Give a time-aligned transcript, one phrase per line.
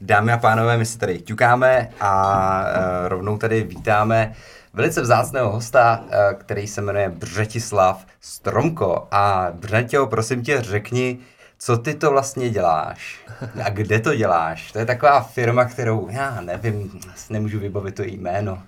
[0.00, 4.32] Dámy a pánové, my si tady ťukáme a uh, rovnou tady vítáme
[4.74, 9.08] velice vzácného hosta, uh, který se jmenuje Břetislav Stromko.
[9.10, 11.18] A Břetěo, prosím tě, řekni,
[11.58, 13.20] co ty to vlastně děláš
[13.64, 14.72] a kde to děláš.
[14.72, 17.00] To je taková firma, kterou já nevím,
[17.30, 18.52] nemůžu vybavit to jméno.
[18.52, 18.60] Uh,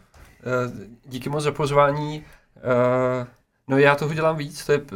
[1.04, 2.24] díky moc za pozvání.
[3.20, 3.26] Uh,
[3.72, 4.88] No já toho dělám víc, to je uh,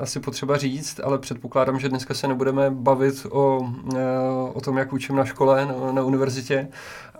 [0.00, 3.98] asi potřeba říct, ale předpokládám, že dneska se nebudeme bavit o, uh,
[4.52, 6.68] o tom, jak učím na škole, na, na univerzitě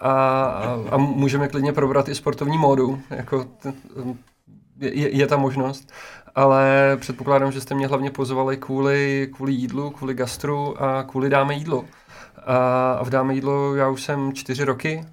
[0.01, 0.13] a,
[0.45, 3.73] a, a můžeme klidně probrat i sportovní módu, jako t,
[4.81, 5.93] je, je ta možnost,
[6.35, 11.55] ale předpokládám, že jste mě hlavně pozvali kvůli, kvůli jídlu, kvůli gastru a kvůli dáme
[11.55, 11.85] jídlo.
[12.47, 15.05] A, a v dáme jídlo já už jsem čtyři roky,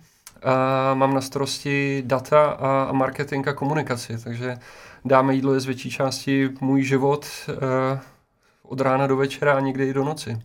[0.44, 4.58] a mám na starosti data a, a marketing a komunikaci, takže
[5.06, 7.56] dáme jídlo je z větší části můj život uh,
[8.64, 10.42] od rána do večera a někdy i do noci.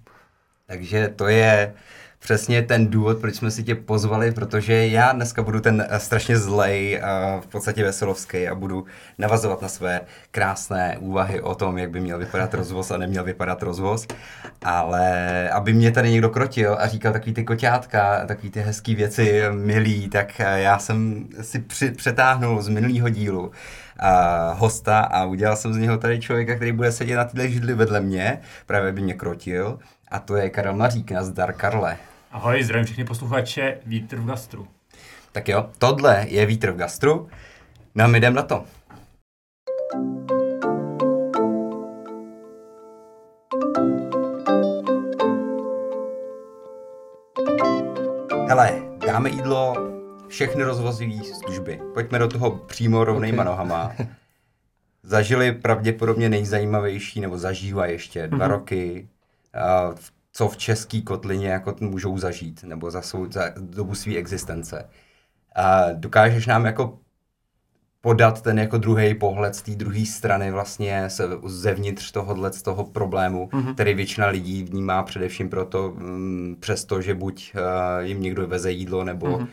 [0.67, 1.75] Takže to je
[2.19, 6.39] přesně ten důvod, proč jsme si tě pozvali, protože já dneska budu ten uh, strašně
[6.39, 8.85] zlej, uh, v podstatě veselovský a budu
[9.19, 10.01] navazovat na své
[10.31, 14.07] krásné úvahy o tom, jak by měl vypadat rozvoz a neměl vypadat rozvoz.
[14.63, 19.43] Ale aby mě tady někdo krotil a říkal takový ty koťátka, takový ty hezký věci
[19.53, 23.53] milý, tak já jsem si při, přetáhnul z minulého dílu
[24.01, 27.75] a hosta a udělal jsem z něho tady člověka, který bude sedět na tyhle židli
[27.75, 29.79] vedle mě, právě by mě krotil.
[30.11, 31.97] A to je Karel Mařík, nazdar Karle.
[32.33, 34.69] Ahoj, zdravím všechny posluchače Vítr v gastru.
[35.33, 37.29] Tak jo, tohle je Vítr v gastru.
[37.95, 38.65] No a my jdem na to.
[48.49, 49.75] Hele, dáme jídlo,
[50.31, 51.81] všechny rozvozové služby.
[51.95, 53.53] Pojďme do toho přímo rovnejma okay.
[53.53, 53.93] nohama.
[55.03, 58.51] Zažili pravděpodobně nejzajímavější, nebo zažívá ještě dva mm-hmm.
[58.51, 59.09] roky,
[59.89, 59.95] uh,
[60.33, 64.89] co v české kotlině jako můžou zažít, nebo za, svou, za dobu své existence.
[65.59, 66.99] Uh, dokážeš nám jako
[68.01, 72.85] podat ten jako druhý pohled z té druhé strany vlastně se zevnitř tohohle z toho
[72.85, 73.75] problému, mm-hmm.
[73.75, 77.61] který většina lidí vnímá především proto, um, přesto, že buď uh,
[78.05, 79.47] jim někdo veze jídlo, nebo mm-hmm.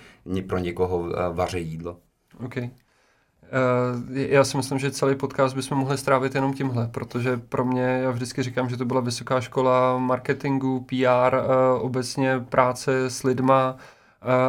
[0.47, 1.97] Pro někoho uh, vaře jídlo.
[2.45, 2.63] Okay.
[2.63, 7.81] Uh, já si myslím, že celý podcast bychom mohli strávit jenom tímhle, protože pro mě,
[7.81, 13.77] já vždycky říkám, že to byla vysoká škola marketingu, PR, uh, obecně práce s lidma,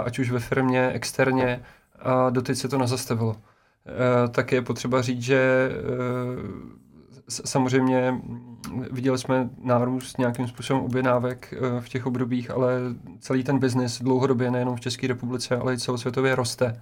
[0.04, 1.62] ať už ve firmě, externě,
[1.98, 3.36] a doteď se to nezastavilo.
[3.88, 5.74] Eh, tak je potřeba říct, že eh,
[7.28, 8.20] samozřejmě
[8.90, 12.72] viděli jsme nárůst nějakým způsobem objednávek eh, v těch obdobích, ale
[13.20, 16.80] celý ten biznis dlouhodobě nejenom v České republice, ale i celosvětově roste.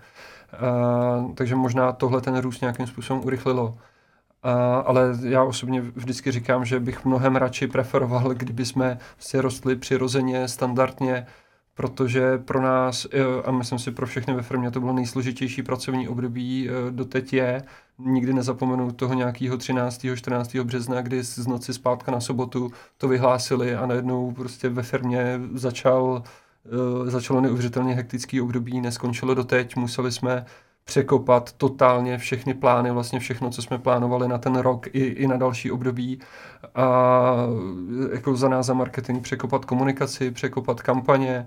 [1.34, 3.78] Takže možná tohle ten růst nějakým způsobem urychlilo.
[4.84, 10.48] ale já osobně vždycky říkám, že bych mnohem radši preferoval, kdyby jsme si rostli přirozeně,
[10.48, 11.26] standardně,
[11.75, 13.06] protože pro nás,
[13.44, 17.62] a myslím si pro všechny ve firmě, to bylo nejsložitější pracovní období, doteď je.
[17.98, 20.06] Nikdy nezapomenu toho nějakého 13.
[20.14, 20.56] 14.
[20.56, 26.22] března, kdy z noci zpátka na sobotu to vyhlásili a najednou prostě ve firmě začal,
[27.06, 30.46] e, začalo neuvěřitelně hektický období, neskončilo doteď, museli jsme
[30.84, 35.36] překopat totálně všechny plány, vlastně všechno, co jsme plánovali na ten rok i, i na
[35.36, 36.20] další období
[36.74, 37.36] a
[38.12, 41.46] jako za nás za marketing překopat komunikaci, překopat kampaně,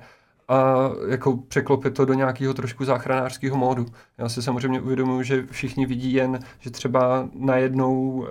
[0.49, 3.85] a jako překlopit to do nějakého trošku záchranářského módu.
[4.17, 8.27] Já si samozřejmě uvědomuji, že všichni vidí jen, že třeba najednou uh,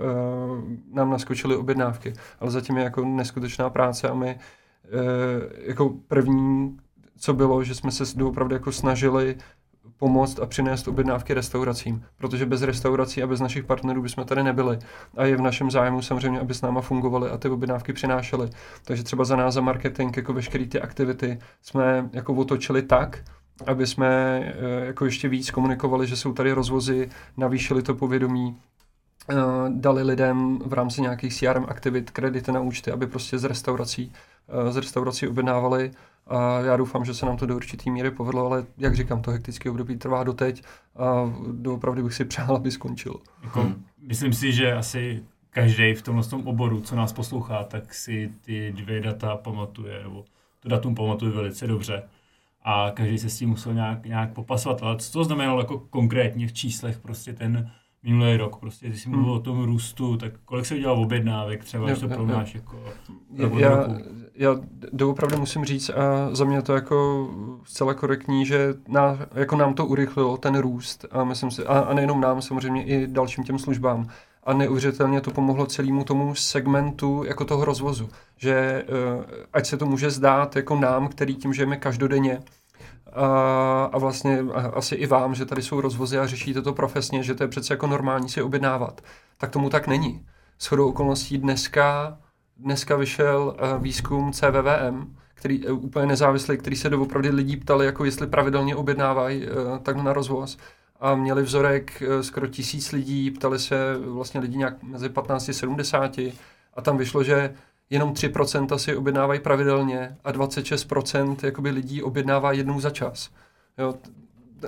[0.93, 5.01] nám naskočily objednávky, ale zatím je jako neskutečná práce a my uh,
[5.57, 6.77] jako první,
[7.17, 9.35] co bylo, že jsme se opravdu jako snažili
[9.99, 14.79] pomoct a přinést objednávky restauracím, protože bez restaurací a bez našich partnerů bychom tady nebyli.
[15.17, 18.49] A je v našem zájmu samozřejmě, aby s náma fungovaly a ty objednávky přinášely.
[18.85, 23.23] Takže třeba za nás za marketing, jako veškeré ty aktivity, jsme jako otočili tak,
[23.65, 28.57] aby jsme eh, jako ještě víc komunikovali, že jsou tady rozvozy, navýšili to povědomí,
[29.29, 29.35] eh,
[29.69, 34.13] dali lidem v rámci nějakých CRM aktivit kredity na účty, aby prostě z restaurací,
[34.67, 35.91] eh, z restaurací objednávali
[36.29, 39.31] a já doufám, že se nám to do určitý míry povedlo, ale jak říkám, to
[39.31, 40.63] hektické období trvá doteď
[40.95, 43.15] a doopravdy bych si přál, aby skončilo.
[43.43, 43.85] Jako, hmm.
[44.01, 48.71] Myslím si, že asi každý v tomhle tom oboru, co nás poslouchá, tak si ty
[48.71, 50.25] dvě data pamatuje, nebo
[50.59, 52.03] to datum pamatuje velice dobře.
[52.63, 54.83] A každý se s tím musel nějak, nějak popasovat.
[54.83, 57.71] Ale co to znamenalo jako konkrétně v číslech, prostě ten
[58.03, 59.37] minulý rok, prostě, když jsi mluvil hmm.
[59.37, 62.83] o tom růstu, tak kolik se udělal objednávek třeba, když to porovnáš jako
[63.57, 63.87] já,
[64.35, 64.55] já
[64.93, 67.29] doopravdy musím říct, a za mě to jako
[67.63, 71.93] zcela korektní, že na, jako nám to urychlilo ten růst a myslím si, a, a
[71.93, 74.07] nejenom nám, samozřejmě i dalším těm službám.
[74.43, 78.09] a neuvěřitelně to pomohlo celému tomu segmentu jako toho rozvozu.
[78.37, 78.85] Že eh,
[79.53, 82.39] ať se to může zdát jako nám, který tím žijeme každodenně,
[83.19, 84.39] a, a vlastně
[84.73, 87.73] asi i vám, že tady jsou rozvozy a řešíte to profesně, že to je přece
[87.73, 89.01] jako normální si objednávat.
[89.37, 90.25] Tak tomu tak není.
[90.57, 92.17] S chodou okolností dneska,
[92.57, 98.05] dneska vyšel uh, výzkum CVVM, který uh, úplně nezávislý, který se doopravdy lidí ptali, jako
[98.05, 100.57] jestli pravidelně objednávají uh, takhle na rozvoz.
[100.99, 106.17] A měli vzorek skoro tisíc lidí, ptali se vlastně lidi nějak mezi 15 a 70
[106.73, 107.53] a tam vyšlo, že
[107.89, 113.29] jenom 3% si objednávají pravidelně a 26% jakoby lidí objednává jednou za čas.
[113.77, 113.93] Jo,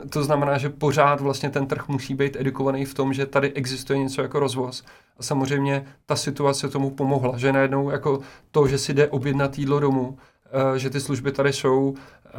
[0.10, 4.00] to znamená, že pořád vlastně ten trh musí být edukovaný v tom, že tady existuje
[4.00, 4.84] něco jako rozvoz.
[5.18, 8.20] A samozřejmě ta situace tomu pomohla, že najednou jako
[8.52, 10.18] to, že si jde objednat jídlo domů,
[10.76, 11.94] eh, že ty služby tady jsou,
[12.26, 12.30] eh,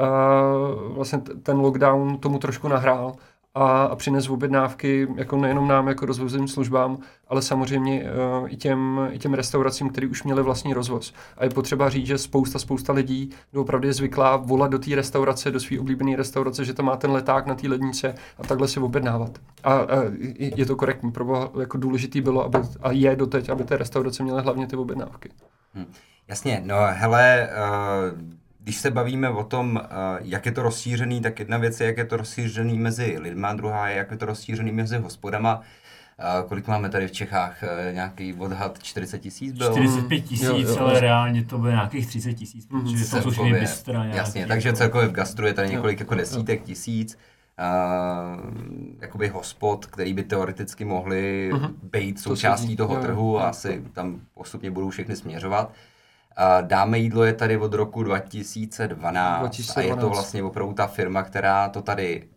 [0.88, 3.12] vlastně ten lockdown tomu trošku nahrál
[3.54, 9.08] a, a přines objednávky jako nejenom nám jako rozvozovým službám, ale samozřejmě uh, i, těm,
[9.10, 11.14] i těm restauracím, které už měly vlastní rozvoz.
[11.36, 15.50] A je potřeba říct, že spousta, spousta lidí opravdu je zvyklá volat do té restaurace,
[15.50, 18.80] do své oblíbené restaurace, že tam má ten leták na té lednice a takhle si
[18.80, 19.38] objednávat.
[19.64, 19.86] A, a
[20.38, 24.42] je to korektní, pro jako důležitý bylo, aby, a je doteď, aby té restaurace měly
[24.42, 25.30] hlavně ty objednávky.
[25.74, 25.86] Hmm.
[26.28, 27.48] Jasně, no hele,
[28.12, 29.88] uh když se bavíme o tom, eh,
[30.20, 33.88] jak je to rozšířený, tak jedna věc je, jak je to rozšířený mezi lidma, druhá
[33.88, 35.60] je, jak je to rozšířený mezi hospodama.
[36.18, 37.62] Uh, kolik máme tady v Čechách?
[37.62, 39.72] Uh, nějaký odhad 40 tisíc byl?
[39.72, 44.04] 45 tisíc, ale reálně to bylo nějakých 30 tisíc, protože to jsou bystra.
[44.04, 44.78] Jasně, takže jako...
[44.78, 47.18] celkově v gastru je tady několik jako desítek tisíc.
[47.58, 48.40] Uh,
[49.00, 51.70] jakoby hospod, který by teoreticky mohly uh-huh.
[51.82, 55.72] být součástí to toho trhu a asi tam postupně budou všechny směřovat.
[56.60, 61.22] Dáme jídlo je tady od roku 2012, 2012 a je to vlastně opravdu ta firma,
[61.22, 62.28] která to tady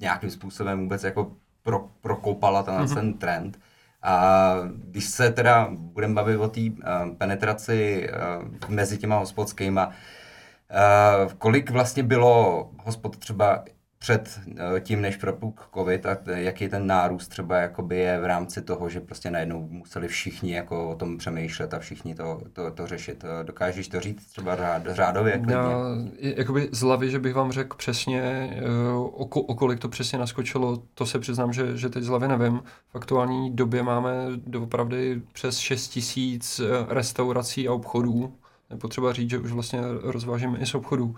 [0.00, 1.32] nějakým způsobem vůbec jako
[1.62, 2.94] pro, prokoupala ten, mm-hmm.
[2.94, 3.58] ten trend.
[4.02, 11.32] A když se teda budeme bavit o té uh, penetraci uh, mezi těma hospodskýma, uh,
[11.32, 13.64] kolik vlastně bylo hospod třeba
[14.02, 18.62] před eh, tím, než propuk covid a jaký ten nárůst třeba jakoby je v rámci
[18.62, 22.86] toho, že prostě najednou museli všichni jako o tom přemýšlet a všichni to, to, to
[22.86, 23.24] řešit.
[23.24, 25.32] Eh, dokážeš to říct třeba řád, řádově?
[25.32, 25.54] Klidně?
[25.54, 25.78] Já,
[26.18, 28.22] jakoby z hlavy, že bych vám řekl přesně,
[28.56, 32.62] eh, o, kolik to přesně naskočilo, to se přiznám, že, že teď z hlavy nevím.
[32.92, 34.12] V aktuální době máme
[34.46, 38.34] doopravdy přes 6 tisíc restaurací a obchodů.
[38.80, 41.16] Potřeba říct, že už vlastně rozvážíme i z obchodů.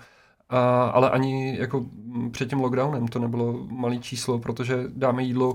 [0.49, 1.87] A, ale ani jako
[2.31, 5.53] před tím lockdownem to nebylo malý číslo, protože dáme jídlo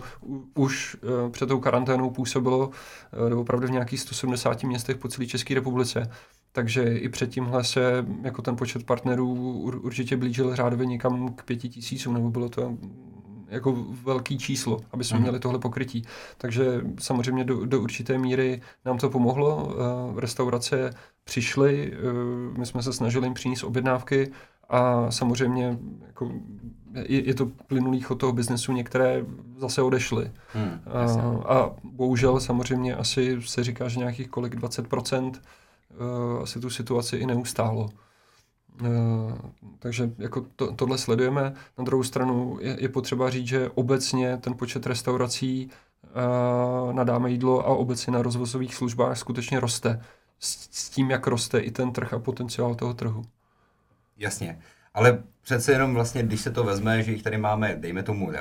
[0.55, 2.69] už uh, před tou karanténou působilo
[3.31, 6.11] uh, opravdu v nějakých 170 městech po celé České republice.
[6.51, 9.33] Takže i před tímhle se jako ten počet partnerů
[9.83, 12.77] určitě blížil řádově někam k pěti tisícům, nebo bylo to
[13.47, 15.21] jako velký číslo, aby jsme mm.
[15.21, 16.03] měli tohle pokrytí.
[16.37, 19.65] Takže samozřejmě do, do určité míry nám to pomohlo.
[19.65, 20.93] Uh, restaurace
[21.23, 21.93] přišly,
[22.57, 24.31] my jsme se snažili jim přinést objednávky,
[24.69, 26.31] a samozřejmě jako
[26.93, 29.25] je, je to plynulý chod toho biznesu, některé
[29.57, 30.31] zase odešly.
[30.53, 35.35] Hmm, a, a bohužel samozřejmě asi se říká, že nějakých kolik 20% uh,
[35.99, 37.89] eh, asi tu situaci i neustálo.
[38.81, 39.33] Uh,
[39.79, 41.53] takže jako to, tohle sledujeme.
[41.77, 45.69] Na druhou stranu je, je potřeba říct, že obecně ten počet restaurací
[46.03, 50.01] uh, na dáme jídlo a obecně na rozvozových službách skutečně roste.
[50.39, 53.23] S, s tím, jak roste i ten trh a potenciál toho trhu.
[54.19, 54.59] Jasně.
[54.93, 58.31] Ale přece jenom vlastně, když se to vezme, že jich tady máme, dejme tomu,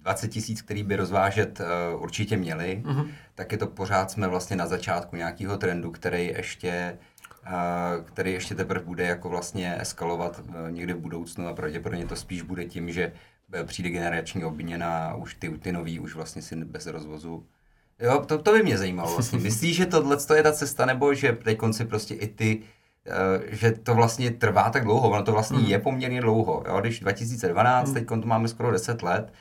[0.00, 3.08] 20 tisíc, který by rozvážet uh, určitě měli, mm-hmm.
[3.34, 6.98] tak je to pořád jsme vlastně na začátku nějakého trendu, který ještě
[7.46, 12.16] uh, který ještě teprve bude jako vlastně eskalovat uh, někdy v budoucnu a pravděpodobně to
[12.16, 13.12] spíš bude tím, že
[13.64, 17.46] přijde generační obměna a už ty, ty nový už vlastně si bez rozvozu
[18.02, 19.38] Jo, to, to by mě zajímalo vlastně.
[19.42, 22.79] Myslíš, že tohle je ta cesta, nebo že teď konci prostě i ty Eh,
[23.50, 25.64] že to vlastně trvá tak dlouho, ono to vlastně mm.
[25.64, 26.64] je poměrně dlouho.
[26.68, 26.80] Jo?
[26.80, 27.94] Když 2012, mm.
[27.94, 29.32] teď to máme skoro 10 let,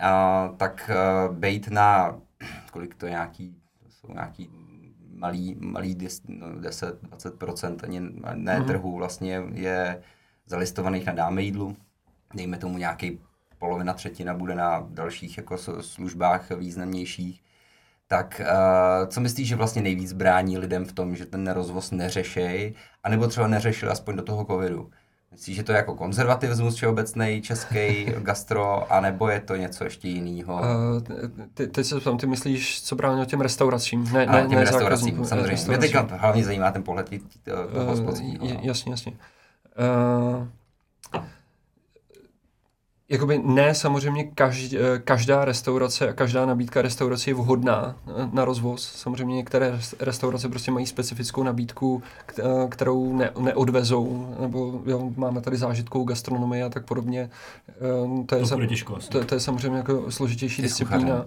[0.00, 2.18] a, tak uh, eh, bejt na,
[2.72, 4.50] kolik to je nějaký, to jsou nějaký
[5.14, 8.00] malý, malý 10-20% no, ani
[8.34, 8.64] ne mm.
[8.66, 10.02] trhu vlastně je
[10.46, 11.76] zalistovaných na dáme jídlu.
[12.34, 13.20] Dejme tomu nějaký
[13.58, 17.42] polovina, třetina bude na dalších jako službách významnějších
[18.08, 22.74] tak uh, co myslíš, že vlastně nejvíc brání lidem v tom, že ten rozvoz neřešej,
[23.02, 24.90] anebo třeba neřešili aspoň do toho covidu?
[25.32, 30.54] Myslíš, že to je jako konzervativismus všeobecný český gastro, anebo je to něco ještě jiného?
[30.54, 31.02] Uh,
[31.54, 34.04] ty, teď se tam, ty myslíš, co brání těm restauracím?
[34.12, 35.50] Ne, ne, těm ne restauracím, samozřejmě.
[35.50, 35.68] Restauracím.
[35.68, 37.20] Mě teďka hlavně zajímá ten pohled toho
[37.52, 39.12] uh, Jasně, jasně.
[40.32, 40.48] Uh,
[43.08, 47.96] Jakoby ne, samozřejmě každý, každá restaurace a každá nabídka restaurace je vhodná
[48.32, 48.92] na rozvoz.
[48.94, 52.02] Samozřejmě některé restaurace prostě mají specifickou nabídku,
[52.68, 57.30] kterou ne, neodvezou, nebo jo, máme tady zážitkovou gastronomii a tak podobně.
[58.26, 61.26] To je, to, sam, těžko, to, to je samozřejmě jako složitější disciplína.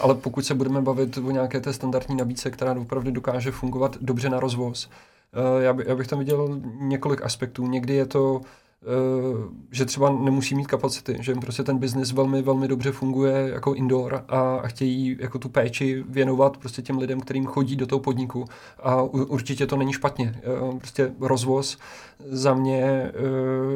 [0.00, 4.30] Ale pokud se budeme bavit o nějaké té standardní nabídce, která opravdu dokáže fungovat dobře
[4.30, 4.90] na rozvoz,
[5.60, 7.66] já, by, já bych tam viděl několik aspektů.
[7.66, 8.61] Někdy je to Eh,
[9.70, 14.24] že třeba nemusí mít kapacity, že prostě ten biznis velmi, velmi dobře funguje jako indoor
[14.28, 18.44] a, a chtějí jako tu péči věnovat prostě těm lidem, kterým chodí do toho podniku
[18.82, 20.34] a určitě to není špatně.
[20.36, 21.78] Eh, prostě rozvoz
[22.28, 23.12] za mě eh,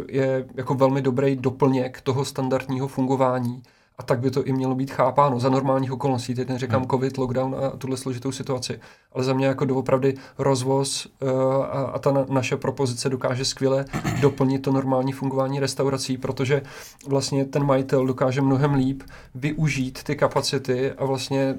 [0.08, 3.62] je jako velmi dobrý doplněk toho standardního fungování
[3.98, 6.34] a tak by to i mělo být chápáno za normálních okolností.
[6.34, 6.90] Teď neříkám hmm.
[6.90, 8.80] covid, lockdown a tuhle složitou situaci.
[9.12, 13.84] Ale za mě jako doopravdy rozvoz uh, a, a ta na, naše propozice dokáže skvěle
[14.20, 16.62] doplnit to normální fungování restaurací, protože
[17.06, 19.02] vlastně ten majitel dokáže mnohem líp
[19.34, 21.54] využít ty kapacity a vlastně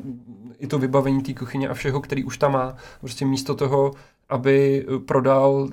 [0.60, 2.76] i to vybavení té kuchyně a všeho, který už tam má.
[3.00, 3.92] Prostě místo toho,
[4.30, 5.70] aby prodal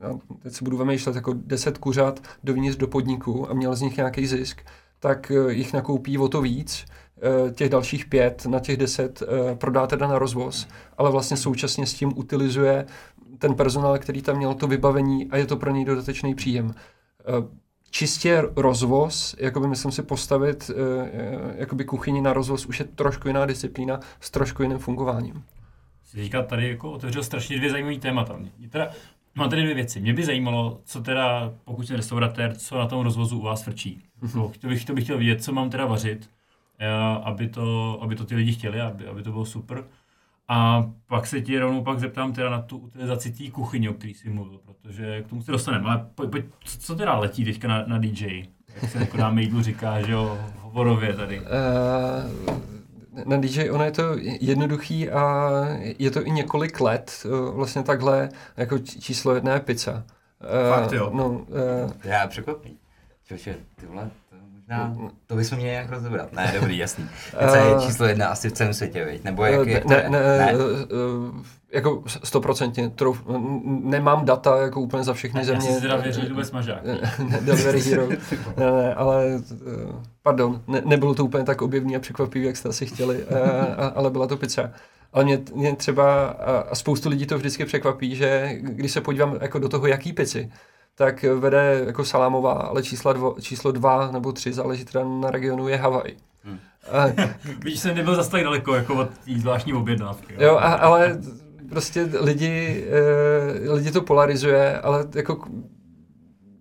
[0.00, 3.96] já teď se budu vymýšlet jako 10 kuřat dovnitř do podniku a měl z nich
[3.96, 4.62] nějaký zisk,
[5.00, 9.54] tak eh, jich nakoupí o to víc, eh, těch dalších pět na těch deset eh,
[9.54, 12.86] prodá teda na rozvoz, ale vlastně současně s tím utilizuje
[13.38, 16.74] ten personál, který tam měl to vybavení a je to pro něj dodatečný příjem.
[17.90, 20.70] Čistě rozvoz, jakoby myslím si postavit
[21.56, 25.44] jakoby kuchyni na rozvoz už je trošku jiná disciplína s trošku jiným fungováním.
[26.04, 28.40] Jsi tady jako otevřel strašně dvě zajímavé témata.
[28.70, 28.90] Teda,
[29.36, 30.00] mám tady dvě věci.
[30.00, 34.02] Mě by zajímalo, co teda, pokud jsi restauratér, co na tom rozvozu u vás frčí.
[34.22, 34.50] Mm-hmm.
[34.60, 36.30] To, bych, to bych chtěl vědět, co mám teda vařit,
[36.78, 36.88] eh,
[37.22, 39.84] aby to, aby to ty lidi chtěli, aby, aby to bylo super.
[40.48, 44.14] A pak se ti rovnou pak zeptám teda na tu utilizaci té kuchyně, o který
[44.14, 45.84] jsi mluvil, protože k tomu se dostaneme.
[45.84, 48.44] Ale pojď, pojď, co, co teda letí teďka na, na DJ?
[48.82, 51.40] Jak se jako dáme jídlu říká, že jo, hovorově tady.
[51.40, 51.46] Uh,
[53.24, 54.02] na DJ ono je to
[54.40, 55.50] jednoduchý a
[55.98, 60.04] je to i několik let vlastně takhle jako číslo jedné pizza.
[60.70, 61.10] Fakt jo?
[61.14, 61.46] No, uh,
[62.04, 62.76] Já překvapím.
[63.24, 64.10] Čoče, ty vole,
[64.68, 64.96] možná,
[65.26, 66.32] to bychom měli nějak rozebrat.
[66.32, 67.08] Ne, dobrý, jasný.
[67.50, 69.24] Co je číslo jedna asi v celém světě, viď?
[69.24, 70.54] Nebo jak, jak ne, ne, ne,
[71.72, 72.92] jako stoprocentně,
[73.82, 75.68] nemám data jako úplně za všechny ne, země.
[75.68, 76.82] Já si teda věřil vůbec mažák.
[77.40, 78.08] Delivery Hero.
[78.56, 79.24] ne, ne, ale,
[80.22, 83.24] pardon, ne, nebylo to úplně tak objevný a překvapivý, jak jste asi chtěli,
[83.94, 84.70] ale byla to pizza.
[85.12, 86.26] Ale mě, mě třeba,
[86.70, 90.50] a spoustu lidí to vždycky překvapí, že když se podívám jako do toho, jaký pici,
[90.98, 95.68] tak vede jako salámová, ale číslo, dvo, číslo dva nebo tři, záleží teda na regionu,
[95.68, 96.12] je Havaj.
[96.42, 96.58] Hmm.
[97.64, 100.34] Víš, jsem nebyl zase tak daleko jako od té zvláštní objednávky.
[100.38, 101.20] Jo, a, ale
[101.68, 105.44] prostě lidi, e, lidi to polarizuje, ale jako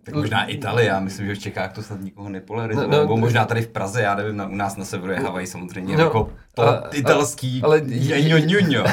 [0.05, 3.17] tak možná Itálie, já myslím, že v Čechách to snad nikoho nepolarizuje, no, no, nebo
[3.17, 6.03] možná tady v Praze, já nevím, na, u nás na severu je Havaj samozřejmě no,
[6.03, 8.83] jako to a, italský ale, ňo, ňo, ňo.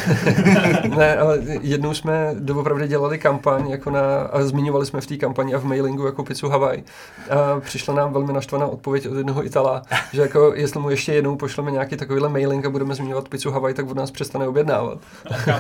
[0.97, 5.55] ne, ale jednou jsme doopravdy dělali kampaň jako na, a zmiňovali jsme v té kampani
[5.55, 6.83] a v mailingu jako pizzu Havaj.
[7.31, 11.37] A přišla nám velmi naštvaná odpověď od jednoho Itala, že jako jestli mu ještě jednou
[11.37, 14.99] pošleme nějaký takovýhle mailing a budeme zmiňovat pizzu Havaj, tak od nás přestane objednávat.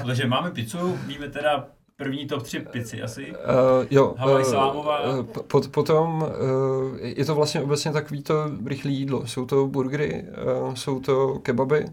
[0.06, 1.66] No, že máme pizzu, víme teda
[1.96, 3.30] první top 3 pici asi.
[3.30, 3.36] Uh,
[3.90, 4.14] jo.
[4.18, 5.00] Havaj uh, salámová.
[5.02, 6.28] Uh, pot, potom uh,
[7.00, 8.34] je to vlastně obecně takový to
[8.66, 9.26] rychlé jídlo.
[9.26, 10.24] Jsou to burgery,
[10.62, 11.90] uh, jsou to kebaby, uh,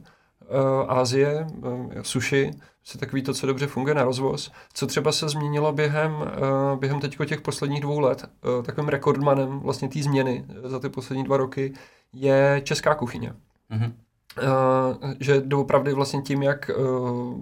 [0.88, 2.52] Ázie, uh, sushi,
[2.84, 4.52] se takový to, co dobře funguje na rozvoz.
[4.74, 8.26] Co třeba se změnilo během, uh, během teďko těch posledních dvou let,
[8.58, 11.74] uh, takovým rekordmanem vlastně té změny za ty poslední dva roky
[12.14, 13.34] je česká kuchyně.
[13.72, 13.92] Mm-hmm.
[14.38, 17.38] Uh, že doopravdy vlastně tím, jak uh,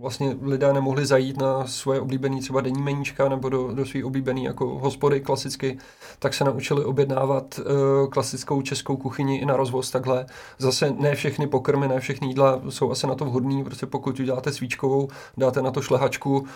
[0.00, 4.44] vlastně lidé nemohli zajít na svoje oblíbené třeba denní meníčka nebo do, do svých oblíbený
[4.44, 5.78] jako hospody klasicky,
[6.18, 10.26] tak se naučili objednávat uh, klasickou českou kuchyni i na rozvoz takhle.
[10.58, 14.52] Zase ne všechny pokrmy, ne všechny jídla jsou asi na to vhodný, protože pokud uděláte
[14.52, 16.46] svíčkovou, dáte na to šlehačku,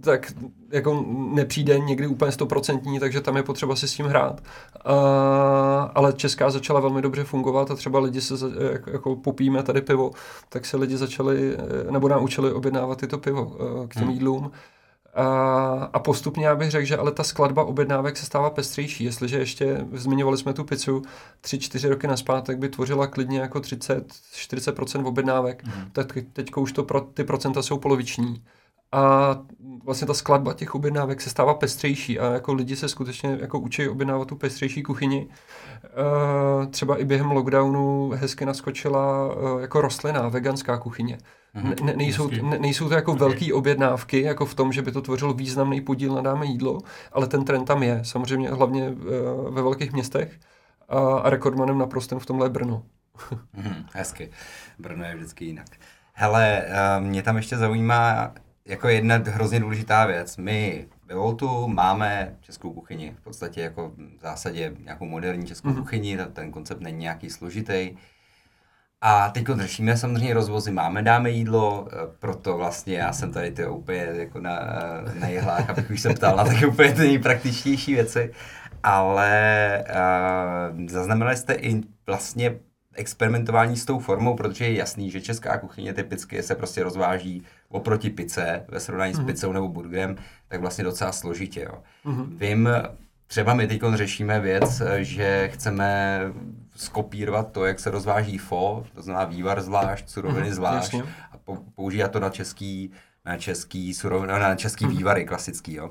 [0.00, 0.32] tak
[0.70, 4.40] jako nepřijde někdy úplně stoprocentní, takže tam je potřeba si s tím hrát.
[4.84, 8.34] A, ale Česká začala velmi dobře fungovat a třeba lidi se,
[8.72, 10.10] jako, jako popíme tady pivo,
[10.48, 11.56] tak se lidi začali,
[11.90, 14.12] nebo naučili objednávat tyto pivo eh, k těm hmm.
[14.12, 14.50] jídlům.
[15.14, 19.04] A, a postupně já bych řekl, že ale ta skladba objednávek se stává pestřejší.
[19.04, 21.02] Jestliže ještě zmiňovali jsme tu pizzu,
[21.44, 25.90] 3-4 roky naspátek by tvořila klidně jako 30-40% objednávek, mm.
[25.92, 28.42] tak teď už to pro, ty procenta jsou poloviční
[28.92, 29.34] a
[29.84, 33.88] vlastně ta skladba těch objednávek se stává pestřejší a jako lidi se skutečně jako učí
[33.88, 35.28] objednávat tu pestřejší kuchyni.
[35.84, 39.28] E, třeba i během lockdownu hezky naskočila
[39.58, 41.18] e, jako rostlinná veganská kuchyně.
[41.56, 41.84] Mm-hmm.
[41.84, 43.28] Ne, nejsou, ne, nejsou to jako okay.
[43.28, 46.78] velké objednávky, jako v tom, že by to tvořilo významný podíl na dáme jídlo,
[47.12, 48.94] ale ten trend tam je, samozřejmě hlavně e,
[49.50, 50.38] ve velkých městech
[50.88, 52.82] a, a rekordmanem naprosto v tomhle je Brno.
[53.54, 54.30] hmm, hezky.
[54.78, 55.66] Brno je vždycky jinak.
[56.12, 58.32] Hele, uh, mě tam ještě zaujímá
[58.68, 60.36] jako jedna hrozně důležitá věc.
[60.36, 65.78] My ve Voltu máme českou kuchyni, v podstatě jako v zásadě nějakou moderní českou mm-hmm.
[65.78, 67.96] kuchyni, ten koncept není nějaký složitý.
[69.00, 73.66] A teď řešíme samozřejmě rozvozy, máme, dáme jídlo, eh, proto vlastně já jsem tady ty
[73.66, 74.60] úplně jako na,
[75.18, 78.32] na jihlách, abych už se ptal na taky úplně ty nejpraktičtější věci,
[78.82, 82.58] ale uh, zaznamenali jste i vlastně
[82.94, 88.10] experimentování s tou formou, protože je jasný, že česká kuchyně typicky se prostě rozváží oproti
[88.10, 89.16] pice, ve srovnání mm-hmm.
[89.16, 89.26] s mhm.
[89.26, 90.16] pizzou nebo burgerem,
[90.48, 91.60] tak vlastně docela složitě.
[91.60, 91.82] Jo.
[92.06, 92.38] Mm-hmm.
[92.38, 92.68] Vím,
[93.26, 96.20] třeba my teď řešíme věc, že chceme
[96.76, 101.12] skopírovat to, jak se rozváží fo, to znamená vývar zvlášť, suroviny mm-hmm, zvlášť jasně.
[101.32, 102.90] a používat to na český,
[103.24, 104.96] na český, surovin, na český mm-hmm.
[104.96, 105.74] vývary klasický.
[105.74, 105.90] Jo.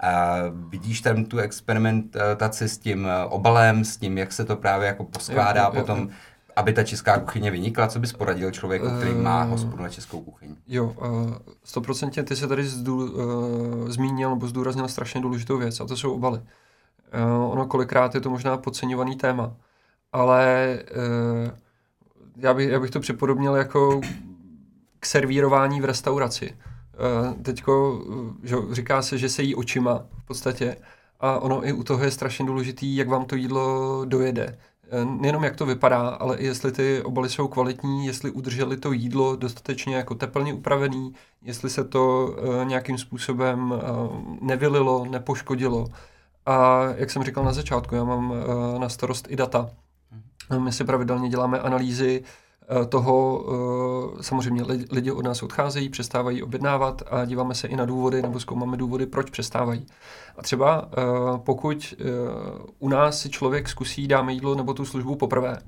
[0.00, 0.34] A
[0.68, 5.62] vidíš tam tu experimentaci s tím obalem, s tím, jak se to právě jako poskládá
[5.62, 6.08] jo, jo, potom jo
[6.56, 10.20] aby ta česká kuchyně vynikla, co bys poradil člověku, který má eh, hospodu na českou
[10.20, 10.56] kuchyni?
[10.66, 15.86] Jo, eh, stoprocentně ty se tady zdů, uh, zmínil nebo zdůraznil strašně důležitou věc a
[15.86, 16.38] to jsou obaly.
[16.38, 19.56] Uh, ono kolikrát je to možná podceňovaný téma,
[20.12, 20.78] ale
[22.36, 24.00] já, bych, já bych to připodobnil jako
[25.00, 26.56] k servírování v restauraci.
[27.42, 28.02] Teďko
[28.42, 30.76] že, říká se, že se jí očima v podstatě
[31.20, 34.73] a ono i u toho je strašně důležitý, jak vám to jídlo dojede Eh,
[35.04, 39.36] nejenom jak to vypadá, ale i jestli ty obaly jsou kvalitní, jestli udrželi to jídlo
[39.36, 43.78] dostatečně jako teplně upravený, jestli se to uh, nějakým způsobem uh,
[44.40, 45.86] nevylilo, nepoškodilo.
[46.46, 48.34] A jak jsem říkal na začátku, já mám
[48.78, 49.70] na starost i data.
[50.58, 52.43] My si pravidelně děláme analýzy Eh,
[52.88, 53.44] toho
[54.18, 58.40] eh, samozřejmě lidi od nás odcházejí, přestávají objednávat a díváme se i na důvody nebo
[58.40, 59.86] zkoumáme důvody, proč přestávají.
[60.36, 61.02] A třeba eh,
[61.38, 61.94] pokud
[62.78, 65.58] u nás si člověk zkusí dáme jídlo nebo tu službu poprvé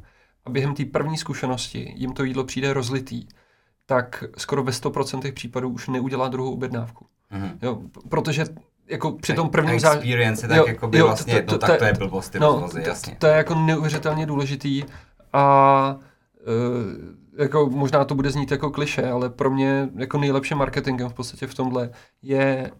[0.44, 3.26] a během té první zkušenosti jim to jídlo přijde rozlitý,
[3.86, 7.06] tak skoro ve 100% případů už neudělá druhou objednávku.
[7.32, 7.58] Mm-hmm.
[7.62, 8.44] Jo, protože
[8.88, 10.02] jako při tom prvním zážitku.
[10.02, 12.40] Experience, tak jo, jako by jo, vlastně to, to, to, tak to je blbost, ty
[12.40, 13.12] no, rozvozy, jasně.
[13.12, 14.84] To, to je jako neuvěřitelně důležitý
[15.32, 15.96] a
[17.38, 21.46] jako možná to bude znít jako kliše, ale pro mě jako nejlepším marketingem v podstatě
[21.46, 21.90] v tomhle
[22.22, 22.70] je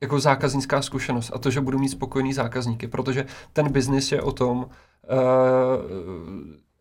[0.00, 4.32] jako zákaznická zkušenost a to, že budu mít spokojený zákazníky, protože ten biznis je o
[4.32, 4.66] tom uh,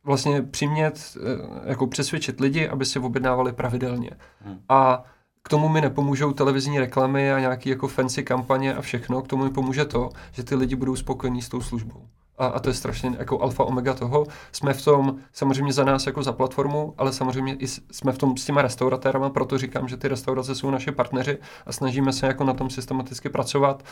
[0.03, 1.23] vlastně přimět, uh,
[1.65, 4.11] jako přesvědčit lidi, aby si objednávali pravidelně.
[4.39, 4.59] Hmm.
[4.69, 5.03] A
[5.43, 9.43] k tomu mi nepomůžou televizní reklamy a nějaký jako fancy kampaně a všechno, k tomu
[9.43, 12.73] mi pomůže to, že ty lidi budou spokojení s tou službou a, a to je
[12.73, 14.25] strašně jako alfa omega toho.
[14.51, 18.37] Jsme v tom samozřejmě za nás jako za platformu, ale samozřejmě i jsme v tom
[18.37, 22.43] s těma restauratérama, proto říkám, že ty restaurace jsou naše partneři a snažíme se jako
[22.43, 23.83] na tom systematicky pracovat.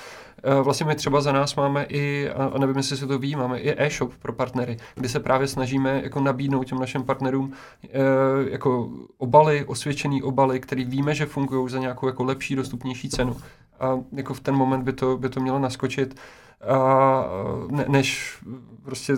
[0.44, 3.60] E, vlastně my třeba za nás máme i, a nevím, jestli se to ví, máme
[3.60, 7.90] i e-shop pro partnery, kdy se právě snažíme jako nabídnout těm našim partnerům e,
[8.52, 13.38] jako obaly, osvědčený obaly, který víme, že fungují za nějakou jako lepší, dostupnější cenu.
[13.80, 16.16] A jako v ten moment by to, by to mělo naskočit
[16.68, 17.24] a
[17.70, 18.38] ne, než
[18.84, 19.14] prostě,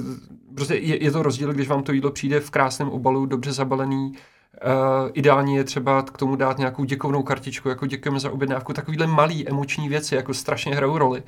[0.56, 4.14] prostě je, je to rozdíl, když vám to jídlo přijde v krásném obalu, dobře zabalený,
[4.54, 9.08] Uh, ideální je třeba k tomu dát nějakou děkovnou kartičku, jako děkujeme za objednávku, takovýhle
[9.08, 11.24] malý emoční věci, jako strašně hrajou roli.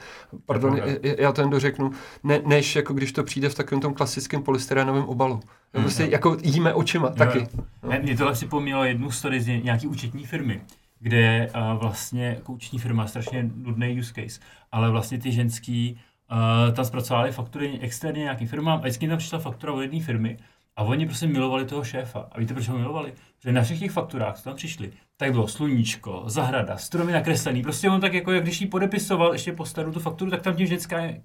[0.45, 1.91] Pardon, já, já to jen dořeknu,
[2.23, 5.39] ne, než jako když to přijde v takovém tom klasickém polystyrenovém obalu.
[5.73, 6.11] Mm, prostě mm.
[6.11, 7.47] jako jíme očima jo, taky.
[7.83, 7.91] No.
[8.01, 10.61] Mě tohle připomnělo jednu story z nějaký účetní firmy,
[11.05, 14.39] kde uh, vlastně kouční firma, strašně nudný use case,
[14.71, 15.99] ale vlastně ty ženský
[16.31, 20.37] uh, tam zpracovali faktury externě nějakým firmám a vždycky tam přišla faktura od jedné firmy
[20.75, 22.29] a oni prostě milovali toho šéfa.
[22.31, 23.13] A víte, proč ho milovali?
[23.37, 27.61] Protože na všech těch fakturách, co tam přišli, tak bylo sluníčko, zahrada, stromy nakreslený.
[27.61, 30.55] Prostě on tak jako, jak když jí podepisoval ještě po staru tu fakturu, tak tam
[30.55, 30.67] tím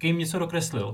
[0.03, 0.93] jim něco dokreslil.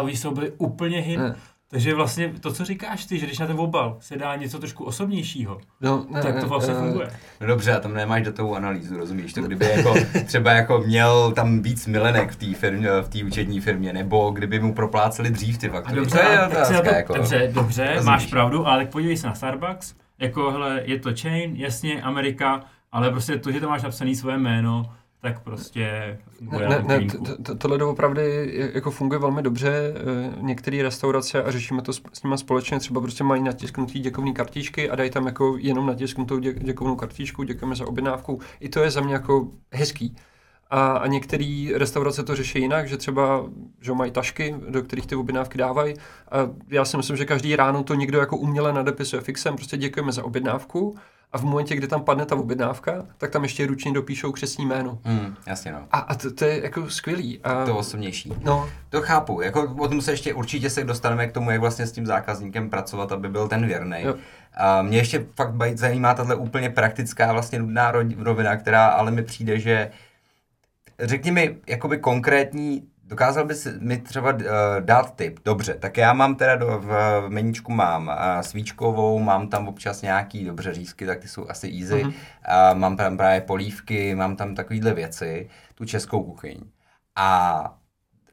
[0.00, 1.18] Oni jsou byli úplně hit.
[1.18, 1.34] Ne.
[1.68, 4.84] Takže vlastně to, co říkáš ty, že když na ten obal se dá něco trošku
[4.84, 7.10] osobnějšího, no, ne, tak to vlastně ne, funguje.
[7.40, 9.32] No dobře, a tam nemáš datovou analýzu, rozumíš?
[9.32, 9.94] To kdyby jako
[10.26, 14.60] třeba jako měl tam víc milenek v té firmě, v té účetní firmě, nebo kdyby
[14.60, 15.96] mu propláceli dřív ty faktury.
[15.96, 18.06] Dobře, to je otázka, to, jako, dobře, dobře rozumíš?
[18.06, 23.10] máš pravdu, ale podívej se na Starbucks, jako hele, je to chain, jasně, Amerika, ale
[23.10, 24.92] prostě to, že to máš napsané svoje jméno,
[25.24, 27.06] tak prostě funguje ne, ne,
[27.44, 29.94] to, Tohle doopravdy jako funguje velmi dobře.
[29.96, 34.34] Eh, některé restaurace, a řešíme to s, s nimi společně, třeba prostě mají natisknutý děkovní
[34.34, 38.40] kartičky a dají tam jako jenom natisknutou dě, děkovnou kartičku, děkujeme za objednávku.
[38.60, 40.16] I to je za mě jako hezký.
[40.70, 43.46] A, a některé restaurace to řeší jinak, že třeba
[43.80, 45.94] že mají tašky, do kterých ty objednávky dávají.
[46.30, 50.12] A já si myslím, že každý ráno to někdo jako uměle nadepisuje fixem, prostě děkujeme
[50.12, 50.94] za objednávku
[51.34, 54.98] a v momentě, kdy tam padne ta objednávka, tak tam ještě ručně dopíšou křesní jméno.
[55.04, 55.78] Hmm, jasně no.
[55.90, 57.40] A, a to, to je jako skvělý.
[57.44, 58.32] A, To osobnější.
[58.44, 61.86] no, To chápu, jako o tom se ještě určitě se dostaneme k tomu, jak vlastně
[61.86, 64.04] s tím zákazníkem pracovat, aby byl ten věrný.
[64.56, 69.22] A mě ještě fakt zajímá tahle úplně praktická vlastně nudná ro- rovina, která ale mi
[69.22, 69.90] přijde, že
[71.00, 74.40] řekni mi jakoby konkrétní, dokázal bys mi třeba uh,
[74.80, 76.86] dát tip, dobře, tak já mám teda do, v,
[77.20, 81.66] v meníčku mám uh, svíčkovou, mám tam občas nějaký dobře řízky, tak ty jsou asi
[81.80, 82.72] easy, mm-hmm.
[82.72, 86.60] uh, mám tam právě polívky, mám tam takovýhle věci, tu českou kuchyň.
[87.16, 87.60] A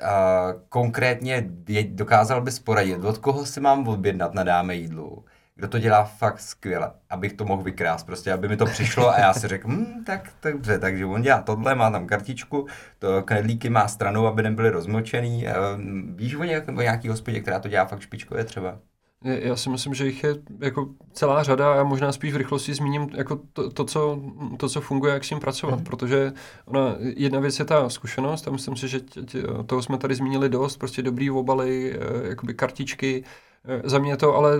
[0.01, 5.25] uh, konkrétně je, dokázal bys poradit, od koho si mám objednat na dáme jídlu,
[5.61, 9.19] kdo to dělá fakt skvěle, abych to mohl vykrást, prostě, aby mi to přišlo a
[9.19, 12.67] já si řekl, hm, tak tak dobře, takže on dělá tohle, má tam kartičku,
[12.99, 15.45] to knedlíky má stranou, aby nebyly rozmočený.
[15.45, 15.81] Uh,
[16.15, 18.79] víš o, nějak, o nějaký hospodě, která to dělá fakt špičkově třeba?
[19.23, 22.73] Já si myslím, že jich je jako celá řada a já možná spíš v rychlosti
[22.73, 24.21] zmíním jako to, to, co,
[24.57, 25.83] to co funguje, jak s tím pracovat, mm.
[25.83, 26.33] protože
[26.65, 30.15] ona, jedna věc je ta zkušenost a myslím si, že tě, tě, toho jsme tady
[30.15, 33.23] zmínili dost, prostě dobrý obaly, eh, jakoby kartičky,
[33.65, 34.59] Eh, za mě to ale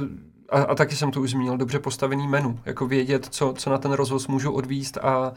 [0.51, 3.77] a, a taky jsem to už zmínil, dobře postavený menu, jako vědět, co, co na
[3.77, 5.33] ten rozvoz můžu odvíst a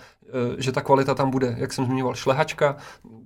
[0.59, 1.55] e, že ta kvalita tam bude.
[1.59, 2.77] Jak jsem zmiňoval, šlehačka,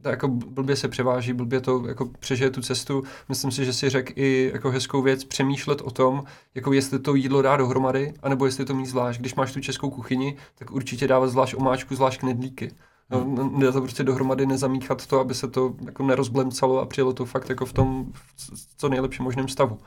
[0.03, 3.03] to jako blbě se převáží, blbě to jako přežije tu cestu.
[3.29, 6.24] Myslím si, že si řekl i jako hezkou věc přemýšlet o tom,
[6.55, 9.20] jako jestli to jídlo dá dohromady, anebo jestli to mít zvlášť.
[9.20, 12.70] Když máš tu českou kuchyni, tak určitě dávat zvlášť omáčku, zvlášť knedlíky.
[13.11, 13.59] No, Hmm.
[13.59, 17.48] nedá to prostě dohromady nezamíchat to, aby se to jako nerozblemcalo a přijelo to fakt
[17.48, 19.79] jako v tom v co nejlepším možném stavu.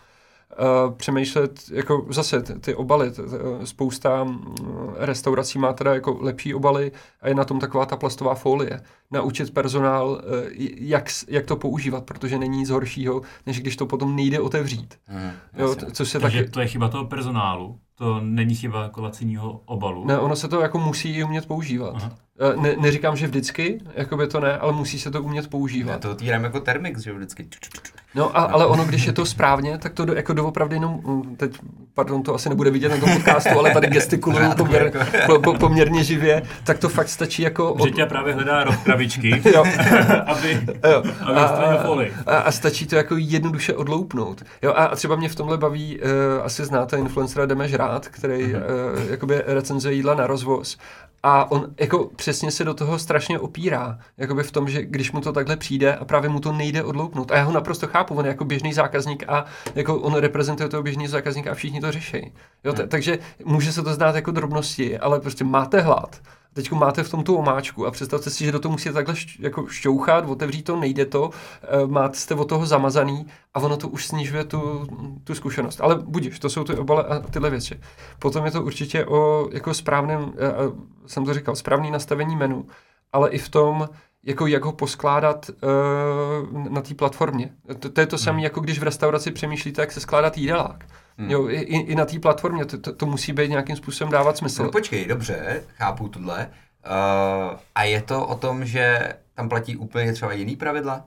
[0.60, 4.56] Uh, přemýšlet, jako zase ty, ty obaly, t, t, spousta mm,
[4.98, 8.82] restaurací má teda jako lepší obaly a je na tom taková ta plastová folie.
[9.12, 10.20] Naučit personál, uh,
[10.78, 14.96] jak, jak to používat, protože není nic horšího, než když to potom nejde otevřít.
[15.06, 16.50] Hmm, Jo, t- což se Takže taky...
[16.52, 20.06] to je chyba toho personálu, to není chyba jako laciního obalu.
[20.06, 21.94] Ne, ono se to jako musí i umět používat.
[21.96, 22.12] Aha.
[22.56, 25.50] Uh, ne, neříkám, že vždycky, jako by to ne, ale musí se to umět Já
[25.50, 26.02] používat.
[26.02, 27.48] to otvírám jako termix, že vždycky.
[28.16, 31.36] No, a, ale ono, když je to správně, tak to do, jako doopravdy jenom, mm,
[31.36, 31.52] teď,
[31.94, 35.00] pardon, to asi nebude vidět na tom podcastu, ale tady gestikuluju poměr, jako.
[35.28, 37.74] po, po, poměrně živě, tak to fakt stačí jako...
[37.74, 39.64] od- Že právě hledá roh kravičky, Jo.
[40.26, 41.04] aby, Jo.
[41.26, 42.14] aby folii.
[42.26, 44.44] a, a stačí to jako jednoduše odloupnout.
[44.62, 46.08] Jo, a, a třeba mě v tomhle baví, uh,
[46.46, 48.60] asi znáte influencera Demeš Rád, který uh,
[49.10, 50.78] jakoby recenzuje jídla na rozvoz.
[51.24, 54.00] A on jako přesně se do toho strašně opírá.
[54.18, 57.32] Jakoby v tom, že když mu to takhle přijde a právě mu to nejde odloupnout.
[57.32, 60.84] A já ho naprosto chápu, on je jako běžný zákazník a jako on reprezentuje toho
[60.84, 62.34] běžný zákazníka a všichni to řeší.
[62.64, 66.22] Jo, t- takže může se to zdát jako drobnosti, ale prostě máte hlad.
[66.54, 69.40] Teď máte v tom tu omáčku a představte si, že do toho musíte takhle šť,
[69.40, 71.30] jako šťouchat, otevřít to, nejde to,
[71.64, 74.88] eh, máte jste od toho zamazaný a ono to už snižuje tu,
[75.24, 75.82] tu zkušenost.
[75.82, 77.80] Ale budíš, to jsou ty obaly a tyhle věci.
[78.20, 82.66] Potom je to určitě o jako správném, eh, eh, jsem to říkal, správný nastavení menu,
[83.14, 83.90] ale i v tom,
[84.24, 87.50] jako jak ho poskládat uh, na té platformě.
[87.80, 90.86] To, to je to samé, jako když v restauraci přemýšlíte, jak se skládat jídelák.
[91.18, 91.32] Hmm.
[91.32, 94.64] Jo, i, i na té platformě to, to, to musí být nějakým způsobem dávat smysl.
[94.64, 96.50] No počkej, dobře, chápu tohle.
[96.86, 101.06] Uh, a je to o tom, že tam platí úplně třeba jiný pravidla?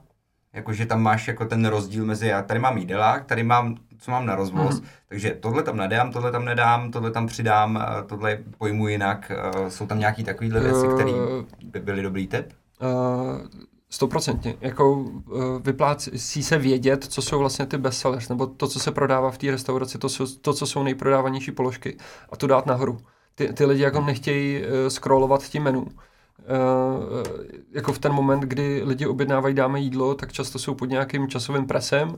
[0.53, 4.25] Jakože tam máš jako ten rozdíl mezi, já tady mám jídelák, tady mám, co mám
[4.25, 4.85] na rozvoz, mm-hmm.
[5.09, 9.31] takže tohle tam nedám, tohle tam nedám, tohle tam přidám, eh, tohle pojmu jinak.
[9.55, 11.11] Uh, jsou tam nějaký takovýhle věci, které
[11.63, 12.53] by byly dobrý tip?
[12.81, 13.47] Uh,
[13.95, 14.55] Stoprocentně.
[14.61, 15.13] Jako uh,
[15.61, 19.51] vyplácí se vědět, co jsou vlastně ty bestsellers, nebo to, co se prodává v té
[19.51, 20.07] restauraci, to,
[20.41, 21.97] to, co jsou nejprodávanější položky
[22.29, 22.97] a to dát nahoru.
[23.35, 25.81] Ty, ty lidi jako nechtějí uh, scrollovat tím menu.
[25.81, 25.87] Uh,
[27.71, 31.67] jako v ten moment, kdy lidi objednávají dáme jídlo, tak často jsou pod nějakým časovým
[31.67, 32.15] presem.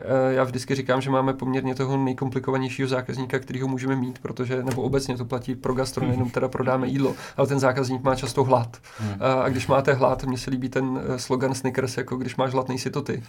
[0.00, 4.82] Eh, Já vždycky říkám, že máme poměrně toho nejkomplikovanějšího zákazníka, kterýho můžeme mít, protože, nebo
[4.82, 8.76] obecně to platí pro gastro, nejenom teda prodáme jídlo, ale ten zákazník má často hlad.
[8.98, 9.14] Hmm.
[9.44, 12.68] A když máte hlad, mně se líbí ten eh, slogan Snickers, jako když máš hlad,
[12.68, 13.22] nejsi to ty.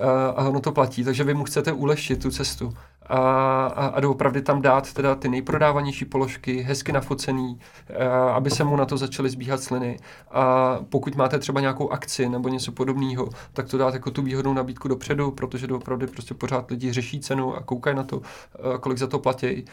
[0.00, 2.74] A, a ono to platí, takže vy mu chcete ulehčit tu cestu
[3.06, 3.18] a,
[3.66, 7.58] a, a doopravdy tam dát teda ty nejprodávanější položky, hezky nafocený,
[7.98, 9.98] a, aby se mu na to začaly zbíhat sliny.
[10.30, 14.52] A pokud máte třeba nějakou akci nebo něco podobného, tak to dát jako tu výhodnou
[14.54, 18.22] nabídku dopředu, protože doopravdy prostě pořád lidi řeší cenu a koukají na to,
[18.74, 19.64] a kolik za to platí.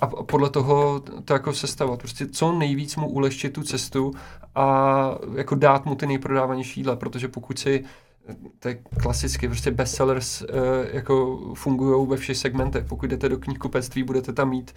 [0.00, 1.98] A podle toho to jako sestavovat.
[1.98, 4.12] Prostě co nejvíc mu ulehčit tu cestu
[4.54, 7.84] a jako dát mu ty nejprodávanější jídla, protože pokud si
[8.58, 10.48] to je klasicky, prostě bestsellers uh,
[10.92, 12.84] jako fungují ve všech segmentech.
[12.84, 14.74] Pokud jdete do knihkupectví, budete tam mít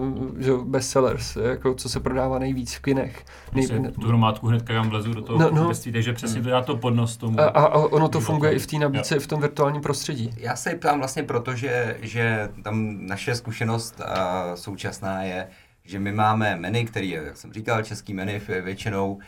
[0.00, 3.24] uh, že, jo, bestsellers, jako co se prodává nejvíc v kinech.
[3.54, 3.66] Nej,
[4.00, 7.16] tu hromádku hnedka kam vlezu do toho No, no, takže přesně to dá to podnos
[7.16, 7.40] tomu.
[7.40, 10.30] a, a, ono to funguje i v té nabídce, i v tom virtuálním prostředí.
[10.36, 15.48] Já se ptám vlastně proto, že, že tam naše zkušenost uh, současná je,
[15.84, 18.32] že my máme menu, který je, jak jsem říkal, český menu
[18.64, 19.18] většinou,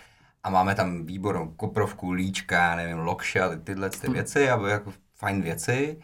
[0.46, 5.98] a máme tam výbornou koprovku, líčka, nevím, lokša, tyhle ty věci, a jako fajn věci,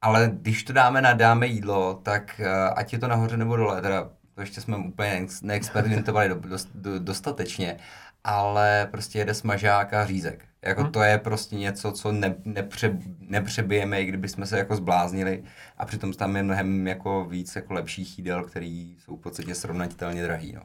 [0.00, 2.46] ale když to dáme na dáme jídlo, tak uh,
[2.78, 6.98] ať je to nahoře nebo dole, teda to ještě jsme úplně neexperimentovali do, do, do,
[6.98, 7.76] dostatečně,
[8.24, 10.44] ale prostě jede smažák a řízek.
[10.62, 10.92] Jako hmm.
[10.92, 15.44] to je prostě něco, co ne, nepře, nepřebijeme, i kdyby jsme se jako zbláznili
[15.78, 20.22] a přitom tam je mnohem jako víc jako lepších jídel, který jsou v podstatě srovnatelně
[20.22, 20.52] drahý.
[20.52, 20.62] No.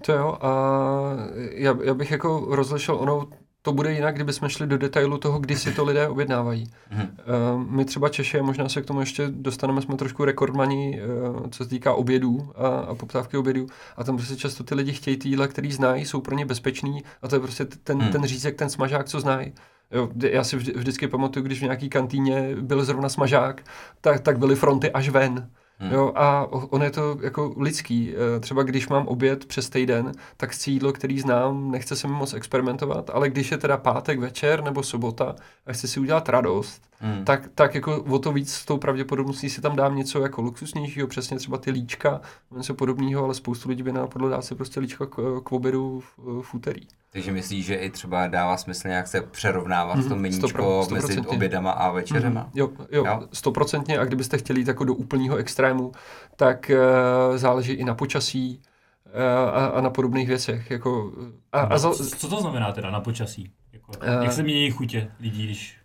[0.00, 0.50] To jo, a
[1.50, 3.28] já, já bych jako rozlišil ono,
[3.62, 6.64] to bude jinak, kdyby jsme šli do detailu toho, kdy si to lidé objednávají.
[6.64, 7.08] Mm-hmm.
[7.54, 11.64] Uh, my třeba Češi, možná se k tomu ještě dostaneme, jsme trošku rekordmaní, uh, co
[11.64, 13.66] se týká obědů a, a poptávky obědů.
[13.96, 17.02] A tam prostě často ty lidi chtějí ty jídla, který znají, jsou pro ně bezpečný
[17.22, 18.12] a to je prostě ten, mm.
[18.12, 19.52] ten řízek, ten smažák, co znají.
[19.92, 23.62] Jo, já si vždy, vždycky pamatuju, když v nějaký kantýně byl zrovna smažák,
[24.00, 25.50] tak, tak byly fronty až ven.
[25.78, 25.92] Hmm.
[25.92, 28.14] Jo, a on je to jako lidský.
[28.14, 32.14] Eh, třeba když mám oběd přes týden, tak chci jídlo, který znám, nechce se mi
[32.14, 35.34] moc experimentovat, ale když je teda pátek večer nebo sobota
[35.66, 37.24] a chci si udělat radost, hmm.
[37.24, 41.06] tak, tak jako o to víc s tou pravděpodobností si tam dám něco jako luxusnějšího,
[41.06, 42.20] přesně třeba ty líčka,
[42.56, 46.42] něco podobného, ale spoustu lidí by napadlo dát si prostě líčka k, k obědu v,
[46.42, 46.86] v úterý.
[47.12, 51.70] Takže myslíš, že i třeba dává smysl nějak se přerovnávat mm-hmm, to meníčko mezi obědama
[51.70, 52.40] a večeřema?
[52.44, 52.50] Mm-hmm.
[52.54, 53.98] Jo, jo, stoprocentně.
[53.98, 55.92] A kdybyste chtěli jít jako do úplného extrému,
[56.36, 56.70] tak
[57.30, 58.60] uh, záleží i na počasí
[59.06, 60.70] uh, a, a na podobných věcech.
[60.70, 61.12] Jako,
[61.52, 61.94] a, a za...
[61.94, 63.50] Co to znamená teda na počasí?
[63.72, 65.81] Jako, uh, jak se mění chutě lidí, Když...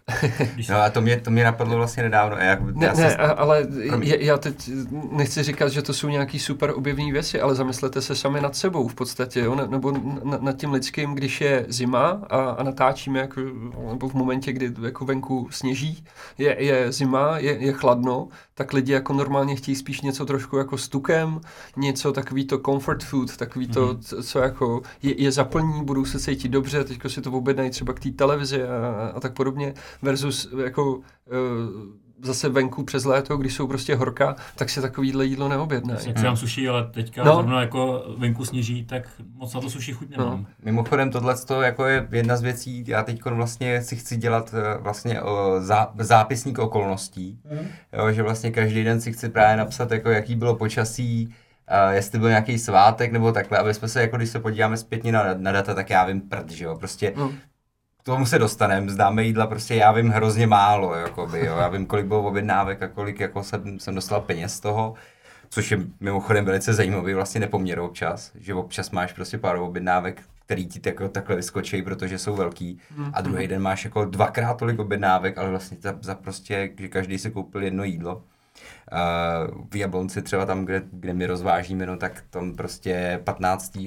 [0.70, 2.36] No a to mě, to mě napadlo vlastně nedávno.
[2.36, 3.18] A jak, ne, já ne, se...
[3.18, 3.68] ale
[4.02, 4.70] já, já teď
[5.12, 8.88] nechci říkat, že to jsou nějaký super objevní věci, ale zamyslete se sami nad sebou
[8.88, 9.56] v podstatě, jo?
[9.56, 9.94] nebo
[10.40, 13.42] nad tím lidským, když je zima a, a natáčíme, jako,
[13.90, 16.04] nebo v momentě, kdy jako venku sněží,
[16.38, 20.78] je, je zima, je, je chladno, tak lidi jako normálně chtějí spíš něco trošku jako
[20.78, 21.42] s tukem,
[21.78, 24.24] něco takový to comfort food, takový to, mm-hmm.
[24.24, 28.00] co jako je, je zaplní, budou se cítit dobře, teďko si to objednají třeba k
[28.00, 31.04] té televizi a, a tak podobně versus jako uh,
[32.22, 35.96] zase venku přes léto, když jsou prostě horka, tak se takovýhle jídlo neobjedná.
[36.08, 37.34] Jak se nám suší, ale teďka no.
[37.34, 40.40] zrovna jako venku sněží, tak moc na to suší chuť nemám.
[40.40, 40.46] No.
[40.64, 45.22] Mimochodem tohle jako je jedna z věcí, já teď vlastně si chci dělat eh, vlastně
[45.22, 47.68] o zá, zápisník okolností, mm.
[47.94, 51.34] jo, že vlastně každý den si chci právě napsat, jako jaký bylo počasí,
[51.88, 55.12] Uh, jestli byl nějaký svátek nebo takhle, aby jsme se, jako když se podíváme zpětně
[55.12, 57.38] na, na data, tak já vím prd, že jo, prostě mm
[58.12, 61.58] tomu se dostaneme, zdáme jídla, prostě já vím hrozně málo, jakoby, jo.
[61.58, 64.94] já vím, kolik bylo objednávek a kolik jako jsem, jsem dostal peněz z toho,
[65.50, 70.68] což je mimochodem velice zajímavý vlastně nepoměr občas, že občas máš prostě pár objednávek, který
[70.68, 73.12] ti jako takhle vyskočí, protože jsou velký mm.
[73.14, 77.18] a druhý den máš jako dvakrát tolik objednávek, ale vlastně za, za prostě, že každý
[77.18, 78.24] si koupil jedno jídlo.
[78.92, 83.78] Uh, v Jablonci třeba tam, kde, kde my rozvážíme, no tak tam prostě 15.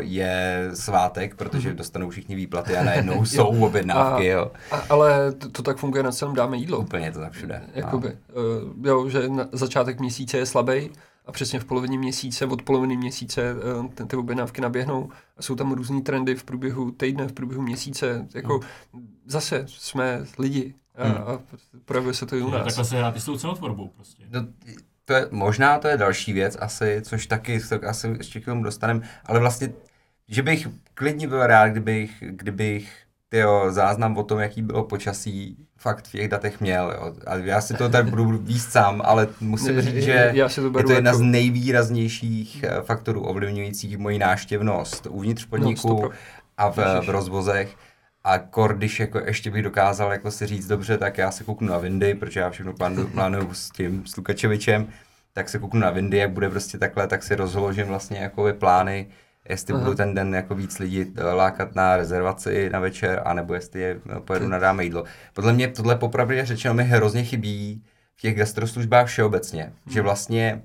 [0.00, 1.76] je svátek, protože mhm.
[1.76, 4.50] dostanou všichni výplaty a najednou jsou objednávky, jo.
[4.70, 6.78] A, ale to, to tak funguje na celém dáme jídlo.
[6.78, 7.62] Úplně to tak všude.
[7.74, 10.90] Jakoby, uh, jo, že na začátek měsíce je slabý
[11.26, 15.72] a přesně v polovině měsíce, od poloviny měsíce uh, ty objednávky naběhnou a jsou tam
[15.72, 18.26] různý trendy v průběhu týdne, v průběhu měsíce.
[18.34, 18.60] Jako
[18.92, 19.00] no.
[19.26, 21.16] zase jsme lidi, a, hmm.
[21.16, 21.40] a
[21.84, 22.64] projevuje se to i u nás.
[22.64, 24.22] Takhle se hrát i s tou cenotvorbou prostě.
[24.30, 24.46] No,
[25.04, 28.62] to je, možná to je další věc asi, což taky tak asi ještě k tomu
[28.62, 29.72] dostaneme, ale vlastně,
[30.28, 36.08] že bych klidně byl rád, kdybych, kdybych tyjo, záznam o tom, jaký bylo počasí, fakt
[36.08, 36.94] v těch datech měl.
[36.96, 37.14] Jo.
[37.26, 40.78] A já si to tady budu víst sám, ale musím říct, že já si to
[40.78, 41.18] je to jedna jako...
[41.18, 46.10] z nejvýraznějších eh, faktorů ovlivňujících moji náštěvnost uvnitř podniku no,
[46.56, 47.76] a v, v rozvozech.
[48.26, 51.68] A kor, když jako ještě bych dokázal jako si říct dobře, tak já se kouknu
[51.68, 54.88] na Windy, protože já všechno plánuju, plánuju s tím s Lukačevičem,
[55.32, 59.06] tak se kouknu na Windy, jak bude prostě takhle, tak si rozložím vlastně jako plány,
[59.48, 59.82] jestli Aha.
[59.82, 64.00] budu ten den jako víc lidí eh, lákat na rezervaci na večer, anebo jestli je
[64.16, 65.04] eh, pojedu na dáme jídlo.
[65.34, 67.82] Podle mě tohle popravdě řečeno mi hrozně chybí
[68.16, 69.94] v těch gastroslužbách všeobecně, hmm.
[69.94, 70.62] že vlastně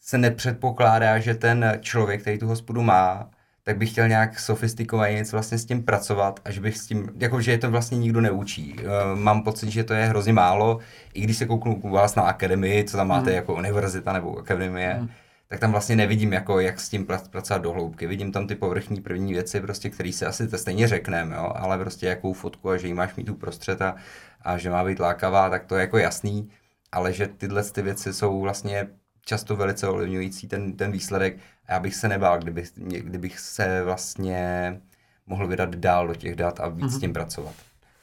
[0.00, 3.30] se nepředpokládá, že ten člověk, který tu hospodu má,
[3.66, 7.10] tak bych chtěl nějak sofistikovaně něco vlastně s tím pracovat a že bych s tím,
[7.16, 8.76] jako že je to vlastně nikdo neučí.
[8.78, 10.78] Uh, mám pocit, že to je hrozně málo,
[11.14, 13.36] i když se kouknu u vás na akademii, co tam máte mm.
[13.36, 15.08] jako univerzita nebo akademie, mm.
[15.48, 18.06] tak tam vlastně nevidím, jako jak s tím pracovat do hloubky.
[18.06, 21.52] Vidím tam ty povrchní první věci, prostě, které si asi to stejně řekneme, jo?
[21.54, 23.94] ale prostě jakou fotku a že jí máš mít uprostřed a,
[24.42, 26.50] a že má být lákavá, tak to je jako jasný,
[26.92, 28.88] ale že tyhle ty věci jsou vlastně
[29.26, 34.80] často velice ovlivňující ten, ten výsledek a já bych se nebál, kdybych, kdybych se vlastně
[35.26, 36.96] mohl vydat dál do těch dat a víc mm-hmm.
[36.96, 37.54] s tím pracovat.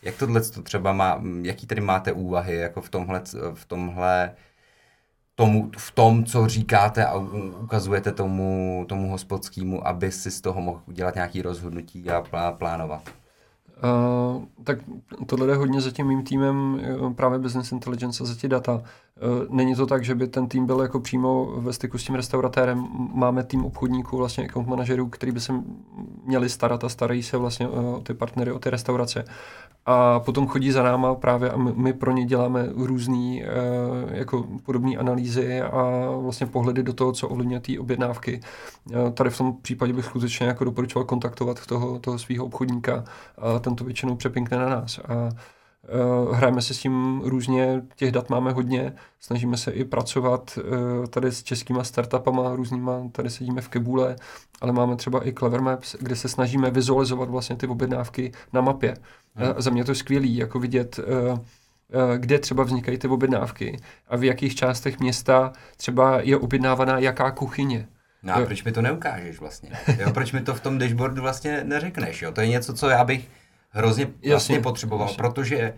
[0.02, 3.22] Jak tohle to třeba má, jaký tedy máte úvahy jako v tomhle,
[3.54, 4.32] v tomhle
[5.36, 7.16] tomu, v tom, co říkáte a
[7.64, 12.24] ukazujete tomu, tomu hospodskému, aby si z toho mohl udělat nějaké rozhodnutí a
[12.58, 13.10] plánovat?
[13.84, 14.78] Uh, tak
[15.26, 18.74] tohle jde hodně za tím mým týmem eh, právě Business Intelligence a za ty data.
[18.74, 22.15] Uh, není to tak, že by ten tým byl jako přímo ve styku s tím
[22.15, 22.88] restauratérem.
[23.13, 25.54] Máme tým obchodníků, vlastně account manažerů, který by se
[26.24, 29.26] měli starat a starají se vlastně o ty partnery, o ty restaurace
[29.86, 33.48] a potom chodí za náma právě a my, my pro ně děláme různé e,
[34.12, 38.41] jako podobné analýzy a vlastně pohledy do toho, co ovlivňuje té objednávky.
[39.08, 43.04] E, tady v tom případě bych skutečně jako doporučoval kontaktovat toho, toho svého obchodníka
[43.38, 45.00] a ten to většinou přepinkne na nás.
[45.00, 45.30] A
[46.28, 50.60] Uh, hrajeme se s tím různě, těch dat máme hodně, snažíme se i pracovat
[51.10, 54.15] tady s českýma startupama různýma, tady sedíme v Kebule,
[54.62, 58.96] ale máme třeba i Clever Maps, kde se snažíme vizualizovat vlastně ty objednávky na mapě.
[59.36, 59.54] Hmm.
[59.58, 61.00] Za mě to je skvělý, jako vidět
[62.17, 67.88] kde třeba vznikají ty objednávky a v jakých částech města třeba je objednávaná jaká kuchyně.
[68.24, 69.72] No a proč mi to neukážeš vlastně?
[69.98, 72.22] Jo, proč mi to v tom dashboardu vlastně neřekneš?
[72.22, 72.32] Jo?
[72.32, 73.30] To je něco, co já bych
[73.69, 75.17] hrozně jasně, vlastně potřeboval, jasně.
[75.17, 75.74] protože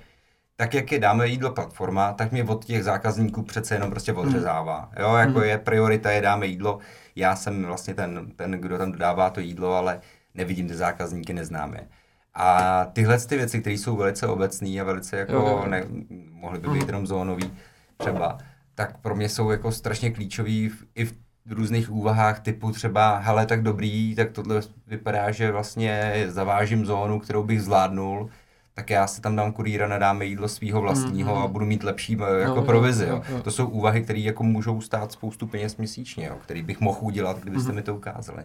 [0.55, 4.79] tak, jak je dáme jídlo platforma, tak mě od těch zákazníků přece jenom prostě odřezává.
[4.79, 5.05] Hmm.
[5.05, 5.43] Jo, jako hmm.
[5.43, 6.79] je priorita, je dáme jídlo.
[7.15, 10.01] Já jsem vlastně ten, ten, kdo tam dodává to jídlo, ale
[10.33, 11.87] nevidím ty zákazníky, neznám je.
[12.35, 15.65] A tyhle ty věci, které jsou velice obecné a velice jako, jo, jo.
[15.67, 15.83] Ne,
[16.31, 16.87] mohly by být hmm.
[16.87, 17.53] jenom zónový
[17.97, 18.37] třeba,
[18.75, 23.45] tak pro mě jsou jako strašně klíčový v, i v různých úvahách typu třeba, hele,
[23.45, 28.29] tak dobrý, tak tohle vypadá, že vlastně zavážím zónu, kterou bych zvládnul,
[28.75, 32.17] tak já si tam dám kurýra, nadáme jídlo svého vlastního mm, a budu mít lepší
[32.21, 33.05] eh, jako no, provizi.
[33.05, 33.21] Jo.
[33.29, 33.41] Jo.
[33.41, 37.39] To jsou úvahy, které jako můžou stát spoustu peněz měsíčně, jo, který bych mohl udělat,
[37.39, 37.75] kdybyste mm.
[37.75, 38.43] mi to ukázali.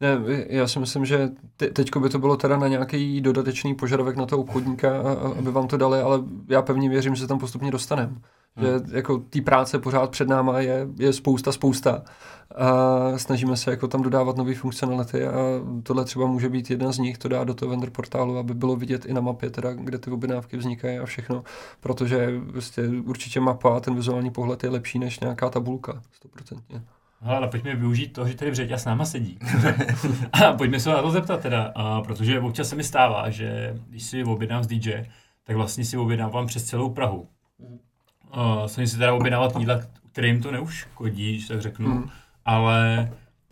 [0.00, 4.16] Ne, já si myslím, že te, teďko by to bylo teda na nějaký dodatečný požadavek
[4.16, 5.00] na toho obchodníka,
[5.38, 8.12] aby vám to dali, ale já pevně věřím, že se tam postupně dostaneme.
[8.56, 8.66] Hmm.
[8.66, 12.02] Že jako té práce pořád před náma je, je spousta, spousta.
[12.56, 15.32] A snažíme se jako tam dodávat nové funkcionality a
[15.82, 18.76] tohle třeba může být jedna z nich, to dá do toho vendor portálu, aby bylo
[18.76, 21.44] vidět i na mapě, teda, kde ty objednávky vznikají a všechno,
[21.80, 26.02] protože prostě určitě mapa a ten vizuální pohled je lepší než nějaká tabulka,
[26.36, 26.82] 100%.
[27.20, 29.38] Ale pojďme využít toho, že tady Vřeťa s náma sedí.
[30.32, 34.02] a pojďme se na to zeptat teda, a protože občas se mi stává, že když
[34.02, 35.04] si objednám z DJ,
[35.44, 37.28] tak vlastně si objednávám přes celou Prahu.
[38.36, 39.80] Uh, snažím se teda objednávat jídla,
[40.12, 42.10] kterým to neuškodí, když tak řeknu, mm.
[42.44, 43.10] ale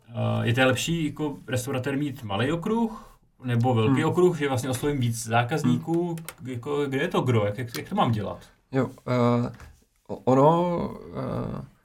[0.08, 4.08] uh, je to lepší jako restauratér mít malý okruh, nebo velký mm.
[4.08, 6.48] okruh, že vlastně oslovím víc zákazníků, mm.
[6.50, 8.38] jako, kde je to gro, jak, jak, jak to mám dělat?
[8.72, 10.78] Jo, uh, ono...
[10.88, 11.75] Uh...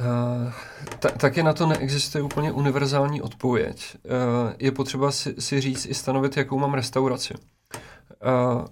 [0.00, 0.52] Uh,
[0.98, 3.96] ta, taky na to neexistuje úplně univerzální odpověď.
[4.04, 7.34] Uh, je potřeba si, si říct i stanovit, jakou mám restauraci.
[7.34, 8.64] Uh,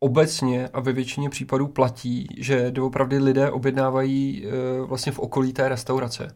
[0.00, 4.46] obecně a ve většině případů platí, že doopravdy lidé objednávají
[4.86, 6.34] vlastně v okolí té restaurace.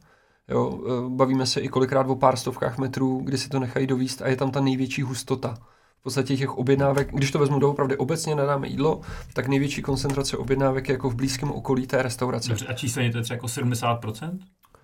[0.49, 4.29] Jo, bavíme se i kolikrát o pár stovkách metrů, kdy si to nechají dovíst a
[4.29, 5.55] je tam ta největší hustota.
[6.03, 9.01] V podstatě těch objednávek, když to vezmu doopravdy obecně nadáme jídlo,
[9.33, 12.49] tak největší koncentrace objednávek je jako v blízkém okolí té restaurace.
[12.49, 14.39] Dobře, a číselně to je třeba jako 70%?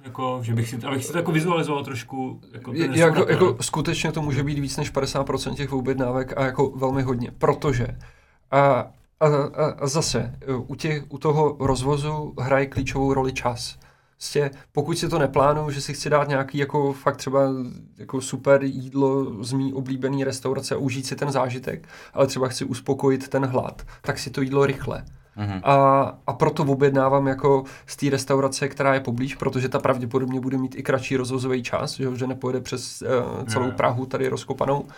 [0.04, 2.40] Jako, že bych si, abych si to jako vizualizoval trošku.
[2.52, 7.02] Jako, jako, jako, skutečně to může být víc než 50% těch objednávek a jako velmi
[7.02, 7.87] hodně, protože
[8.50, 10.35] a, a, a, a zase
[10.66, 13.78] u, těch, u toho rozvozu hraje klíčovou roli čas.
[14.18, 17.40] Prostě pokud si to neplánuju, že si chci dát nějaký jako fakt třeba
[17.98, 22.64] jako super jídlo z mý oblíbený restaurace a užít si ten zážitek, ale třeba chci
[22.64, 25.04] uspokojit ten hlad, tak si to jídlo rychle.
[25.37, 25.61] Mm-hmm.
[25.64, 30.59] A, a proto objednávám jako z té restaurace, která je poblíž, protože ta pravděpodobně bude
[30.59, 34.88] mít i kratší rozvozový čas, že, že nepojede přes uh, celou Prahu tady rozkopanou uh,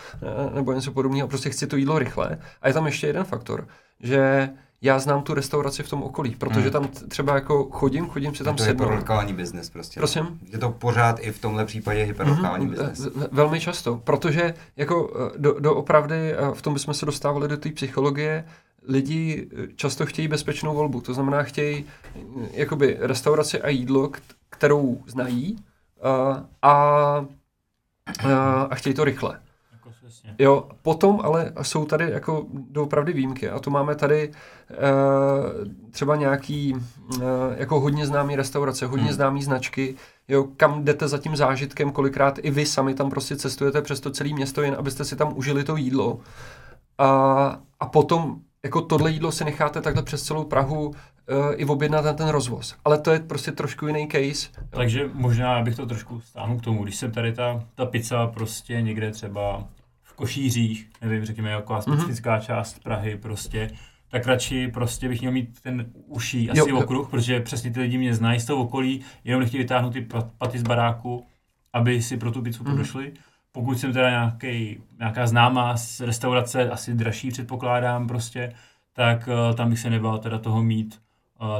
[0.55, 1.29] nebo něco podobného.
[1.29, 2.39] Prostě chci to jídlo rychle.
[2.63, 3.69] A je tam ještě jeden faktor,
[4.01, 4.51] že
[4.83, 6.71] já znám tu restauraci v tom okolí, protože hmm.
[6.71, 8.77] tam třeba jako chodím, chodím si tam sednout.
[8.77, 10.01] To je hyperlokální biznes prostě.
[10.01, 10.39] Prosím?
[10.53, 12.71] Je to pořád i v tomhle případě hyperlokální mm-hmm.
[12.71, 13.09] biznes.
[13.33, 17.71] Velmi často, protože jako eh, do, do opravdy, v tom bychom se dostávali do té
[17.71, 18.45] psychologie,
[18.89, 21.85] lidi často chtějí bezpečnou volbu, to znamená chtějí
[22.53, 24.11] jakoby restauraci a jídlo,
[24.51, 25.57] kterou znají
[26.03, 27.27] a, a,
[28.71, 29.41] a chtějí to rychle.
[30.39, 34.31] Jo, potom ale jsou tady jako doopravdy výjimky a to máme tady e,
[35.91, 37.25] třeba nějaký e,
[37.57, 39.15] jako hodně známý restaurace, hodně hmm.
[39.15, 39.95] známý značky,
[40.29, 44.11] jo, kam jdete za tím zážitkem, kolikrát i vy sami tam prostě cestujete přes to
[44.11, 46.19] celé město, jen abyste si tam užili to jídlo.
[46.99, 50.95] A, a potom jako tohle jídlo si necháte takhle přes celou Prahu uh,
[51.57, 52.75] i objednat na ten rozvoz.
[52.85, 54.49] Ale to je prostě trošku jiný case.
[54.71, 58.83] Takže možná bych to trošku stáhnul k tomu, když se tady ta, ta pizza prostě
[58.83, 59.65] někde třeba
[60.21, 62.45] Košířích, nevím, řekněme, jako specifická mm-hmm.
[62.45, 63.71] část Prahy prostě,
[64.11, 67.99] tak radši prostě bych měl mít ten uší asi jo, okruh, protože přesně ty lidi
[67.99, 70.09] mě znají z toho okolí, jenom nechtějí vytáhnout ty
[70.39, 71.27] paty z baráku,
[71.73, 72.77] aby si pro tu pizzu mm.
[72.77, 73.13] došli.
[73.53, 78.53] Pokud jsem teda nějaký, nějaká známá z restaurace, asi dražší předpokládám prostě,
[78.93, 81.01] tak uh, tam bych se nebál teda toho mít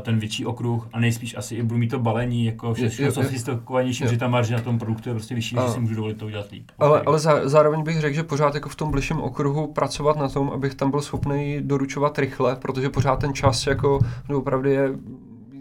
[0.03, 3.39] ten větší okruh a nejspíš asi i budu mít to balení, jako všechno, co si
[3.39, 6.19] stokovanější, že ta marže na tom produktu je prostě vyšší, a, že si můžu dovolit
[6.19, 6.71] to udělat líp.
[6.79, 7.03] Ale, okay.
[7.07, 10.51] ale zá, zároveň bych řekl, že pořád jako v tom bližším okruhu pracovat na tom,
[10.51, 14.91] abych tam byl schopný doručovat rychle, protože pořád ten čas jako no, opravdu je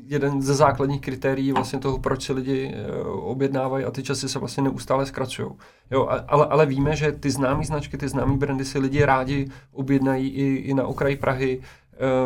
[0.10, 4.40] jeden ze základních kritérií vlastně toho, proč si lidi eh, objednávají a ty časy se
[4.40, 5.50] vlastně neustále zkracují.
[5.92, 10.30] Jo, ale, ale víme, že ty známé značky, ty známé brandy si lidi rádi objednají
[10.30, 11.62] i, i na okraji Prahy,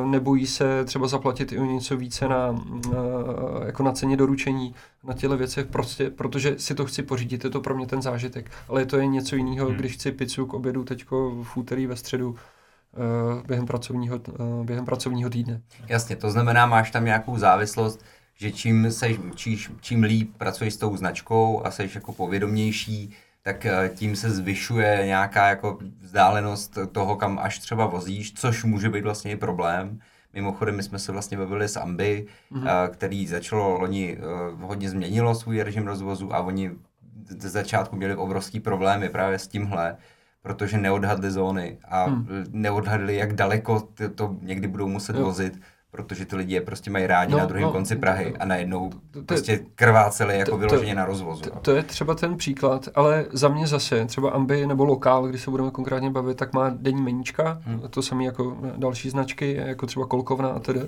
[0.06, 2.56] nebojí se třeba zaplatit i o něco více na,
[2.86, 7.50] eh, jako na ceně doručení, na těle věcech, prostě, protože si to chci pořídit, je
[7.50, 8.52] to pro mě ten zážitek.
[8.68, 9.78] Ale to je něco jiného, hmm.
[9.78, 12.36] když chci pizzu k obědu teďko v úterý ve středu,
[12.98, 15.62] Eh, během pracovního, eh, během pracovního týdne.
[15.88, 18.06] Jasně, to znamená, máš tam nějakou závislost,
[18.36, 23.14] že čím, seš, číš, čím líp pracuješ s tou značkou a jsi jako povědomější,
[23.44, 28.90] tak eh, tím se zvyšuje nějaká jako vzdálenost toho, kam až třeba vozíš, což může
[28.90, 30.00] být vlastně i problém.
[30.34, 32.90] Mimochodem, my jsme se vlastně bavili s Ambi, mm-hmm.
[32.90, 34.18] který začalo loni,
[34.60, 36.72] hodně změnilo svůj režim rozvozu a oni
[37.30, 39.98] ze začátku měli obrovský problémy právě s tímhle,
[40.42, 42.46] protože neodhadli zóny a hmm.
[42.52, 45.26] neodhadli, jak daleko to, to někdy budou muset jo.
[45.26, 45.62] vozit,
[45.94, 48.90] protože ty lidi je prostě mají rádi no, na druhém no, konci Prahy a najednou
[49.12, 51.42] to, prostě krváceli jako to, vyloženě to, na rozvozu.
[51.42, 55.42] To, to je třeba ten příklad, ale za mě zase, třeba Ambi nebo Lokál, když
[55.42, 57.82] se budeme konkrétně bavit, tak má denní meníčka, hmm.
[57.90, 60.82] to samé jako další značky, jako třeba Kolkovna a tedy.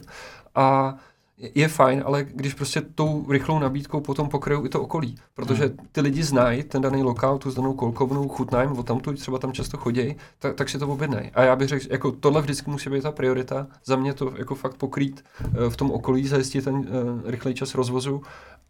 [0.56, 0.96] A
[1.38, 5.78] je fajn, ale když prostě tou rychlou nabídkou potom pokryjou i to okolí, protože hmm.
[5.92, 9.78] ty lidi znají ten daný lokál, tu danou kolkovnou, chutnají, o tamtu třeba tam často
[9.78, 11.32] chodí, tak, tak si to objednají.
[11.34, 14.56] A já bych řekl, jako tohle vždycky musí být ta priorita, za mě to jako
[14.56, 16.86] fakt pokrýt uh, v tom okolí, zajistit ten uh,
[17.26, 18.22] rychlej čas rozvozu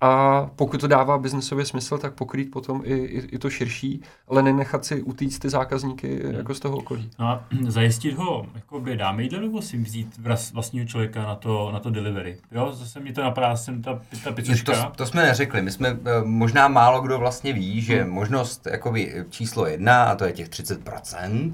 [0.01, 4.43] a pokud to dává biznesově smysl, tak pokrýt potom i, i, i to širší, ale
[4.43, 6.35] nenechat si utíct ty zákazníky hmm.
[6.35, 7.09] jako z toho okolí.
[7.19, 10.19] No a zajistit ho, jako by dáme jídlo, nebo si vzít
[10.53, 12.37] vlastního člověka na to, na to delivery?
[12.55, 14.31] Jo, zase mi to napadá, jsem ta, ta.
[14.65, 18.11] To, to, jsme neřekli, my jsme, eh, možná málo kdo vlastně ví, že hmm.
[18.11, 21.51] možnost jakoby číslo jedna, a to je těch 30%,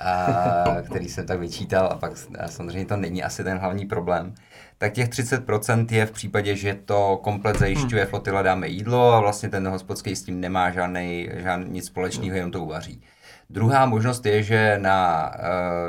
[0.00, 4.34] a, který jsem tak vyčítal, a pak a samozřejmě to není asi ten hlavní problém,
[4.78, 8.10] tak těch 30% je v případě, že to komplet zajišťuje hmm.
[8.10, 12.50] flotila dáme jídlo a vlastně ten hospodský s tím nemá žádný, žádný nic společného, jenom
[12.50, 13.02] to uvaří.
[13.50, 15.30] Druhá možnost je, že, na,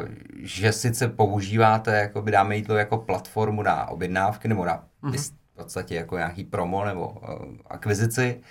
[0.02, 0.10] uh,
[0.44, 5.34] že sice používáte jakoby dáme jídlo jako platformu na objednávky nebo na mm-hmm.
[5.54, 7.20] v podstatě jako nějaký promo nebo uh,
[7.68, 8.42] akvizici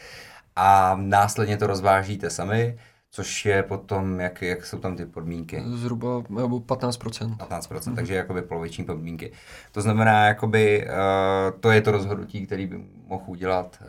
[0.57, 2.79] a následně to rozvážíte sami,
[3.11, 5.63] což je potom, jak, jak jsou tam ty podmínky?
[5.67, 7.37] Zhruba nebo 15%.
[7.37, 7.95] 15%, mm-hmm.
[7.95, 9.33] takže jakoby poloviční podmínky.
[9.73, 13.83] To znamená, jakoby, uh, to je to rozhodnutí, který by mohl udělat.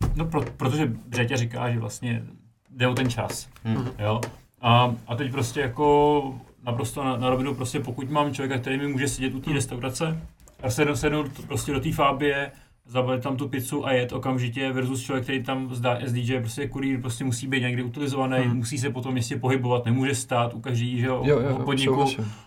[0.00, 0.08] Uh...
[0.14, 2.26] No, pro, protože Břetě říká, že vlastně
[2.76, 3.48] jde o ten čas.
[3.64, 3.88] Hmm.
[3.98, 4.20] Jo?
[4.60, 8.88] A, a teď prostě jako naprosto na, na rovinu, prostě pokud mám člověka, který mi
[8.88, 10.22] může sedět u té restaurace
[10.62, 12.52] a sednout, sednout prostě do té fábie,
[12.86, 17.00] zabalit tam tu pizzu a jet okamžitě versus člověk, který tam zdá SDJ, prostě kurýr
[17.00, 18.56] prostě musí být někdy utilizovaný, hmm.
[18.56, 22.06] musí se potom městě pohybovat, nemůže stát u každý že, jo, jo, podniku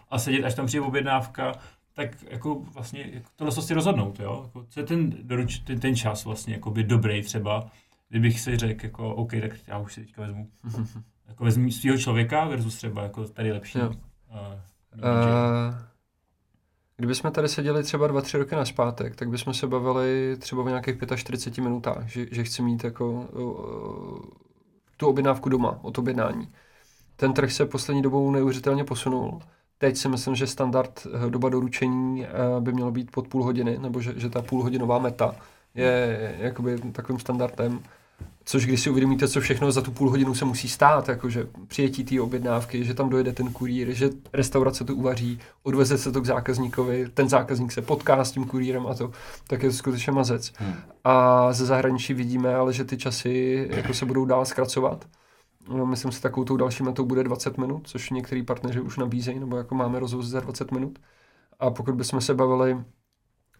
[0.10, 1.54] a sedět, až tam přijde objednávka,
[1.94, 4.42] tak jako vlastně jako tohle si rozhodnout, jo?
[4.46, 7.70] Jako, co je ten, doruč, ten, ten čas vlastně jako by dobrý třeba,
[8.10, 10.50] kdybych si řekl, jako OK, tak já už si teďka vezmu,
[11.28, 13.80] jako vezmu svého člověka versus třeba jako tady lepší.
[13.80, 13.88] Jo.
[13.88, 13.96] Uh,
[14.96, 15.76] uh,
[16.98, 20.68] kdybychom tady seděli třeba dva, tři roky na zpátek, tak bychom se bavili třeba o
[20.68, 24.20] nějakých 45 minutách, že, že chci mít jako uh,
[24.98, 26.50] tu objednávku doma, od objednání.
[27.16, 29.40] Ten trh se poslední dobou neuvěřitelně posunul.
[29.78, 32.26] Teď si myslím, že standard doba doručení
[32.60, 35.36] by mělo být pod půl hodiny, nebo že, že ta půlhodinová meta
[35.76, 37.80] je jakoby takovým standardem.
[38.46, 42.04] Což když si uvědomíte, co všechno za tu půl hodinu se musí stát, jakože přijetí
[42.04, 46.26] té objednávky, že tam dojede ten kurýr, že restaurace to uvaří, odveze se to k
[46.26, 49.12] zákazníkovi, ten zákazník se potká s tím kurýrem a to,
[49.48, 50.54] tak je to skutečně mazec.
[50.58, 50.74] Hmm.
[51.04, 55.06] A ze zahraničí vidíme ale, že ty časy jako se budou dál zkracovat.
[55.70, 59.40] No, myslím si, takovou tou další metou bude 20 minut, což některý partneři už nabízejí,
[59.40, 61.00] nebo jako máme rozvoz za 20 minut.
[61.60, 62.78] A pokud bychom se bavili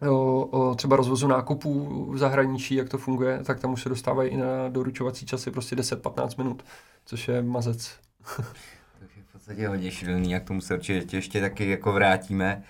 [0.08, 4.30] o, o třeba rozvozu nákupů v zahraničí, jak to funguje, tak tam už se dostávají
[4.30, 6.64] i na doručovací časy prostě 10-15 minut,
[7.04, 7.98] což je mazec.
[8.36, 8.42] to
[9.02, 12.62] je v podstatě hodně šílený, jak tomu se určitě ještě taky jako vrátíme.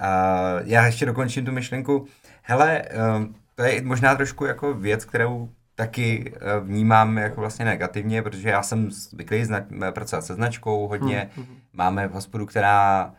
[0.00, 2.06] A já ještě dokončím tu myšlenku.
[2.42, 8.22] Hele, ehm, to je možná trošku jako věc, kterou taky eh, vnímám jako vlastně negativně,
[8.22, 9.44] protože já jsem zvyklý
[9.90, 11.30] pracovat se značkou hodně.
[11.36, 11.46] Hmm.
[11.46, 11.56] hmm.
[11.72, 13.14] Máme hospodu, která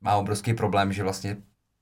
[0.00, 1.36] má obrovský problém, že vlastně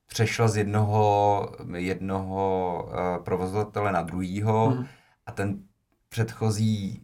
[0.08, 4.86] přešla z jednoho, jednoho uh, provozovatele na druhýho Mhm.
[5.26, 5.58] a ten
[6.08, 7.00] předchozí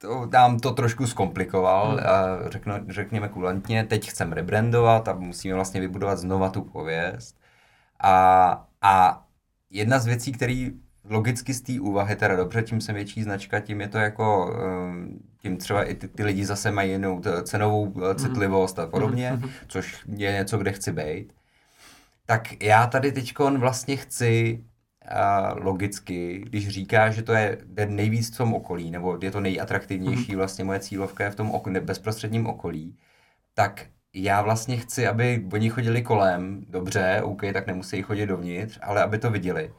[0.00, 1.98] to, nám to trošku zkomplikoval, Hmm.
[2.06, 7.36] a řekno, řekněme kulantně, teď chceme rebrandovat a musíme vlastně vybudovat znova tu pověst.
[8.02, 9.24] A, a
[9.70, 10.72] jedna z věcí, který
[11.10, 14.54] logicky z té úvahy, teda dobře, tím jsem větší značka, tím je to jako,
[14.88, 19.32] um, tím třeba i ty, ty lidi zase mají jinou cenovou eh, citlivost a podobně,
[19.32, 19.50] Mhm.
[19.68, 21.32] což je něco, kde chci být.
[22.30, 24.64] Tak já tady teď vlastně chci
[25.12, 29.40] uh, logicky, když říká, že to je jde nejvíc v tom okolí, nebo je to
[29.40, 32.96] nejatraktivnější, vlastně moje cílovka je v tom ok- bezprostředním okolí,
[33.54, 39.02] tak já vlastně chci, aby oni chodili kolem, dobře, OK, tak nemusí chodit dovnitř, ale
[39.02, 39.72] aby to viděli.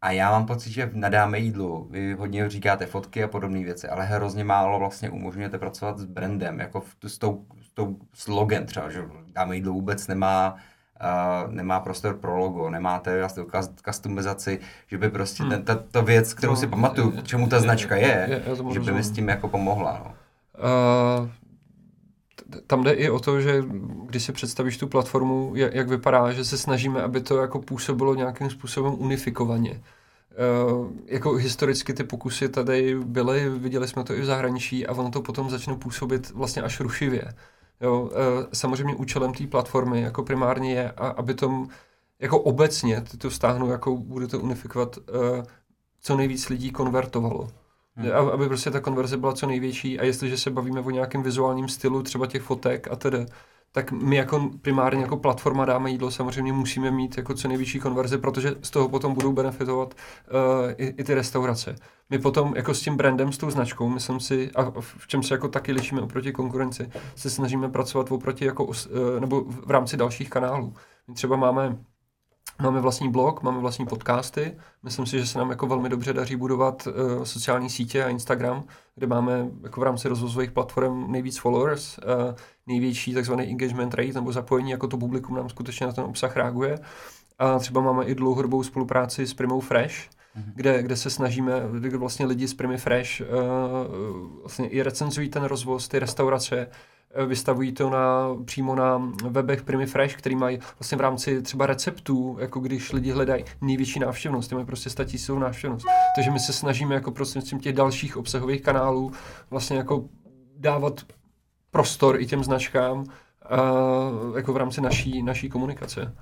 [0.00, 3.88] A já mám pocit, že na dáme jídlu, vy hodně říkáte fotky a podobné věci,
[3.88, 8.66] ale hrozně málo vlastně umožňujete pracovat s brandem, jako v, s, tou, s tou slogan
[8.66, 10.56] třeba, že dáme jídlo vůbec nemá
[11.02, 13.42] Uh, nemá prostor pro logo, nemáte vlastně
[13.84, 17.56] customizaci, že by prostě ten, ta, ta věc, kterou No, si pamatuju, je- čemu ta
[17.56, 20.02] je- značka je- je, je- že by mi s tím jako pomohla.
[20.04, 20.14] No.
[21.22, 21.28] Uh,
[22.66, 23.64] tam jde i o to, že
[24.06, 28.14] když si představíš tu platformu, jak, jak vypadá, že se snažíme, aby to jako působilo
[28.14, 29.80] nějakým způsobem unifikovaně.
[30.70, 35.10] Uh, jako historicky ty pokusy tady byly, viděli jsme to i v zahraničí a ono
[35.10, 37.22] to potom začne působit vlastně až rušivě.
[37.82, 38.10] Jo, uh,
[38.52, 41.68] samozřejmě účelem té platformy jako primárně je, a, aby tom
[42.20, 45.42] jako obecně, ty to stáhnu, jako bude to unifikovat, uh,
[46.00, 47.48] co nejvíc lidí konvertovalo.
[47.96, 48.12] Hmm.
[48.32, 52.02] Aby prostě ta konverze byla co největší a jestliže se bavíme o nějakém vizuálním stylu,
[52.02, 53.26] třeba těch fotek a tedy,
[53.72, 58.18] tak my jako primárně jako platforma dáme jídlo samozřejmě musíme mít jako co největší konverzi,
[58.18, 61.74] protože z toho potom budou benefitovat uh, i, i ty restaurace.
[62.10, 65.34] My potom jako s tím brandem, s tou značkou, myslím si, a v čem se
[65.34, 68.70] jako taky lišíme oproti konkurenci, se snažíme pracovat oproti jako,
[69.16, 70.74] eh, nebo v rámci dalších kanálů.
[71.08, 71.78] My třeba máme
[72.60, 74.56] Máme vlastní blog, máme vlastní podcasty.
[74.82, 78.64] Myslím si, že se nám jako velmi dobře daří budovat uh, sociální sítě a Instagram,
[78.94, 82.34] kde máme jako v rámci rozvozových platform nejvíc followers, uh,
[82.66, 86.78] největší takzvaný engagement rate nebo zapojení, jako to publikum nám skutečně na ten obsah reaguje.
[87.38, 89.94] A třeba máme i dlouhodobou spolupráci s Primou Fresh,
[90.34, 90.52] Mhm.
[90.54, 93.26] kde, kde se snažíme, kde vlastně lidi z Primy Fresh uh,
[94.40, 96.66] vlastně i recenzují ten rozvoz, ty restaurace,
[97.26, 102.36] vystavují to na, přímo na webech Primy Fresh, který mají vlastně v rámci třeba receptů,
[102.40, 105.86] jako když lidi hledají největší návštěvnost, ty mají prostě statisícovou návštěvnost.
[106.16, 109.12] Takže my se snažíme jako prostřednictvím těch dalších obsahových kanálů
[109.50, 110.04] vlastně jako
[110.56, 111.00] dávat
[111.70, 116.14] prostor i těm značkám uh, jako v rámci naší, naší komunikace.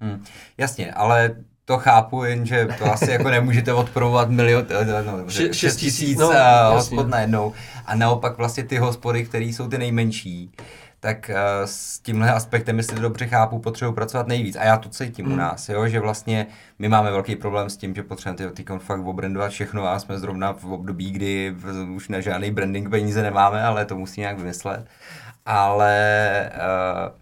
[0.00, 0.24] Hmm.
[0.58, 5.46] Jasně, ale to chápu, jenže to asi jako nemůžete odpromovat milion, eh, no, dobře, Še-
[5.46, 6.76] šest šest tisíc, tisíc no, jasně.
[6.76, 7.52] hospod najednou.
[7.86, 10.52] A naopak vlastně ty hospody, které jsou ty nejmenší,
[11.00, 14.56] tak uh, s tímhle aspektem, jestli to dobře chápu, potřebuji pracovat nejvíc.
[14.56, 15.32] A já to cítím mm.
[15.32, 15.44] u Hmm.
[15.44, 16.46] nás, jo, že vlastně
[16.78, 20.18] my máme velký problém s tím, že potřebujeme ty, ty fakt obrandovat všechno a jsme
[20.18, 24.38] zrovna v období, kdy v, už na žádný branding peníze nemáme, ale to musí nějak
[24.38, 24.86] vymyslet.
[25.46, 27.12] Ale uh,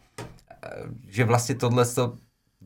[1.08, 2.12] že vlastně tohle to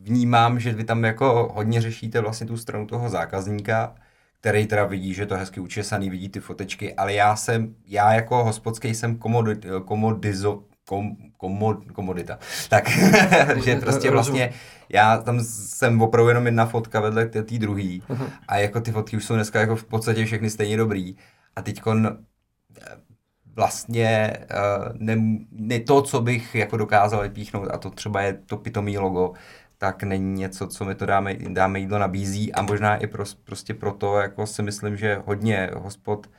[0.08, 3.94] vnímám, že vy tam jako hodně řešíte vlastně tu stranu toho zákazníka,
[4.40, 8.12] který teda vidí, že je to hezky učesaný, vidí ty fotečky, ale já jsem, já
[8.12, 12.38] jako hospodský jsem komodi, komodizo, kom, komod, komodita.
[12.68, 12.88] Tak,
[13.64, 14.52] že prostě vlastně
[14.88, 18.02] já tam jsem opravdu jenom jedna fotka vedle té druhý
[18.48, 21.16] a jako ty fotky už jsou dneska jako v podstatě všechny stejně dobrý.
[21.56, 22.18] A teďkon
[23.58, 25.16] vlastně uh, ne,
[25.50, 29.32] ne to, co bych jako dokázal vypíchnout, a to třeba je to pitomý logo,
[29.78, 33.74] tak není něco, co mi to dáme, dáme jídlo nabízí a možná i pro, prostě
[33.74, 36.30] proto, jako si myslím, že hodně hospod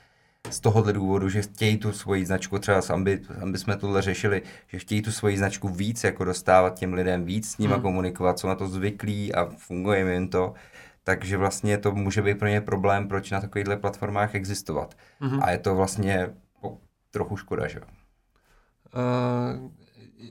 [0.49, 4.79] z tohohle důvodu, že chtějí tu svoji značku, třeba aby, aby jsme tohle řešili, že
[4.79, 7.83] chtějí tu svoji značku víc jako dostávat těm lidem, víc s nima hmm.
[7.83, 10.53] komunikovat, jsou na to zvyklí a funguje jim to,
[11.03, 14.97] takže vlastně to může být pro ně problém, proč na takovýchhle platformách existovat.
[15.19, 15.43] Hmm.
[15.43, 16.29] A je to vlastně
[17.11, 17.85] trochu škoda, že jo.
[18.95, 19.71] Uh,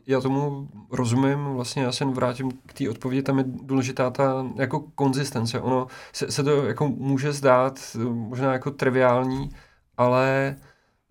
[0.07, 4.81] já tomu rozumím, vlastně já se vrátím k té odpovědi, tam je důležitá ta jako
[4.81, 5.61] konzistence.
[5.61, 9.51] Ono se, se to jako může zdát možná jako triviální,
[9.97, 10.57] ale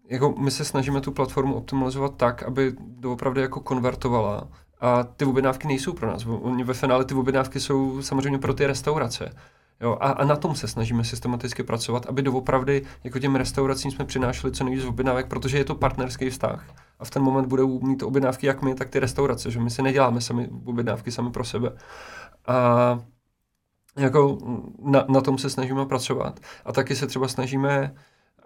[0.09, 4.47] jako my se snažíme tu platformu optimalizovat tak, aby doopravdy jako konvertovala
[4.81, 6.25] a ty objednávky nejsou pro nás.
[6.25, 9.31] Oni ve finále ty objednávky jsou samozřejmě pro ty restaurace.
[9.81, 14.05] Jo, a, a na tom se snažíme systematicky pracovat, aby doopravdy jako těm restauracím jsme
[14.05, 16.65] přinášeli co nejvíc objednávek, protože je to partnerský vztah.
[16.99, 19.81] A v ten moment budou mít objednávky jak my, tak ty restaurace, že my si
[19.81, 21.71] neděláme sami objednávky sami pro sebe.
[22.47, 22.99] A
[23.97, 24.37] jako
[24.83, 26.39] na, na tom se snažíme pracovat.
[26.65, 27.95] A taky se třeba snažíme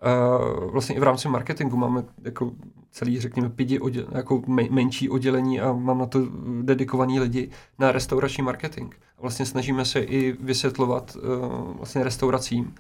[0.06, 2.52] Uh, vlastně i v rámci marketingu máme jako
[2.92, 6.20] celý, řekněme, pidi odděl, jako menší oddělení a mám na to
[6.62, 7.50] dedikovaný lidi
[7.80, 8.94] na restaurační marketing.
[9.18, 12.76] A vlastně snažíme se i vysvětlovat uh, vlastně restauracím,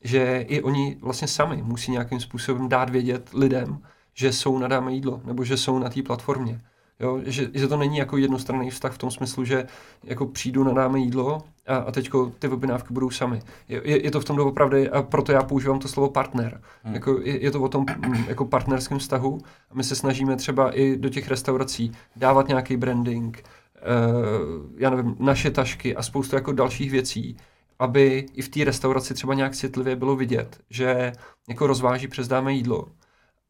[0.00, 3.78] že i oni vlastně sami musí nějakým způsobem dát vědět lidem,
[4.14, 6.60] že jsou na dáme jídlo, nebo že jsou na té platformě.
[7.00, 9.66] Jo, že, že to není jako jednostranný vztah v tom smyslu, že
[10.04, 13.42] jako přijdu, nadáme jídlo a, a teďko ty objednávky budou sami.
[13.68, 16.60] Je, je to v tom doopravdy a proto já používám to slovo partner.
[16.82, 16.94] Hmm.
[16.94, 19.38] Jako, je, je to o tom mm, jako partnerském vztahu
[19.70, 25.16] a my se snažíme třeba i do těch restaurací dávat nějaký branding, uh, já nevím,
[25.18, 27.36] naše tašky a spoustu jako dalších věcí,
[27.78, 31.12] aby i v té restauraci třeba nějak citlivě bylo vidět, že
[31.48, 32.86] jako rozváží přes dáme jídlo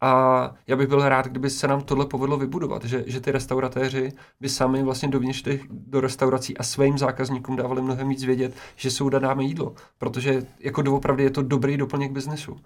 [0.05, 4.13] a já bych byl rád, kdyby se nám tohle povedlo vybudovat, že, že ty restauratéři
[4.41, 8.91] by sami vlastně dovnitř těch, do restaurací a svým zákazníkům dávali mnohem víc vědět, že
[8.91, 12.57] jsou dáme jídlo, protože jako doopravdy je to dobrý doplněk biznesu.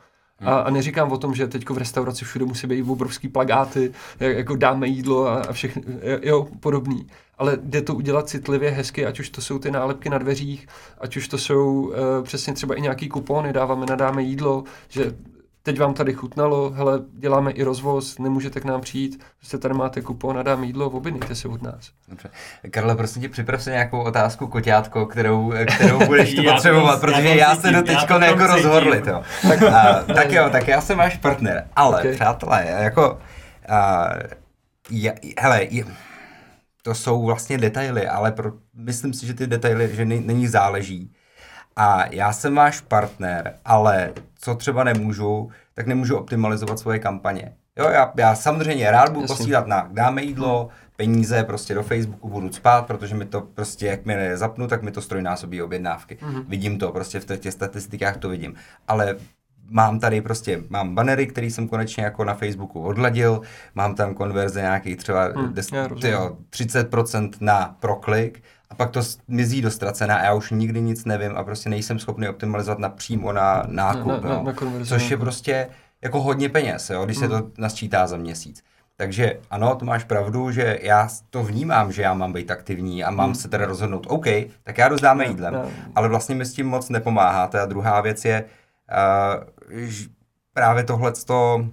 [0.40, 4.36] A, a neříkám o tom, že teď v restauraci všude musí být obrovský plagáty, jak,
[4.36, 5.82] jako dáme jídlo a, a všechno,
[6.22, 7.06] jo, podobný.
[7.38, 10.66] Ale jde to udělat citlivě, hezky, ať už to jsou ty nálepky na dveřích,
[11.00, 15.14] ať už to jsou uh, přesně třeba i nějaký kupony, dáváme na dáme jídlo, že
[15.68, 20.00] teď vám tady chutnalo, hele, děláme i rozvoz, nemůžete k nám přijít, prostě tady máte
[20.00, 21.90] kupon a dám jídlo, objednejte se od nás.
[22.08, 22.30] Dobře.
[22.70, 27.34] Karle, prosím tě, připrav si nějakou otázku koťátko, kterou, kterou budeš tu potřebovat, protože já,
[27.34, 29.02] já se do teďko jako rozhodli.
[29.02, 29.22] To.
[29.48, 32.14] Tak, a, tak jo, tak já jsem váš partner, ale okay.
[32.14, 33.18] přátelé, jako,
[33.68, 34.08] a,
[34.90, 35.84] já, hele, je,
[36.82, 41.12] to jsou vlastně detaily, ale pro, myslím si, že ty detaily, že není záleží
[41.78, 47.52] a já jsem váš partner, ale co třeba nemůžu, tak nemůžu optimalizovat svoje kampaně.
[47.78, 49.36] Jo, já, já samozřejmě rád budu Jasně.
[49.36, 54.04] posílat na dáme jídlo, peníze prostě do Facebooku budu spát, protože mi to prostě, jak
[54.04, 56.18] mi zapnu, tak mi to strojnásobí objednávky.
[56.22, 56.44] Mm-hmm.
[56.48, 58.54] Vidím to, prostě v těch statistikách to vidím.
[58.88, 59.16] Ale
[59.70, 63.40] mám tady prostě, mám banery, které jsem konečně jako na Facebooku odladil,
[63.74, 69.62] mám tam konverze nějakých třeba hmm, 10, tyjo, 30% na proklik a pak to mizí
[69.62, 73.32] do ztracená a já už nikdy nic nevím a prostě nejsem schopný optimalizovat na přímo
[73.32, 75.68] na nákup, na, na, na, na což je prostě
[76.02, 77.30] jako hodně peněz, jo, když hmm.
[77.30, 78.62] se to nasčítá za měsíc.
[78.96, 83.10] Takže ano, to máš pravdu, že já to vnímám, že já mám být aktivní a
[83.10, 83.34] mám hmm.
[83.34, 84.24] se teda rozhodnout, OK,
[84.62, 85.70] tak já rozdáme jídlem, no.
[85.94, 87.60] ale vlastně mi s tím moc nepomáháte.
[87.60, 88.44] A druhá věc je,
[89.74, 89.90] uh,
[90.52, 91.66] právě tohleto,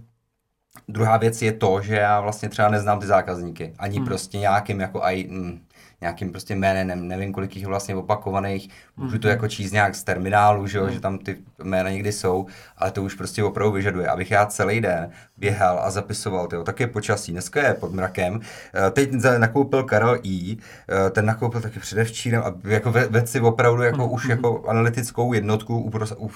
[0.88, 4.06] druhá věc je to, že já vlastně třeba neznám ty zákazníky, ani hmm.
[4.06, 5.60] prostě nějakým jako aj, mm,
[6.06, 9.32] nějakým prostě jménem, nevím, kolik jich vlastně opakovaných, můžu to mhm.
[9.32, 12.46] jako číst nějak z terminálu, že, jo, že tam ty jména někdy jsou,
[12.78, 16.80] ale to už prostě opravdu vyžaduje, abych já celý den běhal a zapisoval, tyjo, tak
[16.80, 18.40] je počasí, dneska je pod mrakem,
[18.74, 23.84] eh, teď nakoupil Karel I, eh, ten nakoupil taky předevčírem a jako vedl si opravdu
[23.84, 24.14] jako mm-hmm.
[24.14, 25.92] už jako analytickou jednotku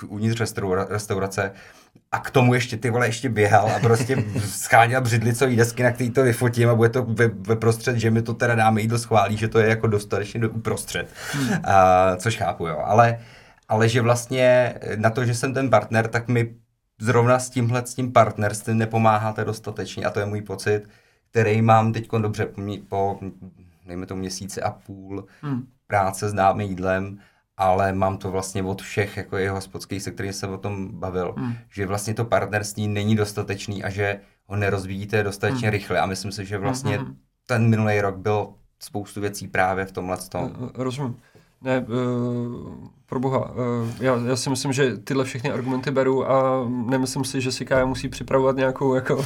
[0.08, 0.42] uvnitř
[0.90, 1.52] restaurace
[2.12, 6.10] a k tomu ještě ty vole ještě běhal a prostě scháněl břidlicový desky, na který
[6.10, 9.38] to vyfotím a bude to ve, ve prostřed, že mi to teda dáme jídlo schválí,
[9.38, 11.08] že to je jako dostatečně do uprostřed.
[11.32, 11.54] Hmm.
[11.64, 12.82] A, což chápu, jo.
[12.86, 13.20] Ale,
[13.70, 16.56] ale že vlastně na to, že jsem ten partner, tak mi
[17.00, 20.90] zrovna s tímhle, s tím partnerstvím nepomáháte dostatečně a to je můj pocit,
[21.32, 23.20] který mám teď dobře po, po
[23.88, 25.68] dejme to měsíce a půl hmm.
[25.88, 27.20] práce s dáme jídlem
[27.60, 31.34] ale mám to vlastně od všech jako jeho hospodských, se kterými jsem o tom bavil,
[31.38, 31.54] hmm.
[31.70, 35.72] že vlastně to partnerství není dostatečný a že ho nerozvíjíte dostatečně hmm.
[35.72, 37.18] rychle a myslím si, že vlastně hmm.
[37.46, 40.72] ten minulý rok byl spoustu věcí právě v tomhle tom.
[40.74, 41.18] Rozumím.
[41.62, 43.56] Ne, uh, pro boha, uh,
[44.00, 47.86] já, já si myslím, že tyhle všechny argumenty beru a nemyslím si, že si Kája
[47.86, 49.26] musí připravovat nějakou jako uh,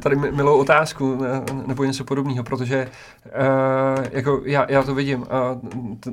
[0.00, 1.18] tady milou otázku
[1.66, 2.88] nebo něco podobného, protože
[3.24, 5.60] uh, jako já, já to vidím a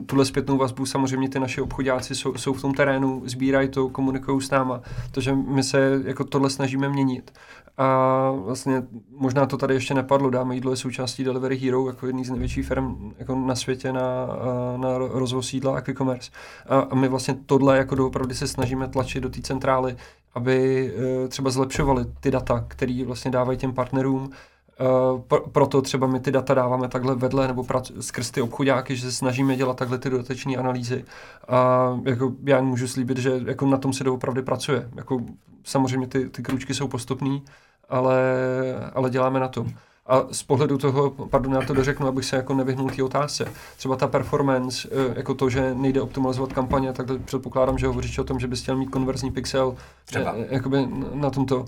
[0.06, 4.42] tuhle zpětnou vazbu samozřejmě ty naši obchodáci jsou, jsou v tom terénu, sbírají to, komunikují
[4.42, 4.82] s náma,
[5.12, 7.32] takže my se jako tohle snažíme měnit.
[7.78, 8.84] A vlastně
[9.18, 12.66] možná to tady ještě nepadlo, dáme jídlo je součástí Delivery Hero, jako jedný z největších
[12.66, 14.28] firm jako na světě na,
[14.78, 16.32] na rozvoz jídla a e-commerce.
[16.70, 19.96] A, a my vlastně tohle jako doopravdy se snažíme tlačit do té centrály,
[20.34, 20.88] aby
[21.26, 24.30] e, třeba zlepšovali ty data, které vlastně dávají těm partnerům,
[25.12, 25.22] Uh,
[25.52, 29.12] proto třeba my ty data dáváme takhle vedle nebo prac, skrz ty obchodáky, že se
[29.12, 31.06] snažíme dělat takhle ty dodatečné analýzy.
[31.48, 34.90] A jako já můžu slíbit, že jako na tom se doopravdy pracuje.
[34.96, 35.20] Jako,
[35.64, 37.44] samozřejmě ty, ty kručky jsou postupný,
[37.90, 38.22] ale,
[38.94, 39.68] ale děláme na tom.
[40.06, 43.46] A z pohledu toho, pardon, já to dořeknu, abych se jako nevyhnul té otázce.
[43.78, 48.24] Třeba ta performance, eh, jako to, že nejde optimalizovat kampaně, tak předpokládám, že hovoříš o
[48.24, 49.76] tom, že bys chtěl mít konverzní pixel.
[50.06, 50.36] Třeba.
[50.38, 51.66] Eh, jakoby na tomto.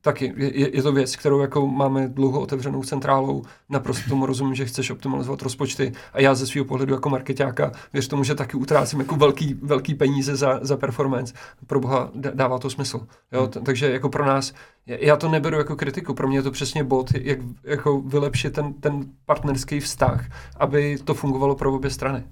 [0.00, 4.64] Taky je, je to věc, kterou jako máme dlouho otevřenou centrálou, naprosto tomu rozumím, že
[4.64, 8.98] chceš optimalizovat rozpočty a já ze svého pohledu jako marketáka věř tomu, že taky utrácím
[8.98, 11.34] jako velký, velký peníze za, za performance.
[11.66, 13.06] Pro boha dává to smysl.
[13.32, 13.50] Jo?
[13.54, 13.64] Hmm.
[13.64, 14.54] Takže jako pro nás,
[14.86, 18.72] já to neberu jako kritiku, pro mě je to přesně bod, jak jako vylepšit ten,
[18.72, 20.24] ten partnerský vztah,
[20.56, 22.24] aby to fungovalo pro obě strany.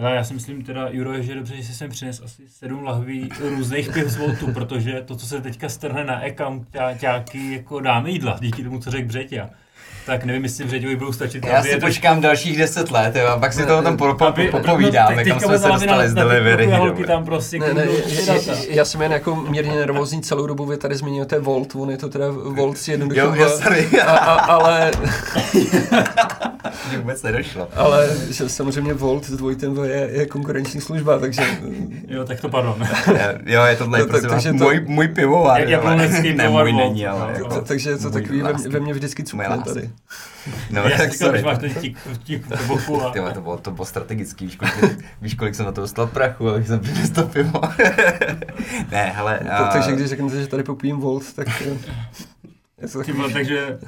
[0.00, 2.82] Ale já si myslím teda, Juro, že je dobře, že jsi sem přines asi sedm
[2.82, 7.80] lahví různých piv z Voltu, protože to, co se teďka strhne na account těáky, jako
[7.80, 9.50] dáme jídla, díky tomu, co řekl Břeťa
[10.06, 11.46] tak nevím, jestli v Řeďovi budou stačit.
[11.46, 13.96] Já si počkám dalších deset let, jo, a pak si to o tom
[14.50, 16.70] popovídáme, kam jsme se dostali z delivery.
[17.06, 17.86] tam prostě ne, ne,
[18.68, 22.08] já jsem jen jako mírně nervózní celou dobu, vy tady zmiňujete Volt, on je to
[22.08, 23.20] teda Volt si jednoduše.
[23.20, 23.88] Jo, sorry.
[24.00, 24.90] A, a, ale...
[26.96, 27.68] vůbec nedošlo.
[27.76, 31.42] Ale že samozřejmě Volt s dvojitem je, je konkurenční služba, takže...
[32.08, 32.88] Jo, tak to pardon.
[33.46, 34.64] jo, je tohle no, prostě tak, to...
[34.64, 35.68] můj, můj pivovar.
[35.68, 35.84] Jak
[36.34, 37.40] ne, můj není, ale...
[37.66, 39.89] Takže je to takový ve mně vždycky cukne tady.
[40.70, 41.42] No, Já tak sorry.
[41.42, 43.10] máš ten tík, tík v boku a...
[43.12, 46.48] Tyhle, to bylo, to bylo strategický, víš kolik, víš, kolik jsem na to dostal prachu,
[46.48, 47.60] abych jsem přinesl to pivo.
[48.90, 49.38] ne, hele...
[49.38, 49.68] To, uh...
[49.68, 51.60] Takže když řeknete, že tady popijím Volt, tak...
[51.60, 53.04] Je to takový...
[53.04, 53.78] Tyhle, takže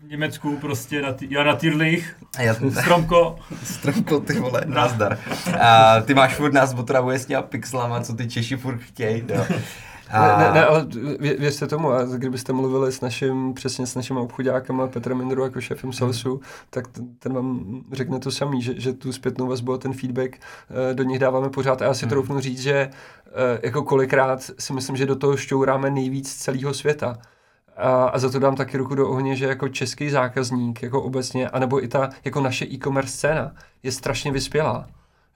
[0.00, 3.38] v Německu prostě na tý, já na Tyrlich, já, Stromko.
[3.64, 5.18] Stromko, ty vole, nazdar.
[5.60, 9.46] A ty máš furt nás otravuje s těma pixlama, co ty Češi furt chtějí, jo.
[10.10, 10.38] A...
[10.38, 10.86] Ne, ne, ale
[11.20, 15.60] vě, věřte tomu, a kdybyste mluvili s naším, přesně s našimi obchodákama, Petrem Mindru jako
[15.60, 16.40] šéfem salesu, hmm.
[16.70, 20.30] tak ten, ten vám řekne to samý, že, že tu zpětnou vazbu a ten feedback
[20.30, 21.82] uh, do nich dáváme pořád.
[21.82, 22.10] A já si hmm.
[22.10, 22.90] troufnu říct, že
[23.26, 23.32] uh,
[23.62, 27.18] jako kolikrát si myslím, že do toho šťouráme nejvíc celého světa.
[27.76, 31.48] A, a za to dám taky ruku do ohně, že jako český zákazník, jako obecně,
[31.48, 33.52] anebo i ta jako naše e-commerce scéna
[33.82, 34.86] je strašně vyspělá.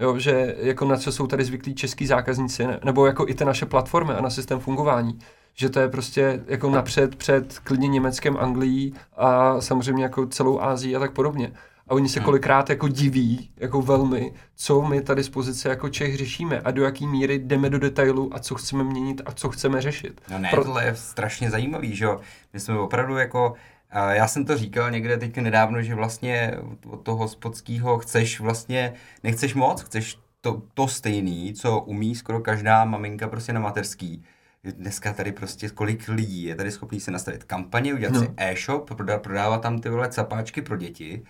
[0.00, 3.66] Jo, že jako na co jsou tady zvyklí český zákazníci, nebo jako i ty naše
[3.66, 5.18] platformy a na systém fungování.
[5.54, 10.96] Že to je prostě jako napřed před klidně Německem, Anglií a samozřejmě jako celou Ázií
[10.96, 11.52] a tak podobně.
[11.88, 12.24] A oni se hmm.
[12.24, 16.84] kolikrát jako diví, jako velmi, co my tady z pozice jako Čech řešíme a do
[16.84, 20.20] jaký míry jdeme do detailu a co chceme měnit a co chceme řešit.
[20.30, 20.64] No ne, Pro...
[20.64, 22.20] tohle je strašně zajímavý, že jo.
[22.52, 23.54] My jsme opravdu jako
[23.92, 29.54] já jsem to říkal někde teď nedávno, že vlastně od toho hospodského chceš vlastně, nechceš
[29.54, 34.24] moc, chceš to, to stejný, co umí skoro každá maminka prostě na mateřský.
[34.64, 38.20] Dneska tady prostě kolik lidí je tady schopný se nastavit kampaně, udělat no.
[38.20, 41.22] si e-shop, prodávat tam ty vole capáčky pro děti,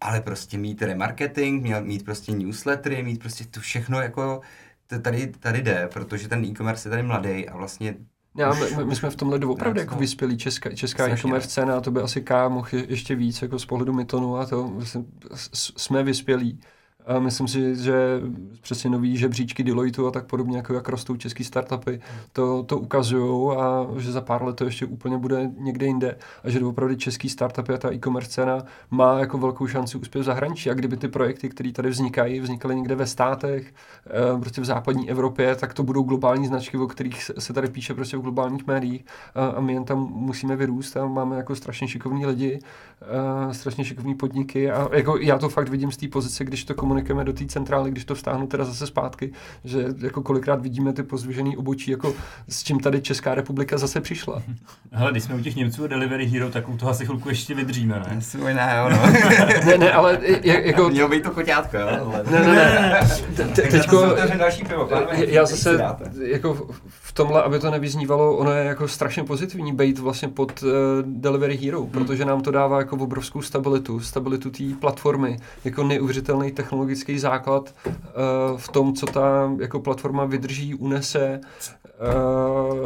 [0.00, 4.40] ale prostě mít remarketing, mít prostě newslettery, mít prostě to všechno jako
[5.02, 7.94] tady, tady jde, protože ten e-commerce je tady mladý a vlastně
[8.36, 11.90] já, my, my, jsme v tomhle opravdu jako vyspělí česká, česká e-commerce scéna a to
[11.90, 14.72] by asi K mohl ještě víc jako z pohledu Mytonu a to
[15.76, 16.60] jsme vyspělí.
[17.06, 18.20] A myslím si, že
[18.60, 22.00] přesně nový žebříčky Deloitu a tak podobně, jako jak rostou český startupy,
[22.32, 26.16] to, to ukazují a že za pár let to ještě úplně bude někde jinde.
[26.44, 28.58] A že opravdu český startupy a ta e-commerce scéna
[28.90, 30.70] má jako velkou šanci uspět v zahraničí.
[30.70, 33.74] A kdyby ty projekty, které tady vznikají, vznikaly někde ve státech,
[34.06, 37.94] eh, prostě v západní Evropě, tak to budou globální značky, o kterých se tady píše
[37.94, 39.04] prostě v globálních médiích.
[39.34, 42.58] A, my jen tam musíme vyrůst a máme jako strašně šikovní lidi,
[43.48, 44.70] a strašně šikovní podniky.
[44.70, 47.46] A jako já to fakt vidím z té pozice, když to komunikujeme komunikujeme do té
[47.46, 49.32] centrály, když to vstáhnu teda zase zpátky,
[49.64, 52.14] že jako kolikrát vidíme ty pozvěžený obočí, jako
[52.48, 54.42] s čím tady Česká republika zase přišla.
[54.92, 57.54] Hele, když jsme u těch Němců a Delivery Hero, tak u toho asi chvilku ještě
[57.54, 58.16] vydříme, ne?
[58.18, 58.96] Asi možná, jo, no.
[59.66, 60.88] ne, ne, ale jako...
[60.88, 62.12] Mělo být to koťátko, jo?
[62.30, 63.48] Ne, ne, ne.
[63.70, 64.16] Teďko...
[65.12, 65.78] Já zase
[66.22, 66.68] jako
[67.16, 70.68] tomhle, aby to nevyznívalo, ono je jako strašně pozitivní být vlastně pod uh,
[71.02, 71.90] Delivery Hero, hmm.
[71.90, 77.92] protože nám to dává jako obrovskou stabilitu, stabilitu té platformy, jako neuvěřitelný technologický základ uh,
[78.56, 81.40] v tom, co ta jako platforma vydrží, unese.
[81.40, 82.84] Uh,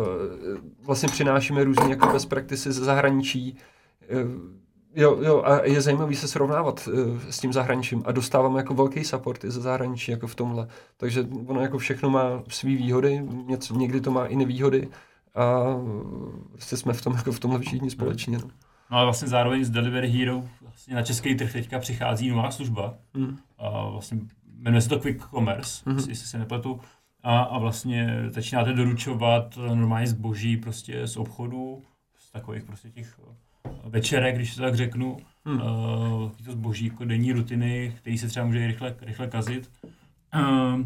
[0.87, 3.57] vlastně přinášíme různé jako best practices ze zahraničí.
[4.13, 4.60] Uh,
[4.95, 9.05] Jo, jo, a je zajímavý se srovnávat uh, s tím zahraničím a dostáváme jako velký
[9.05, 10.69] support i ze zahraničí jako v tomhle.
[10.97, 14.89] Takže ono jako všechno má své výhody, něco, někdy to má i nevýhody
[15.35, 15.65] a
[16.53, 18.39] prostě jsme v tom jako v tomhle všichni společně.
[18.39, 18.51] No.
[18.91, 22.95] No a vlastně zároveň z Delivery Hero vlastně na český trh teďka přichází nová služba.
[23.15, 23.39] Mm.
[23.59, 24.19] A vlastně
[24.59, 25.97] jmenuje se to Quick Commerce, mm.
[25.97, 26.81] jestli se nepletu.
[27.23, 31.83] A, a vlastně začínáte doručovat normálně zboží prostě z obchodu,
[32.19, 33.21] z takových prostě těch
[33.85, 35.17] večerek, když to tak řeknu.
[35.45, 35.55] Mm.
[35.55, 39.71] Uh, to zboží jako denní rutiny, který se třeba může rychle, rychle kazit.
[40.35, 40.81] Uh,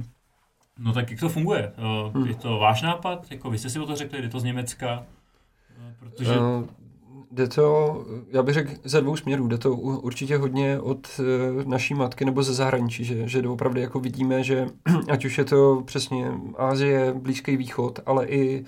[0.79, 1.73] no tak jak to funguje?
[2.07, 2.27] Uh, mm.
[2.27, 3.27] Je to váš nápad?
[3.31, 5.07] Jako vy jste si o to řekli, je to z Německa?
[5.79, 6.39] Uh, protože...
[6.39, 6.65] Uh,
[7.31, 9.49] Jde to, já bych řekl, ze dvou směrů.
[9.49, 14.01] Jde to určitě hodně od e, naší matky nebo ze zahraničí, že, že opravdu jako
[14.01, 14.67] vidíme, že
[15.11, 18.65] ať už je to přesně Ázie, Blízký východ, ale i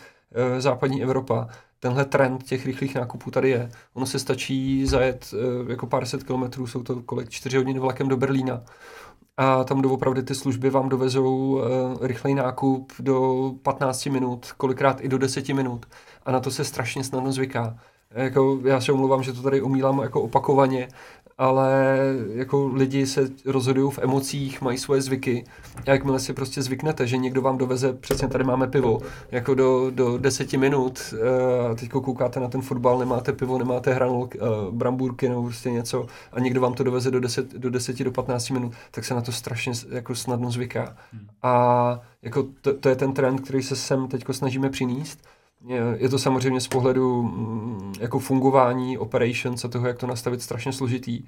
[0.59, 1.49] západní Evropa,
[1.87, 3.71] tenhle trend těch rychlých nákupů tady je.
[3.95, 8.09] Ono se stačí zajet uh, jako pár set kilometrů, jsou to kolik, čtyři hodiny vlakem
[8.09, 8.63] do Berlína.
[9.37, 11.63] A tam doopravdy ty služby vám dovezou uh,
[12.07, 15.87] rychlej nákup do 15 minut, kolikrát i do 10 minut.
[16.25, 17.79] A na to se strašně snadno zvyká.
[18.11, 20.89] Jako, já se omlouvám, že to tady umílám jako opakovaně,
[21.39, 21.99] ale
[22.35, 25.45] jako lidi se rozhodují v emocích, mají svoje zvyky.
[25.87, 29.91] A jakmile si prostě zvyknete, že někdo vám doveze, přesně tady máme pivo, jako do,
[29.91, 31.15] do deseti minut,
[31.69, 36.07] uh, teď koukáte na ten fotbal, nemáte pivo, nemáte hranul, uh, brambůrky nebo prostě něco
[36.33, 39.21] a někdo vám to doveze do, deset, do deseti do 15 minut, tak se na
[39.21, 40.97] to strašně jako snadno zvyká.
[41.43, 45.19] A jako to, to je ten trend, který se sem teď snažíme přinést
[45.97, 50.73] je to samozřejmě z pohledu mm, jako fungování operations a toho, jak to nastavit, strašně
[50.73, 51.23] složitý,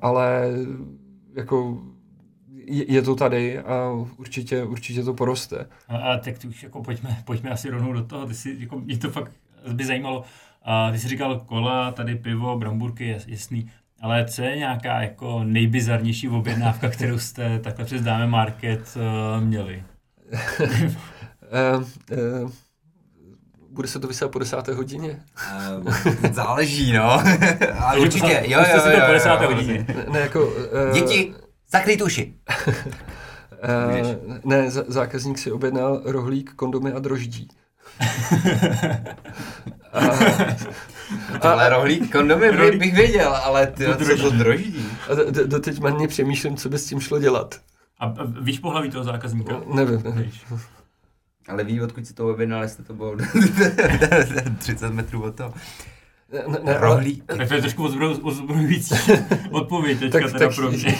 [0.00, 0.50] ale
[1.34, 1.78] jako
[2.68, 5.66] je to tady a určitě, určitě to poroste.
[5.88, 8.98] A, a tak už jako pojďme, pojďme asi rovnou do toho, ty si, jako, mě
[8.98, 9.32] to fakt
[9.72, 10.24] by zajímalo,
[10.62, 16.28] a ty jsi říkal kola, tady pivo, bramburky, jasný, ale co je nějaká jako nejbizarnější
[16.28, 19.82] objednávka, kterou jste takhle přes Dáme Market uh, měli?
[20.60, 21.84] uh,
[22.44, 22.50] uh,
[23.78, 25.22] bude se to vysílat po desáté hodině?
[25.84, 25.92] Uh,
[26.32, 27.04] záleží, no.
[27.78, 29.86] Ale určitě, jo, jo, jo, jo, po desáté hodině.
[29.88, 30.54] Ne, ne, jako, uh,
[30.92, 31.34] Děti,
[31.70, 32.34] zakryj uši.
[32.66, 37.48] uh, ne, zákazník si objednal rohlík, kondomy a droždí.
[39.92, 40.00] a,
[41.40, 42.78] Tohle rohlík, kondomy rohlík.
[42.80, 44.86] bych věděl, ale ty to co to droždí?
[45.10, 45.14] A
[45.46, 47.54] doteď marně přemýšlím, co by s tím šlo dělat.
[48.00, 49.52] A, a víš pohlaví toho zákazníka?
[49.52, 50.32] No, nevím, nevím.
[51.48, 53.16] Ale ví, odkud si to objednal, jestli to bylo
[54.58, 55.54] 30 metrů od toho.
[56.32, 57.24] Ne, ne, Rohlík.
[57.24, 57.84] Tak to je trošku
[58.22, 58.94] ozbrojující
[59.50, 60.98] odpověď teďka tak, teda tak, pro mě.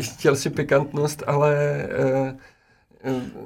[0.00, 1.56] Chtěl si pikantnost, ale
[1.90, 2.36] eh,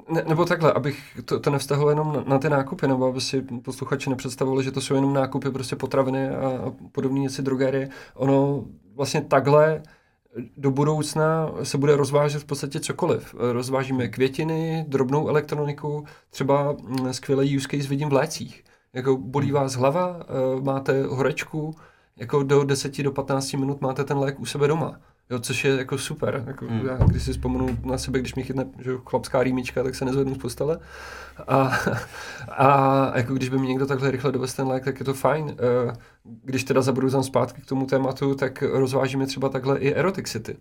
[0.08, 3.42] ne, nebo takhle, abych to, to nevztahoval jenom na, na ty nákupy, nebo aby si
[3.42, 7.88] posluchači nepředstavovali, že to jsou jenom nákupy, prostě potraviny a, a podobné věci, drogerie.
[8.14, 9.82] Ono vlastně takhle
[10.56, 13.34] do budoucna se bude rozvážet v podstatě cokoliv.
[13.38, 18.64] Rozvážíme květiny, drobnou elektroniku, třeba mm, skvělý use case vidím v lécích.
[18.92, 19.54] Jako bolí hmm.
[19.54, 21.74] vás hlava, eh, máte horečku,
[22.16, 25.00] jako do 10 do 15 minut máte ten lék u sebe doma.
[25.32, 26.44] Jo, což je jako super.
[26.46, 26.86] Jako, hmm.
[26.86, 30.34] já, když si vzpomenu na sebe, když mi chytne že, chlapská rýmička, tak se nezvednu
[30.34, 30.78] z postele.
[31.48, 31.78] A,
[32.48, 35.56] a jako když by mi někdo takhle rychle dovez ten lék, tak je to fajn.
[35.58, 35.92] Eh,
[36.44, 40.56] když teda zabudu tam zpátky k tomu tématu, tak rozvážíme třeba takhle i Eroticity.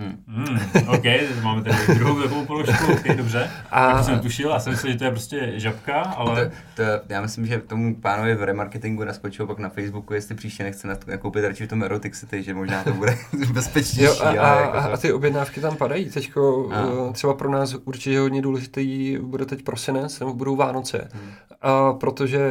[0.00, 0.24] Hmm.
[0.26, 1.04] Hmm, OK,
[1.42, 3.50] máme tady druhou takovou položku, OK, dobře.
[3.70, 3.92] A...
[3.92, 6.46] Tak jsem tušil, a jsem myslel, že to je prostě žabka, ale...
[6.46, 10.62] To, to, já myslím, že tomu pánovi v remarketingu naskočil pak na Facebooku, jestli příště
[10.62, 13.18] nechce nakoupit radši v tom Erotic City, že možná to bude
[13.52, 14.04] bezpečnější.
[14.04, 14.92] Jo, a, a, jako to...
[14.92, 16.10] a, ty objednávky tam padají.
[16.10, 17.08] Teďko a.
[17.08, 21.08] Eh, třeba pro nás určitě hodně důležitý bude teď prosinec, nebo budou Vánoce.
[21.12, 21.30] Hmm.
[21.62, 22.50] A protože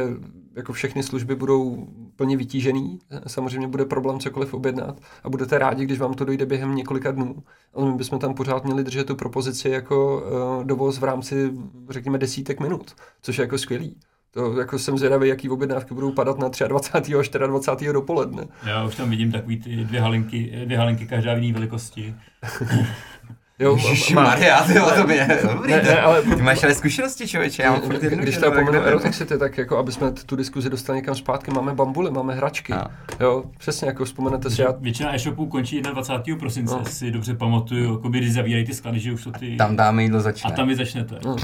[0.56, 1.86] jako všechny služby budou
[2.16, 6.74] plně vytížený, samozřejmě bude problém cokoliv objednat a budete rádi, když vám to dojde během
[6.74, 7.42] několika dnů.
[7.74, 10.22] Ale my bychom tam pořád měli držet tu propozici jako
[10.58, 11.52] uh, dovoz v rámci,
[11.90, 13.96] řekněme, desítek minut, což je jako skvělý.
[14.30, 17.14] To jako jsem zvědavý, jaký objednávky budou padat na 23.
[17.14, 17.92] a 24.
[17.92, 18.46] dopoledne.
[18.66, 22.14] Já už tam vidím takový ty dvě halinky, dvě halinky každá v jiný velikosti.
[23.60, 23.76] Jo,
[24.14, 27.80] Maria, ty to mě, dobrý, ne, ne, ale, ty máš ale zkušenosti, člověče, já mám
[27.80, 31.74] furt Když to pomenu Erotexity, tak jako, aby jsme tu diskuzi dostali někam zpátky, máme
[31.74, 32.86] bambuly, máme hračky, a.
[33.20, 34.62] jo, přesně, jako vzpomenete si.
[34.62, 34.74] Já...
[34.80, 36.38] Většina e-shopů končí 21.
[36.38, 36.84] prosince, no.
[36.84, 39.56] si dobře pamatuju, jako když zavírají ty sklady, že už to ty...
[39.56, 40.50] Tam dáme jídlo začne.
[40.52, 41.18] A tam vy začnete.
[41.24, 41.36] No.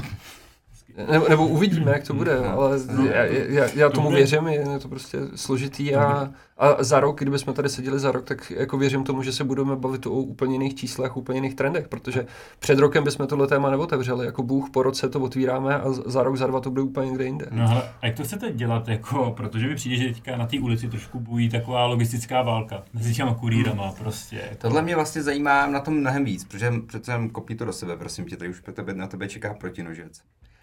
[1.11, 2.49] Nebo, nebo uvidíme, jak to bude, no.
[2.49, 3.05] ale no.
[3.05, 7.69] já, já, já tomu věřím, je to prostě složitý a, a za rok, kdybychom tady
[7.69, 11.17] seděli za rok, tak jako věřím tomu, že se budeme bavit o úplně jiných číslech,
[11.17, 12.25] úplně jiných trendech, protože
[12.59, 16.37] před rokem bychom tohle téma neotevřeli, jako Bůh po roce to otvíráme a za rok,
[16.37, 17.47] za dva to bude úplně někde jinde.
[17.51, 20.89] No ale jak to chcete dělat, jako, protože mi přijde, že teďka na té ulici
[20.89, 23.95] trošku bují taková logistická válka mezi těma kurýrama hmm.
[23.95, 24.35] prostě.
[24.35, 24.55] Jako.
[24.57, 28.25] Tohle mě vlastně zajímá na tom mnohem víc, protože přece kopí to do sebe, prosím
[28.25, 30.21] tě, tady už tebe, na tebe čeká protinožec.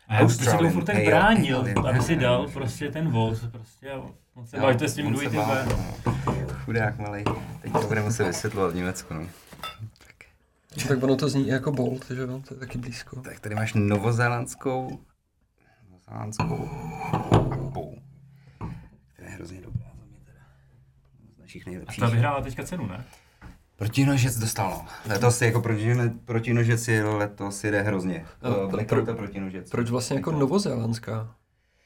[0.08, 3.90] A já bych si tomu furt tak bránil, aby si dal prostě ten voz, prostě
[3.90, 4.02] a
[4.34, 5.40] moc se bavíte s tím dvojitým
[6.64, 7.24] Chudák malý,
[7.60, 9.26] teď to bude muset vysvětlovat v Německu, no.
[9.98, 10.14] Tak.
[10.88, 13.20] tak ono to zní jako Bolt, že jo, to je taky blízko.
[13.20, 15.00] Tak tady máš novozélandskou,
[15.90, 16.68] novozélandskou
[17.52, 17.98] Abu,
[19.12, 20.40] která je hrozně dobrá za mě teda.
[21.36, 22.02] Z našich nejlepších.
[22.02, 23.04] A ta vyhrála teďka cenu, ne?
[23.76, 24.86] Protinožec dostal, no.
[25.12, 28.24] Letos jako protinožec, protinožec je letos jde hrozně.
[28.42, 29.70] No, pro, pro, protinožec.
[29.70, 31.34] Proč vlastně jako novozélandská?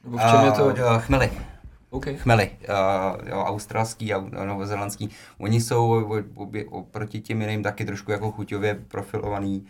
[0.03, 0.65] Nebo v čem je to?
[0.65, 1.31] Uh, chmely.
[1.89, 2.17] Okay.
[2.17, 5.09] Chmely, uh, jo, australský a novozélandský.
[5.37, 9.65] Oni jsou obě, oproti těm jiným taky trošku jako chuťově profilovaný.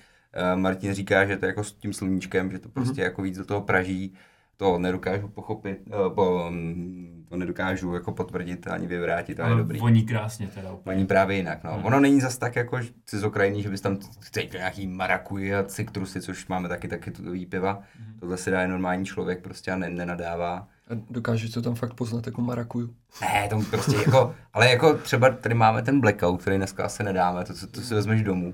[0.54, 3.04] Uh, Martin říká, že to je jako s tím sluníčkem, že to prostě mm-hmm.
[3.04, 4.14] jako víc do toho praží.
[4.60, 9.80] To nedokážu pochopit, uh, po, um, to nedokážu jako potvrdit ani vyvrátit, ale, ale dobrý.
[9.80, 10.70] Voní krásně teda.
[10.86, 11.74] Voní právě jinak, no.
[11.74, 11.86] Hmm.
[11.86, 12.80] Ono není zas tak jako
[13.12, 13.98] z Ukrajiny, že bys tam
[14.32, 17.82] cítil nějaký marakuji a citrusy, což máme taky taky tudový piva.
[18.00, 18.20] Hmm.
[18.20, 20.68] Tohle si dá normální člověk prostě a ne, nenadává.
[20.90, 22.94] A dokážeš to tam fakt poznat jako marakuju?
[23.22, 27.46] Ne, to prostě jako, ale jako třeba tady máme ten blackout, který dneska asi nedáme,
[27.46, 28.54] to, to, to si vezmeš domů.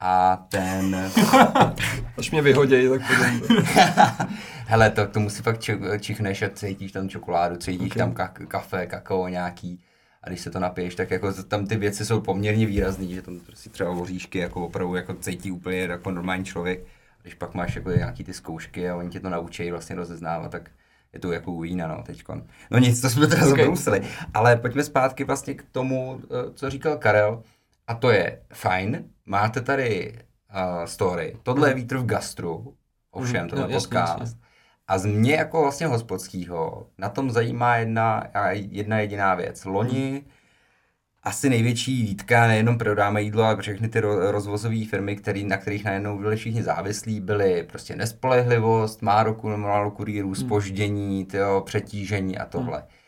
[0.00, 0.96] A ten...
[2.18, 3.58] Až mě vyhodějí, tak potom.
[4.66, 5.60] Hele, to, to musí fakt
[6.00, 7.98] čichneš a cítíš tam čokoládu, cítíš okay.
[7.98, 9.80] tam ka- kafe, kakao nějaký.
[10.22, 13.40] A když se to napiješ, tak jako tam ty věci jsou poměrně výrazné, že tam
[13.40, 16.80] prostě třeba voříšky jako opravdu jako cítí úplně jako normální člověk.
[17.18, 20.50] A když pak máš jako nějaký ty zkoušky a oni tě to naučí vlastně rozeznávat,
[20.50, 20.70] tak
[21.12, 22.42] je to jako u vína, no, teďkon.
[22.70, 23.50] No nic, to jsme teda okay.
[23.50, 24.02] zabrousili.
[24.34, 27.42] Ale pojďme zpátky vlastně k tomu, eh, co říkal Karel.
[27.86, 30.18] A to je fajn, máte tady
[30.54, 32.76] uh, story, tohle je vítr v gastru,
[33.10, 34.20] ovšem, mm, tohle no, podcast.
[34.20, 34.40] Jasný,
[34.88, 39.64] A z mě jako vlastně hospodského na tom zajímá jedna, jedna jediná věc.
[39.64, 40.30] Loni mm.
[41.22, 46.18] asi největší výtka, nejenom prodáme jídlo, ale všechny ty rozvozové firmy, který, na kterých najednou
[46.18, 52.78] byli všichni závislí, byly prostě nespolehlivost, málo, málo kurýrů, spoždění, tyjo, přetížení a tohle.
[52.78, 52.99] Mm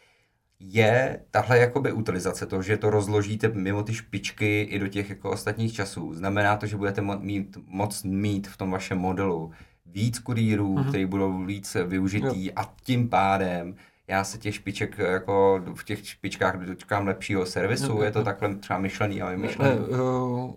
[0.65, 5.31] je tahle jakoby utilizace, to, že to rozložíte mimo ty špičky i do těch jako
[5.31, 6.15] ostatních časů.
[6.15, 9.51] Znamená to, že budete mo- mít, moc mít v tom vašem modelu
[9.87, 10.89] víc kurýrů, mm-hmm.
[10.89, 12.53] který budou víc využitý jo.
[12.57, 13.75] a tím pádem
[14.09, 18.25] já se těch špiček jako v těch špičkách dočkám lepšího servisu, je to no.
[18.25, 19.71] takhle třeba myšlený a vymyšlený?
[19.71, 20.55] Ne, uh,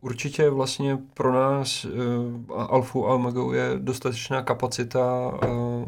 [0.00, 1.90] určitě vlastně pro nás uh,
[2.70, 5.84] Alfu a Omega je dostatečná kapacita uh,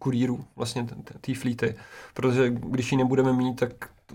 [0.00, 0.86] kurýrů, vlastně
[1.20, 1.74] té flíty,
[2.14, 3.72] protože když ji nebudeme mít, tak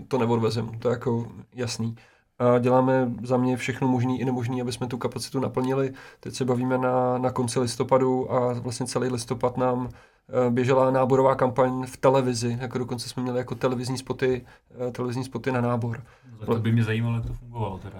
[0.08, 1.96] to neodvezem, to je jako jasný.
[2.38, 5.92] A děláme za mě všechno možné i nemožné, aby jsme tu kapacitu naplnili.
[6.20, 9.88] Teď se bavíme na, na konci listopadu a vlastně celý listopad nám
[10.28, 14.44] Eh, běžela náborová kampaň v televizi, jako dokonce jsme měli jako televizní spoty,
[14.88, 16.02] eh, televizní spoty na nábor.
[16.46, 17.98] To by mě zajímalo, jak to fungovalo teda.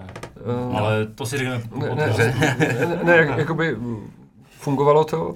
[0.69, 3.77] Uh, Ale to si řekneme ne, ne, ne, ne, jak, jakoby
[4.49, 5.35] fungovalo to.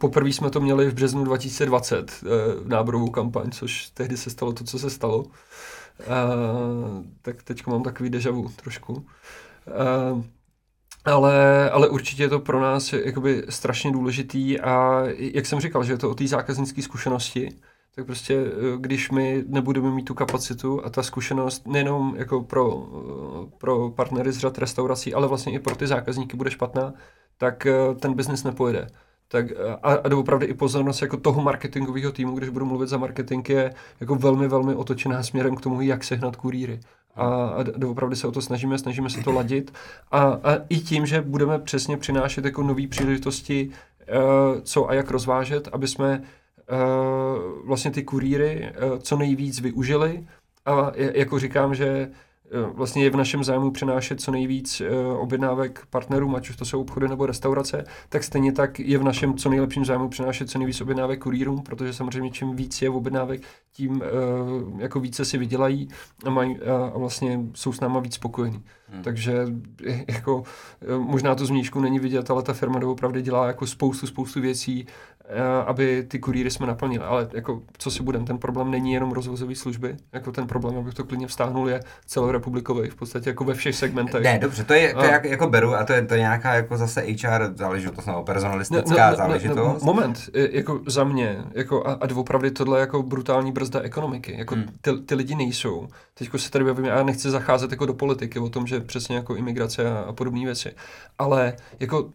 [0.00, 2.24] Poprvé jsme to měli v březnu 2020,
[2.64, 5.24] náborovou kampaň, což tehdy se stalo to, co se stalo.
[7.22, 9.06] Tak teď mám takový deja vu trošku.
[11.04, 15.92] Ale, ale určitě je to pro nás jakoby strašně důležitý a jak jsem říkal, že
[15.92, 17.48] je to o té zákaznické zkušenosti,
[17.98, 22.88] tak prostě eh, když my nebudeme mít tu kapacitu a ta zkušenost nejenom jako pro,
[22.88, 26.94] eh, pro partnery z řad restaurací, ale vlastně i pro ty zákazníky bude špatná,
[27.38, 28.86] tak eh, ten biznis nepojede.
[29.28, 29.46] Tak
[29.82, 33.74] a, a doopravdy i pozornost jako toho marketingového týmu, když budu mluvit za marketing, je
[34.00, 36.80] jako velmi, velmi otočená směrem k tomu, jak sehnat kurýry.
[37.16, 39.72] A, a doopravdy se o to snažíme, snažíme se to ladit.
[40.10, 45.10] A, a i tím, že budeme přesně přinášet jako nové příležitosti, uh, co a jak
[45.10, 50.26] rozvážet, aby jsme uh, vlastně ty kurýry uh, co nejvíc využili.
[50.66, 52.10] A jako říkám, že Eh,
[52.74, 56.80] vlastně je v našem zájmu přenášet co nejvíc eh, objednávek partnerům, ať už to jsou
[56.80, 60.80] obchody nebo restaurace, tak stejně tak je v našem co nejlepším zájmu přenášet co nejvíc
[60.80, 63.40] objednávek kurýrům, protože samozřejmě čím víc je objednávek,
[63.72, 65.88] tím eh, jako více si vydělají
[66.24, 68.62] a, mají, a vlastně jsou s náma víc spokojení.
[68.88, 69.02] Hmm.
[69.02, 69.46] Takže
[70.08, 70.42] jako
[70.98, 74.86] možná to zmíčku není vidět, ale ta firma doopravdy dělá jako spoustu, spoustu věcí,
[75.66, 77.04] aby ty kurýry jsme naplnili.
[77.04, 80.94] Ale jako, co si budem, ten problém není jenom rozvozové služby, jako ten problém, abych
[80.94, 84.22] to klidně vstáhnul, je celorepublikový, v podstatě jako ve všech segmentech.
[84.22, 86.54] Ne, dobře, to je, to je jak, jako beru a to je, to je nějaká
[86.54, 89.56] jako zase HR záležitost, nebo personalistická no, no, záležitost.
[89.56, 93.80] No, no, moment, jako za mě, jako a, a doopravdy tohle je jako brutální brzda
[93.80, 94.64] ekonomiky, jako hmm.
[94.80, 95.88] ty, ty lidi nejsou.
[96.14, 99.36] Teď se tady bavím, já nechci zacházet jako do politiky o tom, že přesně jako
[99.36, 100.72] imigrace a, a podobné věci,
[101.18, 102.10] ale jako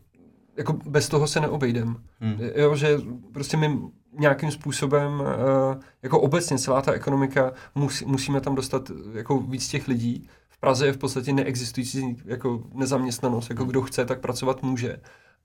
[0.57, 1.95] jako bez toho se neobejdem.
[2.19, 2.39] Hmm.
[2.55, 2.97] Jo, že
[3.33, 3.79] prostě my
[4.19, 9.87] nějakým způsobem, uh, jako obecně celá ta ekonomika, musí, musíme tam dostat jako víc těch
[9.87, 10.27] lidí.
[10.49, 14.97] V Praze je v podstatě neexistující jako nezaměstnanost, jako kdo chce, tak pracovat může.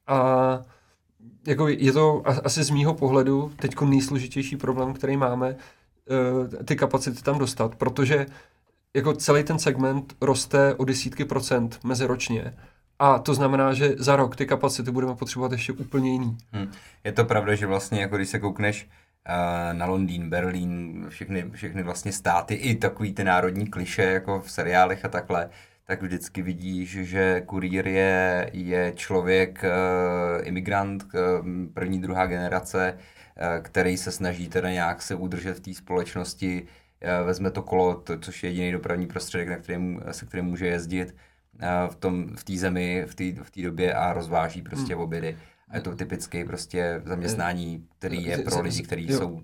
[0.07, 0.61] A
[1.47, 5.57] jako je to asi z mýho pohledu teď nejsložitější problém, který máme,
[6.51, 8.27] uh, ty kapacity tam dostat, protože
[8.95, 12.55] jako celý ten segment roste o desítky procent meziročně
[12.99, 16.37] a to znamená, že za rok ty kapacity budeme potřebovat ještě úplně jiný.
[16.53, 16.73] Hmm.
[17.05, 18.85] Je to pravda, že vlastně jako když se koukneš
[19.29, 24.51] uh, na Londýn, Berlín, všechny, všechny vlastně státy, i takový ty národní kliše jako v
[24.51, 25.51] seriálech a takhle,
[25.85, 33.63] tak vždycky vidíš, že kurýr je, je člověk, uh, imigrant, uh, první, druhá generace, uh,
[33.63, 38.19] který se snaží teda nějak se udržet v té společnosti, uh, vezme to kolo, to,
[38.19, 41.15] což je jediný dopravní prostředek, na kterém, se kterým může jezdit,
[41.89, 45.03] v tom, v té zemi, v té v té době a rozváží prostě hmm.
[45.05, 45.37] obědy.
[45.69, 49.41] A je to typicky prostě zaměstnání, který je pro lidi, kteří jsou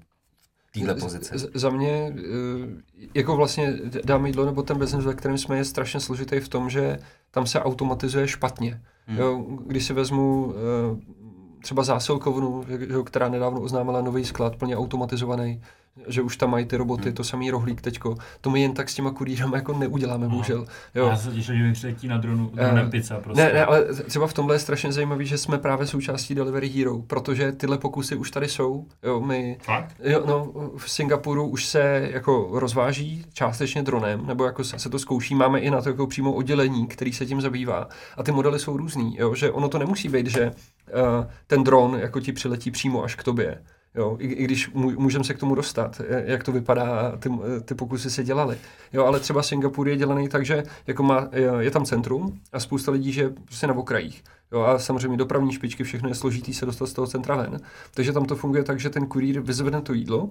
[0.74, 1.34] téhle pozici?
[1.54, 6.00] Za mě, eh, jako vlastně dáme jídlo nebo ten business, ve kterém jsme, je strašně
[6.00, 6.98] složitý v tom, že
[7.30, 8.80] tam se automatizuje špatně.
[9.06, 9.18] Hmm.
[9.18, 11.14] Jo, když si vezmu eh,
[11.62, 12.64] třeba zásilkovnu,
[13.04, 15.62] která nedávno oznámila nový sklad, plně automatizovaný,
[16.06, 17.14] že už tam mají ty roboty, hmm.
[17.14, 18.16] to samý rohlík teďko.
[18.40, 20.66] To my jen tak s těma kurýrama jako neuděláme, bohužel.
[20.94, 21.06] Jo.
[21.06, 23.42] Já se těším, že mi přiletí na dronu, eh, dronem uh, pizza prostě.
[23.42, 26.98] Ne, ne, ale třeba v tomhle je strašně zajímavý, že jsme právě součástí Delivery Hero,
[26.98, 28.86] protože tyhle pokusy už tady jsou.
[29.02, 29.96] Jo, my, Fakt?
[30.02, 35.34] Jo, no, v Singapuru už se jako rozváží částečně dronem, nebo jako se to zkouší.
[35.34, 37.88] Máme i na to jako přímo oddělení, který se tím zabývá.
[38.16, 41.98] A ty modely jsou různý, jo, že ono to nemusí být, že uh, ten dron
[41.98, 43.58] jako ti přiletí přímo až k tobě
[43.96, 47.30] Jo, i, i když můžeme se k tomu dostat, jak to vypadá, ty,
[47.64, 48.58] ty pokusy se dělaly.
[48.92, 51.28] Jo, ale třeba Singapur je dělaný tak, že jako má,
[51.58, 54.24] je tam centrum a spousta lidí, že prostě na okrajích.
[54.52, 57.60] Jo, a samozřejmě dopravní špičky, všechno je složitý se dostat z toho centra ven.
[57.94, 60.30] Takže tam to funguje tak, že ten kurýr vyzvedne to jídlo,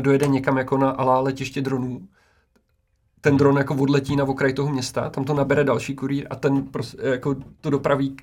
[0.00, 2.08] dojede někam jako na alá letiště dronů,
[3.20, 6.62] ten dron jako odletí na okraj toho města, tam to nabere další kurýr a ten
[6.62, 8.16] prostě, jako to dopraví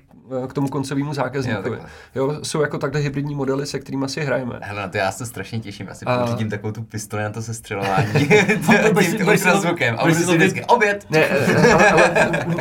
[0.48, 1.78] k tomu koncovému zákazníkovi.
[2.14, 4.58] Jo, jo, jsou jako takhle hybridní modely, se kterými si hrajeme.
[4.62, 5.88] Hele, na to já se strašně těším.
[5.90, 6.18] Asi a...
[6.18, 8.12] pořídím takovou tu pistoli na to sestřelování.
[9.16, 9.96] tím ultrazvukem.
[9.98, 11.06] A budu si vždycky oběd.
[11.10, 12.14] Ne, eh, ale, ale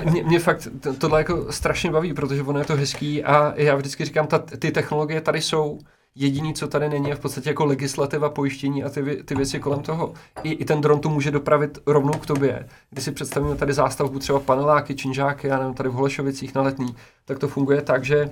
[0.05, 0.67] mě, mě, fakt
[0.97, 4.71] tohle jako strašně baví, protože ono je to hezký a já vždycky říkám, ta, ty
[4.71, 5.79] technologie tady jsou,
[6.19, 9.79] Jediný, co tady není, je v podstatě jako legislativa, pojištění a ty, ty věci kolem
[9.79, 10.13] toho.
[10.43, 12.67] I, I ten dron to může dopravit rovnou k tobě.
[12.89, 16.95] Když si představíme tady zástavbu třeba paneláky, činžáky, já nevím, tady v Holešovicích na letní,
[17.25, 18.29] tak to funguje tak, že e,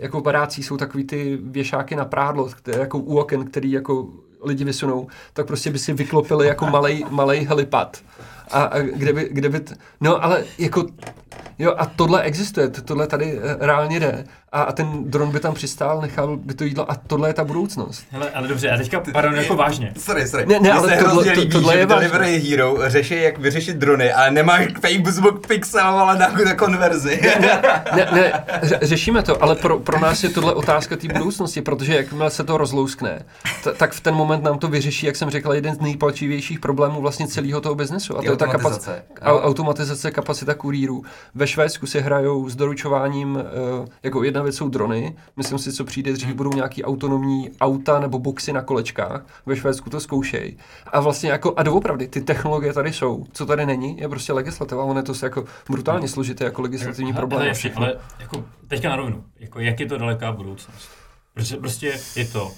[0.00, 4.08] jako v barácích jsou takový ty věšáky na prádlo, které, jako u oken, který jako
[4.42, 6.66] lidi vysunou, tak prostě by si vyklopili jako
[7.10, 8.02] malej helipad.
[8.50, 9.74] A, a kde by, kde by t...
[10.00, 10.86] no ale jako
[11.58, 14.24] Jo, a tohle existuje, tohle tady eh, reálně jde.
[14.54, 17.44] A, a ten dron by tam přistál, nechal by to jídlo a tohle je ta
[17.44, 18.04] budoucnost.
[18.10, 19.92] Hele, ale dobře, a teďka, pardon, jako vážně.
[19.98, 20.46] Sorry, sorry.
[20.46, 24.30] Ne, ne, ale tohle, to, líbí, tohle je Delivery Hero řeší, jak vyřešit drony, ale
[24.30, 27.20] nemáš Facebook pixel, ale na, na konverzi.
[27.22, 27.62] Ne, ne,
[27.96, 28.44] ne, ne,
[28.82, 32.56] řešíme to, ale pro, pro nás je tohle otázka té budoucnosti, protože jakmile se to
[32.56, 33.24] rozlouskne,
[33.64, 37.00] t- tak v ten moment nám to vyřeší, jak jsem řekl, jeden z nejpalčivějších problémů
[37.00, 38.18] vlastně celého toho biznesu.
[38.18, 38.92] A to je ta kapacita,
[39.22, 41.02] automatizace kapacita kurýrů.
[41.34, 45.84] Ve Švédsku si hrajou s doručováním, uh, jako jedna věc jsou drony, myslím si, co
[45.84, 50.56] přijde dřív, budou nějaký autonomní auta nebo boxy na kolečkách, ve Švédsku to zkoušej.
[50.86, 54.84] A vlastně jako, a doopravdy, ty technologie tady jsou, co tady není, je prostě legislativa,
[54.84, 57.16] ono je to jako brutálně složité jako legislativní hmm.
[57.16, 57.42] problém.
[57.42, 60.88] Ale, ale jako teďka na rovinu, jako jak je to daleká budoucnost?
[61.34, 62.52] Protože prostě je to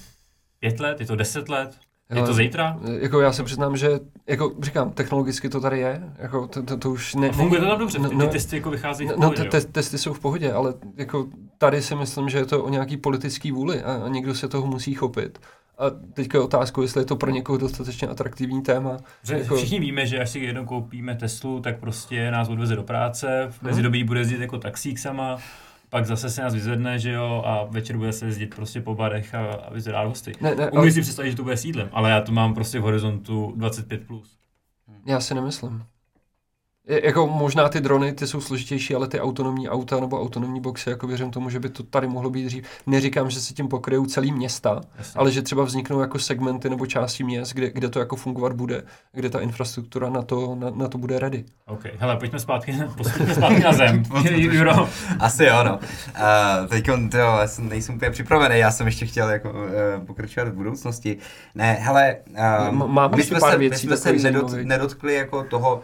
[0.59, 1.77] pět let, je to deset let,
[2.15, 2.79] je to zítra?
[3.01, 6.91] Jako já se přiznám, že jako říkám, technologicky to tady je, jako to, to, to
[6.91, 9.17] už ne, A funguje to tam dobře, no, ty no, testy jako vycházejí v no,
[9.17, 11.27] pohodě, No, te, testy jsou v pohodě, ale jako
[11.59, 14.67] tady si myslím, že je to o nějaký politický vůli a, a někdo se toho
[14.67, 15.39] musí chopit.
[15.79, 18.97] A teďka je otázka, jestli je to pro někoho dostatečně atraktivní téma.
[19.23, 19.57] Že jako...
[19.57, 23.63] Všichni víme, že až si jednou koupíme Teslu, tak prostě nás odveze do práce, v
[23.63, 25.39] mezidobí bude jezdit jako taxík sama,
[25.97, 29.35] pak zase se nás vyzvedne, že jo, a večer bude se jezdit prostě po barech
[29.35, 30.33] a, a vyzvedá hosty.
[30.41, 30.91] Ne, ne, Umím ale...
[30.91, 34.07] si představit, že to bude sídlem, ale já to mám prostě v horizontu 25+.
[34.07, 34.39] Plus.
[35.07, 35.85] Já si nemyslím.
[36.89, 40.91] Je, jako možná ty drony, ty jsou složitější, ale ty autonomní auta nebo autonomní boxy,
[40.91, 42.65] jako věřím tomu, že by to tady mohlo být dřív.
[42.87, 45.19] Neříkám, že se tím pokryjou celý města, Jasně.
[45.19, 48.83] ale že třeba vzniknou jako segmenty nebo části měst, kde, kde to jako fungovat bude,
[49.13, 51.45] kde ta infrastruktura na to, na, na to bude ready.
[51.67, 54.03] OK, hele, pojďme zpátky, pojďme zpátky na zem.
[54.31, 54.89] Juro.
[55.19, 55.79] Asi jo, no.
[55.79, 60.49] Uh, teď to, já jsem, nejsem úplně připravený, já jsem ještě chtěl jako, uh, pokračovat
[60.49, 61.19] v budoucnosti.
[61.55, 62.17] Ne, hele,
[62.71, 65.83] uh, my jsme se, věcí, my jsme se nedot, nedotkli jako toho,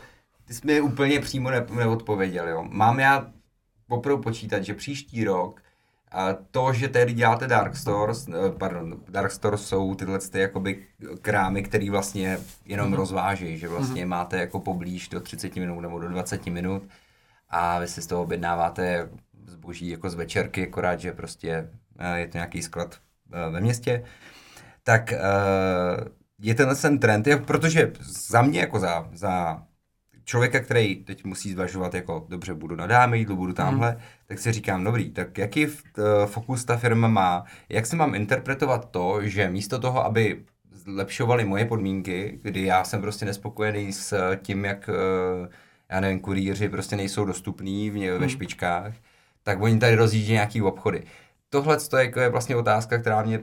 [0.53, 2.65] ty jsi mi úplně přímo ne, neodpověděl, jo.
[2.71, 3.27] Mám já
[3.87, 5.63] poprvé počítat, že příští rok
[6.11, 10.87] a to, že tady děláte Dark Stores, eh, pardon, Dark Stores jsou tyhle ty jakoby
[11.23, 12.97] krámy, které vlastně jenom mm-hmm.
[12.97, 14.09] rozvážejí, že vlastně mm-hmm.
[14.09, 16.83] máte jako poblíž do 30 minut nebo do 20 minut
[17.49, 19.09] a vy si z toho objednáváte
[19.47, 22.99] zboží jako z večerky, akorát, že prostě eh, je to nějaký sklad
[23.33, 24.05] eh, ve městě,
[24.85, 25.13] tak
[26.43, 29.63] je tenhle ten trend, protože za mě jako za, za
[30.25, 34.01] člověka, který teď musí zvažovat, jako dobře, budu na dáme jídlo, budu tamhle, hmm.
[34.27, 35.73] tak si říkám, dobrý, tak jaký uh,
[36.27, 40.43] fokus ta firma má, jak si mám interpretovat to, že místo toho, aby
[40.73, 45.49] zlepšovali moje podmínky, kdy já jsem prostě nespokojený s tím, jak, uh,
[45.91, 48.29] já nevím, kurýři prostě nejsou dostupní v, ve hmm.
[48.29, 48.95] špičkách,
[49.43, 51.03] tak oni tady rozjíždí nějaký obchody.
[51.49, 53.41] Tohle je, jako je vlastně otázka, která mě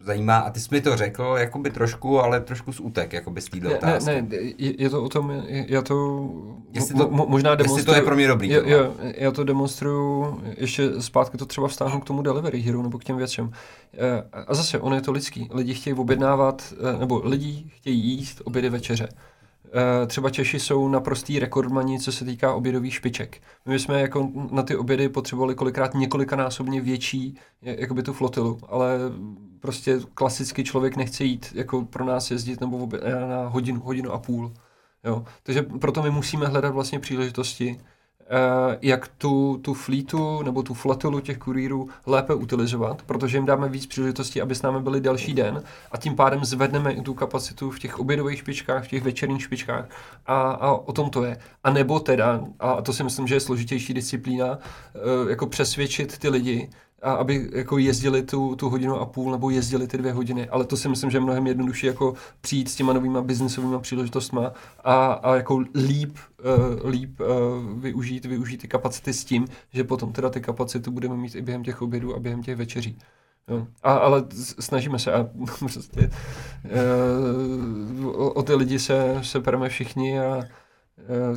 [0.00, 3.48] zajímá, a ty jsi mi to řekl, jakoby trošku, ale trošku z útek, jakoby z
[3.48, 4.10] této otázky.
[4.10, 6.28] Ne, ne, je, je to o tom, já to,
[6.72, 7.78] jestli to mo, možná demonstruju.
[7.78, 8.50] Jestli to je pro mě dobrý.
[8.52, 12.98] Jo, jo, já to demonstruju, ještě zpátky to třeba vztáhnu k tomu delivery hero nebo
[12.98, 13.50] k těm věcem.
[13.94, 15.48] Eh, a zase, ono je to lidský.
[15.52, 19.08] Lidi chtějí objednávat, eh, nebo lidi chtějí jíst obědy večeře.
[19.72, 23.38] Eh, třeba Češi jsou naprostý rekordmani, co se týká obědových špiček.
[23.66, 28.98] My jsme jako na ty obědy potřebovali kolikrát několikanásobně větší jakoby tu flotilu, ale
[29.60, 32.88] prostě klasicky člověk nechce jít jako pro nás jezdit nebo
[33.28, 34.52] na hodinu, hodinu a půl.
[35.04, 35.24] Jo.
[35.42, 37.80] Takže proto my musíme hledat vlastně příležitosti,
[38.32, 43.68] Eh, jak tu, tu flítu nebo tu flotilu těch kurýrů lépe utilizovat, protože jim dáme
[43.68, 45.62] víc příležitostí, aby s námi byli další den
[45.92, 49.88] a tím pádem zvedneme i tu kapacitu v těch obědových špičkách, v těch večerních špičkách
[50.26, 51.36] a, a o tom to je.
[51.64, 56.28] A nebo teda, a to si myslím, že je složitější disciplína, eh, jako přesvědčit ty
[56.28, 56.70] lidi,
[57.02, 60.64] a aby jako jezdili tu, tu hodinu a půl nebo jezdili ty dvě hodiny, ale
[60.64, 64.40] to si myslím, že je mnohem jednodušší jako přijít s těma novýma biznisovými příležitostmi
[64.84, 66.16] a, a jako líp,
[66.82, 67.26] uh, líp uh,
[67.80, 71.64] využít, využít ty kapacity s tím, že potom teda ty kapacity budeme mít i během
[71.64, 72.98] těch obědů a během těch večeří.
[73.48, 73.66] Jo.
[73.82, 74.24] A, ale
[74.60, 75.28] snažíme se a
[75.58, 76.10] prostě
[78.00, 80.42] uh, o, o ty lidi se, se pereme všichni a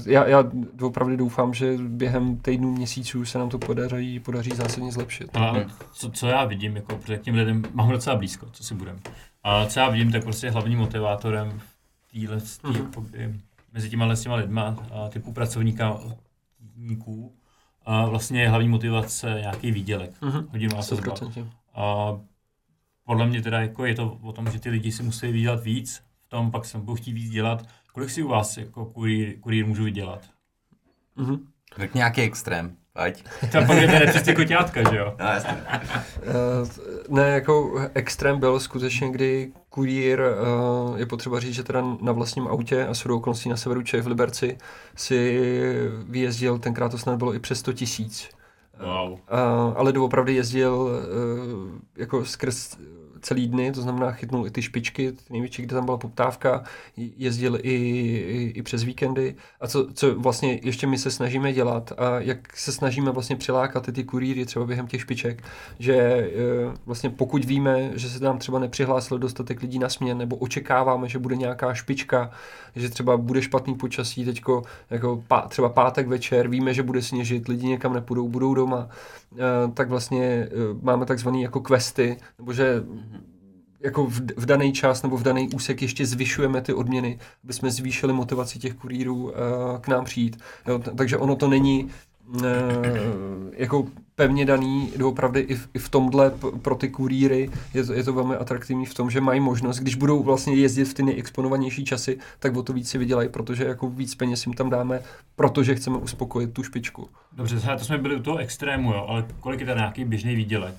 [0.06, 0.44] já, já
[0.81, 5.38] opravdu doufám, že během týdnů, měsíců se nám to podaří, podaří zásadně zlepšit.
[5.38, 5.56] A
[5.94, 8.99] co, co já vidím, jako, protože k těm lidem mám docela blízko, co si budem.
[9.44, 11.61] A co já vidím, tak prostě hlavním motivátorem
[12.11, 13.40] týhle, tý, mm-hmm.
[13.73, 17.34] mezi těma, těma lidma a typu pracovníků
[17.85, 20.22] a vlastně je hlavní motivace nějaký výdělek.
[20.22, 20.48] Mm-hmm.
[20.52, 21.14] Hodinová sazba.
[21.76, 22.18] A
[23.03, 26.03] podle mě teda jako je to o tom, že ty lidi si musí vydělat víc,
[26.26, 29.65] v tom pak se budou chtít víc dělat Kolik si u vás jako kurýr, kurýr
[29.65, 30.22] můžu vydělat?
[31.18, 31.40] Mm-hmm.
[31.76, 32.76] Tak nějaký extrém.
[32.95, 33.24] Ať.
[33.52, 35.15] To pak je to přesně koťátka, že jo?
[35.20, 35.64] No, jasně.
[36.18, 42.11] Uh, ne, jako extrém byl skutečně, kdy kurýr, uh, je potřeba říct, že teda na
[42.11, 44.57] vlastním autě a shodou okolností na severu Čech v Liberci
[44.95, 45.40] si
[46.10, 48.30] vyjezdil, tenkrát to snad bylo i přes 100 tisíc.
[48.80, 49.11] Wow.
[49.11, 49.20] Uh,
[49.76, 52.78] ale doopravdy jezdil uh, jako skrz
[53.24, 56.64] celý dny, to znamená chytnul i ty špičky, ty největší, kde tam byla poptávka,
[56.98, 59.36] jezdil i, i, i přes víkendy.
[59.62, 63.90] A co, co vlastně ještě my se snažíme dělat a jak se snažíme vlastně přilákat
[63.94, 65.44] ty kurýry třeba během těch špiček,
[65.80, 66.30] že e,
[66.86, 71.20] vlastně pokud víme, že se nám třeba nepřihlásilo dostatek lidí na směn, nebo očekáváme, že
[71.20, 72.32] bude nějaká špička,
[72.76, 77.48] že třeba bude špatný počasí teďko, jako pá, třeba pátek večer, víme, že bude sněžit,
[77.48, 78.90] lidi někam nepůjdou, budou doma,
[79.74, 80.50] tak vlastně e,
[80.82, 82.84] máme takzvaný jako questy, nebo že
[83.84, 87.72] jako v, v daný čas nebo v daný úsek ještě zvyšujeme ty odměny, aby jsme
[87.72, 89.32] zvýšili motivaci těch kurýrů uh,
[89.82, 90.38] k nám přijít.
[90.68, 91.90] Jo, takže ono to není
[93.54, 96.32] jako pevně daný, opravdu i v, i v tomhle
[96.62, 99.95] pro ty kurýry je to, je to velmi atraktivní v tom, že mají možnost, když
[99.95, 103.90] budou vlastně jezdit v ty nejexponovanější časy, tak o to víc si vydělají, protože jako
[103.90, 105.02] víc peněz jim tam dáme,
[105.36, 107.10] protože chceme uspokojit tu špičku.
[107.32, 110.76] Dobře, to jsme byli u toho extrému, jo, ale kolik je to nějaký běžný výdělek?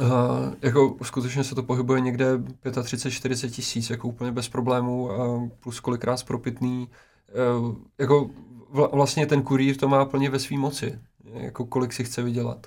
[0.00, 0.06] Uh,
[0.62, 6.24] jako skutečně se to pohybuje někde 35-40 tisíc, jako úplně bez problémů, uh, plus kolikrát
[6.24, 6.88] propitný.
[7.58, 12.04] Uh, jako vl- vlastně ten kurýr to má plně ve své moci, jako kolik si
[12.04, 12.66] chce vydělat.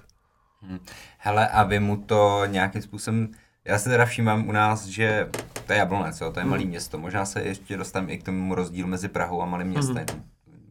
[0.62, 0.80] Hmm.
[1.18, 3.32] Hele, a vy mu to nějakým způsobem,
[3.66, 5.30] já se teda všímám u nás, že
[5.68, 6.52] to je Jablonec, jo, to je hmm.
[6.52, 10.06] malé město, možná se ještě dostaneme i k tomu rozdílu mezi Prahou a malým městem,
[10.10, 10.24] hmm.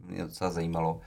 [0.06, 1.00] mě docela zajímalo,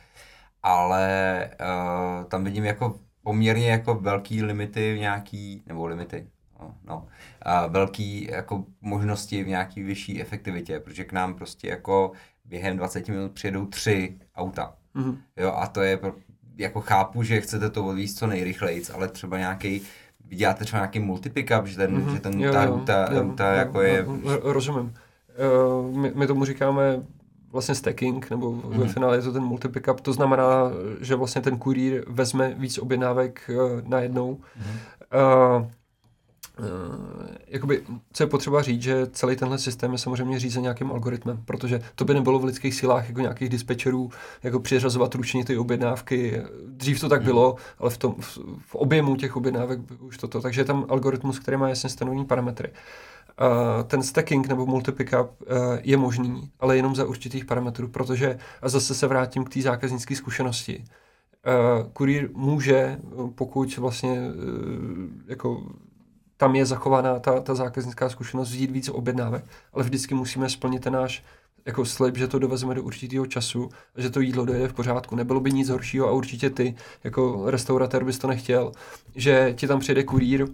[0.64, 6.28] ale uh, tam vidím jako poměrně jako velký limity v nějaký, nebo limity,
[6.60, 7.08] no, no
[7.42, 12.12] a velký jako možnosti v nějaký vyšší efektivitě, protože k nám prostě jako
[12.46, 14.74] během 20 minut přijedou tři auta.
[14.96, 15.18] Mm-hmm.
[15.38, 16.00] Jo, a to je,
[16.58, 19.82] jako chápu, že chcete to odvízt co nejrychleji, ale třeba nějaký
[20.28, 22.14] děláte třeba nějaký multipickup, že, ten, mm-hmm.
[22.14, 24.06] že ten, jo, ta ruta, jo, ruta jo, jako jo, je...
[24.42, 24.94] Rozumím.
[25.82, 27.04] Uh, my, my tomu říkáme
[27.52, 28.70] vlastně stacking, nebo mm-hmm.
[28.70, 28.94] ve mhm.
[28.94, 33.90] finále je to ten multipickup, to znamená, že vlastně ten kurýr vezme víc objednávek uh,
[33.90, 34.34] najednou.
[34.36, 34.76] Mm-hmm.
[35.16, 35.66] Uh, Uh,
[37.48, 37.84] jakoby,
[38.14, 42.06] co je potřeba říct, že celý tenhle systém je samozřejmě řízen nějakým algoritmem, protože to
[42.06, 44.10] by nebylo v lidských silách jako nějakých dispečerů,
[44.44, 46.42] jako přiřazovat ručně ty objednávky.
[46.68, 47.26] Dřív to tak mhm.
[47.26, 50.42] bylo, ale v, tom, v, v objemu těch objednávek už toto.
[50.42, 52.70] Takže je tam algoritmus, který má jasně stanovený parametry.
[53.42, 55.48] Uh, ten stacking nebo multipickup uh,
[55.84, 60.16] je možný, ale jenom za určitých parametrů, protože, a zase se vrátím k té zákaznické
[60.16, 63.00] zkušenosti, uh, kurýr může,
[63.36, 65.64] pokud vlastně uh, jako
[66.38, 70.94] tam je zachovaná ta, ta zákaznická zkušenost, vzít víc objednávek, ale vždycky musíme splnit ten
[70.94, 71.24] náš
[71.66, 75.16] jako slib, že to dovezeme do určitého času a že to jídlo dojde v pořádku.
[75.16, 78.72] Nebylo by nic horšího a určitě ty jako restauratér bys to nechtěl,
[79.16, 80.48] že ti tam přijde kurýr,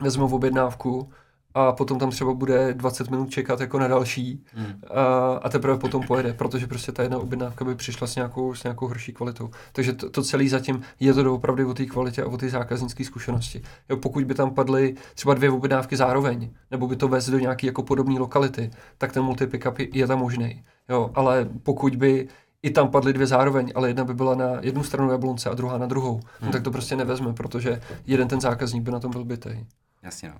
[0.00, 1.12] vezmou objednávku
[1.54, 4.80] a potom tam třeba bude 20 minut čekat jako na další Hmm.
[4.90, 8.62] a, a teprve potom pojede, protože prostě ta jedna objednávka by přišla s nějakou, s
[8.64, 9.50] nějakou horší kvalitou.
[9.72, 13.04] Takže to, to celé zatím je to opravdu o té kvalitě a o té zákaznické
[13.04, 13.62] zkušenosti.
[13.88, 17.66] Jo, pokud by tam padly třeba dvě objednávky zároveň, nebo by to vez do nějaké
[17.66, 20.64] jako podobné lokality, tak ten multi-pickup je, je tam možný.
[20.88, 22.28] Jo, ale pokud by
[22.62, 25.78] i tam padly dvě zároveň, ale jedna by byla na jednu stranu jablonce a druhá
[25.78, 26.22] na druhou, hmm.
[26.42, 29.66] no, tak to prostě nevezme, protože jeden ten zákazník by na tom byl bytej.
[30.02, 30.34] Jasně no.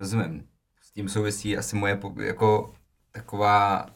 [0.00, 0.46] Rozumím.
[0.82, 2.74] S tím souvisí asi moje jako
[3.12, 3.86] taková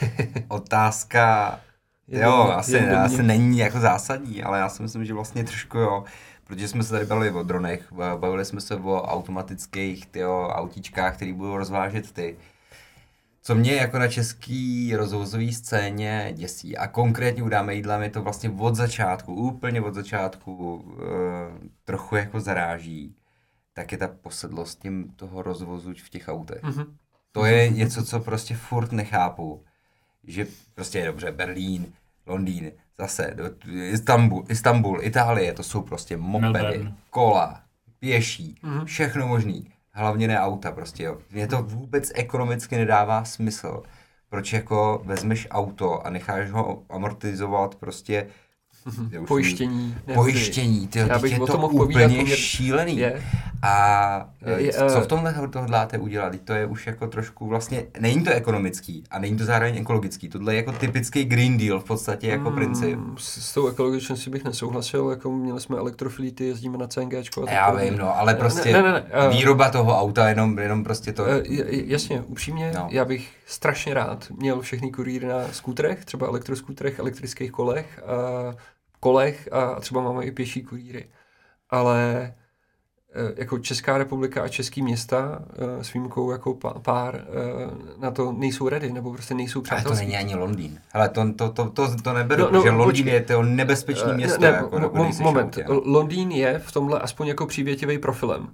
[0.48, 1.60] otázka,
[2.08, 2.96] jo, hodně- asi, je hodně.
[2.96, 6.04] asi není jako zásadní, ale já si myslím, že vlastně trošku jo,
[6.44, 11.16] protože jsme se tady bavili o dronech, ba- bavili jsme se o automatických tyjo, autíčkách,
[11.16, 12.36] které budou rozvážet ty.
[13.42, 18.22] Co mě jako na český rozvozové scéně děsí, a konkrétně u dáme jídla, mě to
[18.22, 23.16] vlastně od začátku, úplně od začátku e, trochu jako zaráží,
[23.80, 26.62] tak je ta posedlost tím toho rozvozu v těch autech.
[26.62, 26.96] Mhm.
[27.32, 29.64] To je něco, co prostě furt nechápu.
[30.24, 31.92] Že prostě je dobře, Berlín,
[32.26, 36.94] Londýn, zase do, Istanbul, Istanbul, Itálie, to jsou prostě mopedy, Melbourne.
[37.10, 37.62] kola,
[37.98, 38.84] pěší, Mhm.
[38.84, 39.70] všechno možný.
[39.92, 41.18] Hlavně ne auta prostě, jo.
[41.30, 43.82] Mně to vůbec ekonomicky nedává smysl.
[44.28, 48.26] Proč jako vezmeš auto a necháš ho amortizovat prostě
[49.20, 49.94] už Pojištění.
[50.06, 50.14] nehody.
[50.32, 50.88] Pojištění,
[51.22, 52.96] bych je to mohl povídat úplně poměr- šílený.
[52.98, 53.22] Je.
[53.62, 56.32] A Je- je, je, co eh, v tomhle to hodláte udělat?
[56.44, 60.28] To je už jako trošku vlastně, není to ekonomický a není to zároveň ekologický.
[60.28, 62.96] Tohle je jako typický Green Deal v podstatě jako princip.
[62.98, 66.86] Mm, S, s tou ekologičností bych nesouhlasil, jako měli jsme elektroflíty, jezdíme na
[67.44, 70.58] tak Já vím, no, ale Ne, prostě ne, ne, ne, eh, výroba toho auta, jenom,
[70.58, 71.24] jenom prostě to...
[71.26, 72.88] Eh, Jasně, upřímně, No.
[72.90, 78.54] já bych strašně rád měl všechny kurýry na skútrech, třeba elektroskútrech, elektrických kolech, a
[79.00, 81.08] kolech a třeba máme i pěší kurýry.
[81.70, 82.34] Ale
[83.14, 85.42] eh, jako Česká republika a český města
[85.80, 89.94] eh, s výjimkou jako pár eh, na to nejsou ready, nebo prostě nejsou ale to
[89.94, 90.80] není ani Londýn.
[90.92, 93.12] Ale to, to, to, to, to neberu, No, no, že Londýn počkej.
[93.14, 94.40] je to nebezpečný Eh, město.
[94.42, 95.64] ne, mo- jako mo- moment, autě.
[95.68, 98.48] Londýn je v tomhle aspoň jako přívětivý profilem.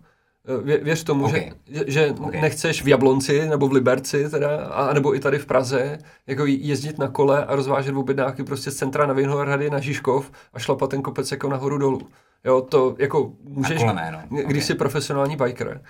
[0.48, 1.34] Eh, Vě, věř tomu, Ok.
[1.66, 2.32] že, že Ok.
[2.32, 6.98] nechceš v Jablonci nebo v Liberci, teda, a, nebo i tady v Praze, jako jezdit
[6.98, 11.02] na kole a rozvážet objednávky prostě z centra na Vinohrady na Žižkov a šlapat ten
[11.02, 12.00] kopec jako nahoru dolů.
[12.44, 14.42] Jo, to jako můžeš, kole ne, no.
[14.42, 15.80] když jsi profesionální biker.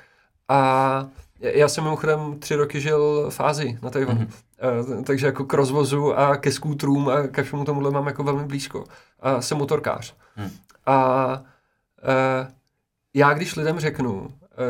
[0.48, 1.08] A
[1.40, 4.18] já jsem mimochodem tři roky žil v Ázii, na Tajvanu.
[4.20, 4.28] Mhm.
[4.28, 5.04] Mm-hmm.
[5.04, 8.84] Takže jako k rozvozu a ke skútrům a ke všemu tomuhle mám jako velmi blízko.
[9.20, 10.14] A jsem motorkář.
[10.36, 10.50] Mhm.
[10.86, 11.42] A
[12.02, 12.48] e,
[13.14, 14.28] já když lidem řeknu,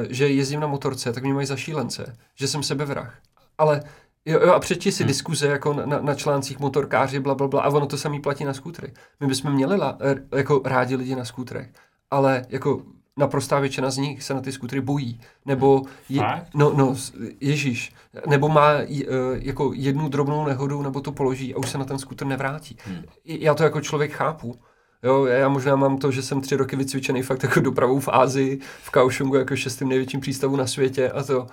[0.09, 3.19] že jezdím na motorce, tak mě mají za šílence, že jsem sebevrah.
[3.59, 3.83] Ale
[4.25, 5.07] jo, jo a přečti si Hmm.
[5.07, 5.09] hmm.
[5.09, 8.45] diskuze jako na, na, na článcích motorkáři, bla, bla, bla, a ono to samý platí
[8.45, 8.93] na skútry.
[9.21, 9.99] My bychom měli la,
[10.33, 11.69] e, jako rádi lidi na skútrech,
[12.11, 12.83] ale jako
[13.19, 15.21] naprostá většina z nich se na ty skútry bojí.
[15.47, 16.47] Nebo, je, Fakt?
[16.55, 16.95] no, no,
[17.41, 17.93] ježíš,
[18.29, 21.85] nebo má j- e, jako jednu drobnou nehodu, nebo to položí a už se na
[21.85, 22.77] ten skútr nevrátí.
[22.85, 23.03] Hmm.
[23.25, 24.55] Já to jako člověk chápu.
[25.02, 28.60] Jo, já možná mám to, že jsem tři roky vycvičený fakt jako dopravou v Ázii,
[28.82, 31.47] v Kaohsiungu jako šestým největším přístavu na světě a to.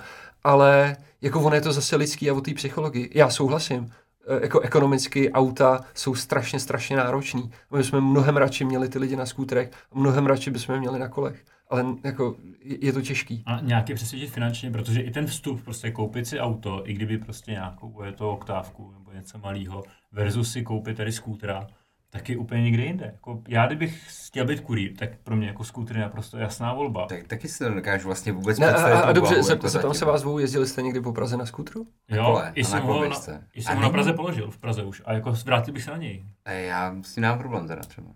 [0.43, 3.09] Ale jako ono je to zase lidský a o té psychologii.
[3.13, 3.91] Já souhlasím.
[4.27, 7.51] E, Jako ekonomicky auta jsou strašně, strašně náročný.
[7.71, 11.07] My bychom mnohem radši měli ty lidi na skútrech, mnohem radši bychom je měli na
[11.07, 11.43] kolech.
[11.69, 13.43] Ale jako je je to těžký.
[13.45, 17.51] A nějaké přesvědčit finančně, protože i ten vstup, prostě koupit si auto, i kdyby prostě
[17.51, 21.67] nějakou, je to oktávku nebo něco malého, versus si koupit tady skútra,
[22.13, 23.05] tak je úplně někde jinde.
[23.05, 27.05] Jako já kdybych chtěl být kurýr, tak pro mě jako skútr je naprosto jasná volba.
[27.05, 28.95] Tak, taky si to nedokážu vlastně vůbec Ne, a, představit.
[28.95, 29.99] a, a tu dobře, zep, jako zeptám zatím.
[29.99, 31.87] se vás dvou, jezdili jste někdy po Praze na skútru?
[32.09, 33.15] Jo, kole i a jsem na ho na,
[33.53, 35.01] i A jsem ho na Praze položil, v Praze už.
[35.05, 36.23] A jako vrátil bych se na něj.
[36.45, 38.07] E, Já s tím nemám problém teda třeba.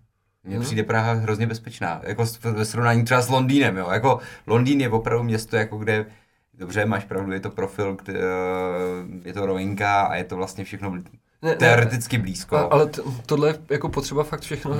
[0.44, 0.61] Mně No.
[0.64, 3.90] přijde Praha hrozně bezpečná, jako ve srovnání třeba s Londýnem, jo.
[3.91, 6.06] Jako Londýn je opravdu město, jako kde,
[6.53, 8.19] dobře, máš pravdu, je to profil, kde,
[9.26, 10.91] je to rovinka a je to vlastně všechno
[11.41, 12.55] Ne, teoreticky blízko.
[12.55, 14.77] A, ale t- tohle je jako potřeba fakt všechno uh,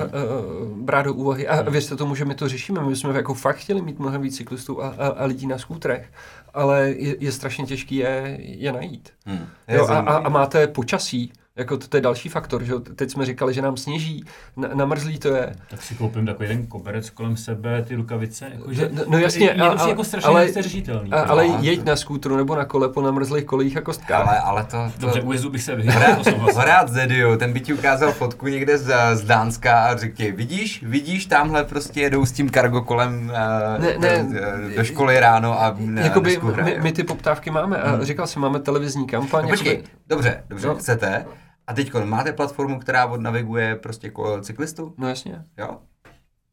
[0.78, 1.48] brát do úvahy.
[1.48, 2.80] A věřte tomu, že my to řešíme.
[2.82, 6.12] My jsme jako fakt chtěli mít mnohem víc cyklistů a, a, a lidí na skútrech,
[6.54, 9.10] ale je, je strašně těžký je, je najít.
[9.26, 9.46] Hmm.
[9.68, 13.10] Je Jo, a, a, a máte počasí, jako to, to je další faktor, že teď
[13.10, 14.24] jsme říkali, že nám sněží,
[14.56, 15.52] na, namrzlý to je.
[15.70, 18.46] Tak si koupím takový ten koberec kolem sebe, ty rukavice.
[18.52, 21.12] Jako, že No- no jasně, je, je a- prostě a- jako strašně ale- ale, řešitelný.
[21.12, 21.58] A, ale No.
[21.60, 24.28] jeď na skútru nebo na kole po namrzlých kolích a kostkách.
[24.28, 26.54] Ale, ale to, to, Dobře, u jezdu bych se vyhrál, to souhlasím.
[26.60, 30.82] Horád Zediu, ten by ti ukázal fotku někde z, z Dánska a řekl ti, vidíš,
[30.82, 33.30] vidíš, tamhle prostě jedou s tím kargo kolem
[33.78, 34.26] uh, Ne, ne,
[34.68, 36.80] do, do školy ráno a ne, Jakoby my, hraje.
[36.82, 39.42] my ty poptávky máme a říkal jsem, máme televizní kampaň.
[39.42, 40.74] No, počkej, jakoby- dobře, dobře, No.
[40.74, 41.24] chcete.
[41.68, 44.94] A teď máte platformu, která odnaviguje prostě ko- cyklistu?
[44.98, 45.44] No jasně.
[45.58, 45.78] Jo?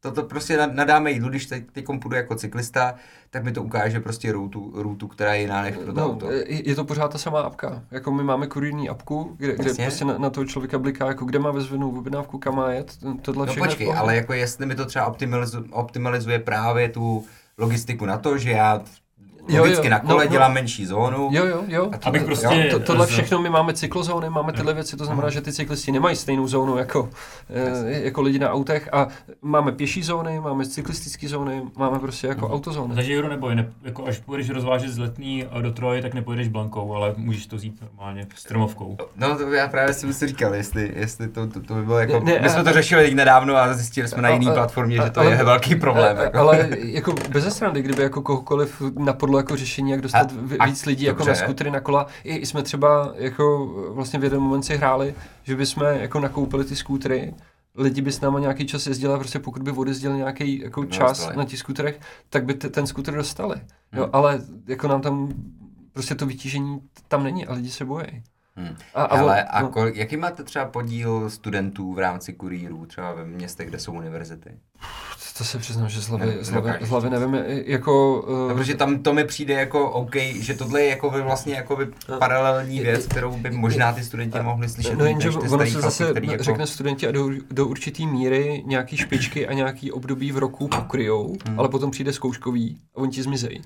[0.00, 2.94] toto prostě nadáme jídlu, když teď, teď půjdu jako cyklista,
[3.30, 6.28] tak mi to ukáže prostě rutu, rutu která je jiná než pro to no, auto.
[6.46, 7.82] Je to pořád ta samá apka.
[7.90, 11.38] Jako my máme kurírní apku, kde, kde prostě na, na, toho člověka bliká, jako kde
[11.38, 15.06] má vezvenou objednávku, kam má jet, tohle no počkej, ale jako jestli mi to třeba
[15.06, 17.24] optimalizuje, optimalizuje právě tu
[17.58, 18.82] logistiku na to, že já
[19.48, 19.90] Logicky jo, jo.
[19.90, 20.30] na kole no, no.
[20.30, 21.28] dělám menší zónu.
[21.32, 21.90] Jo, jo, jo.
[21.92, 22.46] A Abych prostě...
[22.46, 25.92] Jo, to, tohle všechno my máme cyklozóny, máme tyhle věci, to znamená, že ty cyklisti
[25.92, 27.08] nemají stejnou zónu jako,
[27.50, 29.08] e, jako lidi na autech a
[29.42, 32.54] máme pěší zóny, máme cyklistické zóny, máme prostě jako mm.
[32.54, 32.94] autozóny.
[32.94, 36.94] Takže Juro neboj, ne, jako až půjdeš rozvážet z letní do Troje, tak nepojedeš blankou,
[36.94, 38.96] ale můžeš to vzít normálně stromovkou.
[39.16, 42.20] No to já právě jsem si říkal, jestli, jestli to, to, to by bylo jako,
[42.20, 45.30] ne, my jsme to řešili nedávno a zjistili jsme na jiný platformě, že to ale,
[45.30, 46.16] je velký problém.
[46.16, 46.38] Jako.
[46.38, 50.66] Ale jako bez srandy, kdyby jako kohokoliv napadlo bylo jako řešení, jak dostat a, a,
[50.66, 51.20] víc lidí dobře.
[51.20, 52.06] jako na skutery, na kola.
[52.24, 56.76] I jsme třeba jako vlastně v jeden moment si hráli, že bychom jako nakoupili ty
[56.76, 57.34] skutery,
[57.74, 61.18] lidi by s náma nějaký čas jezdili a prostě pokud by odjezdil nějaký jako čas
[61.18, 61.36] dostali.
[61.36, 62.00] na těch skuterech,
[62.30, 63.56] tak by t- ten skuter dostali.
[63.56, 64.02] Hmm.
[64.02, 65.28] Jo, ale jako nám tam
[65.92, 68.22] prostě to vytížení tam není a lidi se bojí.
[68.56, 68.76] Hmm.
[68.94, 69.68] A, a, Ale a no.
[69.68, 74.50] kolik, jaký máte třeba podíl studentů v rámci kurýrů, třeba ve městech, kde jsou univerzity?
[75.38, 78.22] To se přiznám, že z hlavy, z hlavy, z hlavy nevím, jako...
[78.22, 78.52] Uh...
[78.52, 81.86] Protože tam to mi přijde jako OK, že tohle je jako by vlastně jako by
[82.18, 84.98] paralelní věc, kterou by možná ty studenti mohli slyšet.
[84.98, 86.44] No jenže ono se zase který jako...
[86.44, 91.36] řekne studenti a do, do určitý míry nějaký špičky a nějaký období v roku pokryjou,
[91.46, 91.60] hmm.
[91.60, 93.62] ale potom přijde zkouškový a oni ti zmizejí.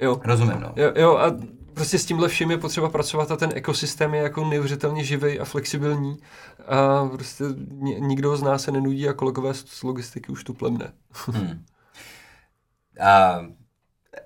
[0.00, 0.20] Jo.
[0.24, 0.72] Rozumím, no.
[0.76, 1.36] Jo, jo a
[1.74, 5.44] prostě s tímhle vším je potřeba pracovat a ten ekosystém je jako neuvěřitelně živý a
[5.44, 6.18] flexibilní
[6.66, 7.44] a prostě
[7.98, 10.92] nikdo z nás se nenudí a kolegové z logistiky už tu plemne.
[11.26, 11.64] hmm.
[13.00, 13.40] A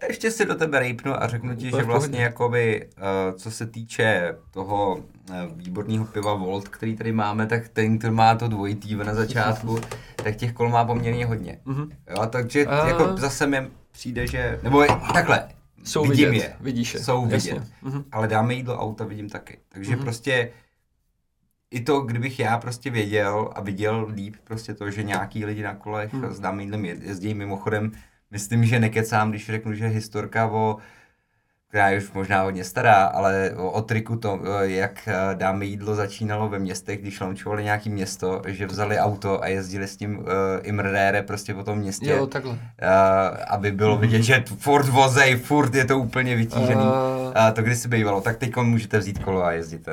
[0.09, 4.37] ještě si do tebe rejpnu a řeknu ti, že vlastně jakoby, uh, co se týče
[4.51, 5.03] toho uh,
[5.57, 9.81] výborného piva Volt, který tady máme, tak ten, který má to dvojitý na začátku,
[10.17, 11.59] tak těch kol má poměrně hodně.
[11.67, 11.89] Mm-hmm.
[12.11, 12.89] Jo, takže a...
[12.89, 15.49] jako zase mi přijde, že, nebo takhle,
[15.85, 16.57] jsou vidím vidět, je.
[16.61, 17.01] Vidíš je.
[17.01, 17.53] Jsou Jasně.
[17.53, 17.69] vidět.
[17.83, 18.05] Mm-hmm.
[18.13, 19.59] Ale dáme jídlo auta vidím taky.
[19.69, 20.03] Takže mm-hmm.
[20.03, 20.53] prostě
[21.73, 25.75] i to, kdybych já prostě věděl a viděl líp prostě to, že nějaký lidi na
[25.75, 26.33] kolech mm.
[26.33, 27.93] s dáme jídlem jezdí mimochodem,
[28.31, 30.77] myslím, že nekecám, když řeknu, že historka o
[31.73, 36.49] která je už možná hodně stará, ale o, triku to, jak eh, dáme jídlo začínalo
[36.49, 40.25] ve městech, když launchovali nějaký město, že vzali auto a jezdili s tím uh,
[40.63, 42.11] imrdére prostě po tom městě.
[42.11, 42.53] Jo, takhle.
[42.53, 42.59] Uh,
[43.49, 46.85] aby bylo vidět, že Ford vozej, furt je to úplně vytížený.
[46.85, 47.33] Uh...
[47.35, 49.89] A to kdysi bývalo, tak teď můžete vzít kolo a jezdit.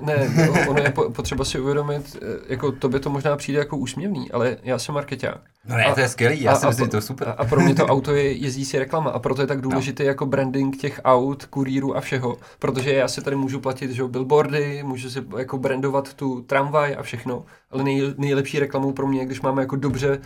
[0.00, 2.16] Ne, ne ono je potřeba si uvědomit,
[2.48, 5.40] jako to by to možná přijde jako úsměvný, ale já jsem marketák.
[5.68, 7.28] No ne, a, to je skvělý, já a, si myslím, že to je super.
[7.28, 10.02] A, a pro mě to auto je, jezdí si reklama a proto je tak důležité
[10.02, 10.08] no.
[10.08, 14.82] jako branding těch aut, kurýrů a všeho, protože já si tady můžu platit, že billboardy,
[14.82, 19.40] můžu si jako brandovat tu tramvaj a všechno, ale nej, nejlepší reklamou pro mě, když
[19.40, 20.20] máme jako dobře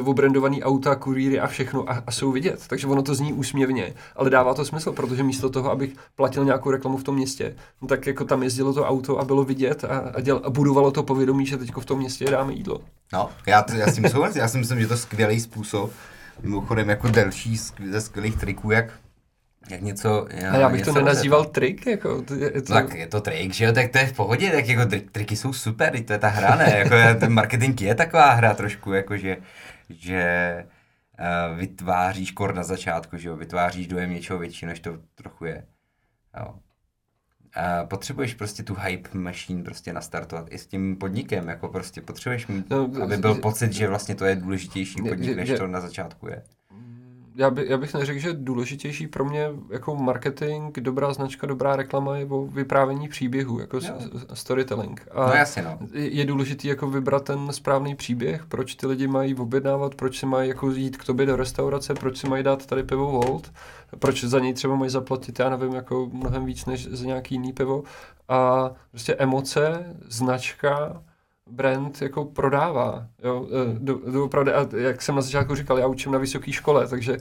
[0.00, 3.94] uh, obrandovaný auta, kurýry a všechno a, a jsou vidět, takže ono to zní úsměvně,
[4.16, 7.88] ale dává to smysl, protože místo toho, abych platil nějakou reklamu v tom městě, no
[7.88, 11.02] tak jako tam jezdilo to auto a bylo vidět a, a, děl, a budovalo to
[11.02, 12.80] povědomí, že teď v tom městě dáme jídlo.
[13.12, 15.92] No, já, to, já si myslím, já si myslím, že to je skvělý způsob,
[16.42, 17.56] mimochodem jako další
[17.90, 18.90] ze skvělých triků, jak
[19.70, 20.28] jak něco...
[20.30, 21.50] Já, a já bych to nenazýval to...
[21.50, 22.22] trik, jako...
[22.22, 22.72] To, je to...
[22.72, 25.36] Tak je to trik, že jo, tak to je v pohodě, tak jako tri- triky
[25.36, 29.16] jsou super, to je ta hra, ne, jako ten marketing je taková hra trošku, jako
[29.16, 29.36] že,
[29.90, 30.64] že
[31.20, 35.64] uh, vytváříš kor na začátku, že jo, vytváříš dojem něčeho většího, než to trochu je.
[36.40, 36.54] Jo.
[37.54, 42.46] A potřebuješ prostě tu hype machine prostě nastartovat i s tím podnikem, jako prostě potřebuješ
[42.46, 46.28] mít, no, aby byl pocit, že vlastně to je důležitější podnik, než to na začátku
[46.28, 46.42] je
[47.38, 52.16] já, by, já bych neřekl, že důležitější pro mě jako marketing, dobrá značka, dobrá reklama
[52.16, 53.94] je o vyprávění příběhu, jako jo.
[54.34, 55.08] storytelling.
[55.10, 55.78] A no jasně, no.
[55.92, 60.48] Je důležitý jako vybrat ten správný příběh, proč ty lidi mají objednávat, proč si mají
[60.48, 63.52] jako jít k tobě do restaurace, proč si mají dát tady pivo Volt,
[63.98, 67.52] proč za něj třeba mají zaplatit, já nevím, jako mnohem víc než za nějaký jiný
[67.52, 67.82] pivo.
[68.28, 71.02] A prostě emoce, značka,
[71.50, 73.06] brand jako prodává.
[73.24, 73.46] Jo?
[73.46, 76.88] E, do, do opravdu, a jak jsem na začátku říkal, já učím na vysoké škole,
[76.88, 77.16] takže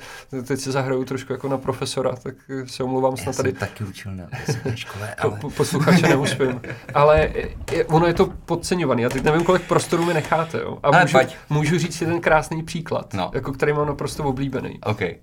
[0.47, 2.35] teď se zahraju trošku jako na profesora, tak
[2.65, 3.53] se omlouvám snad tady.
[3.53, 5.39] Taky učil na vysoké škole, ale...
[5.41, 6.61] Po, posluchače neuspím.
[6.93, 7.29] Ale
[7.71, 9.01] je, ono je to podceňovaný.
[9.01, 10.57] Já teď nevím, kolik prostoru mi necháte.
[10.57, 10.77] Jo?
[10.83, 11.17] A můžu,
[11.49, 13.31] můžu říct jeden krásný příklad, no.
[13.33, 14.79] jako který mám naprosto oblíbený.
[14.83, 15.15] Okay.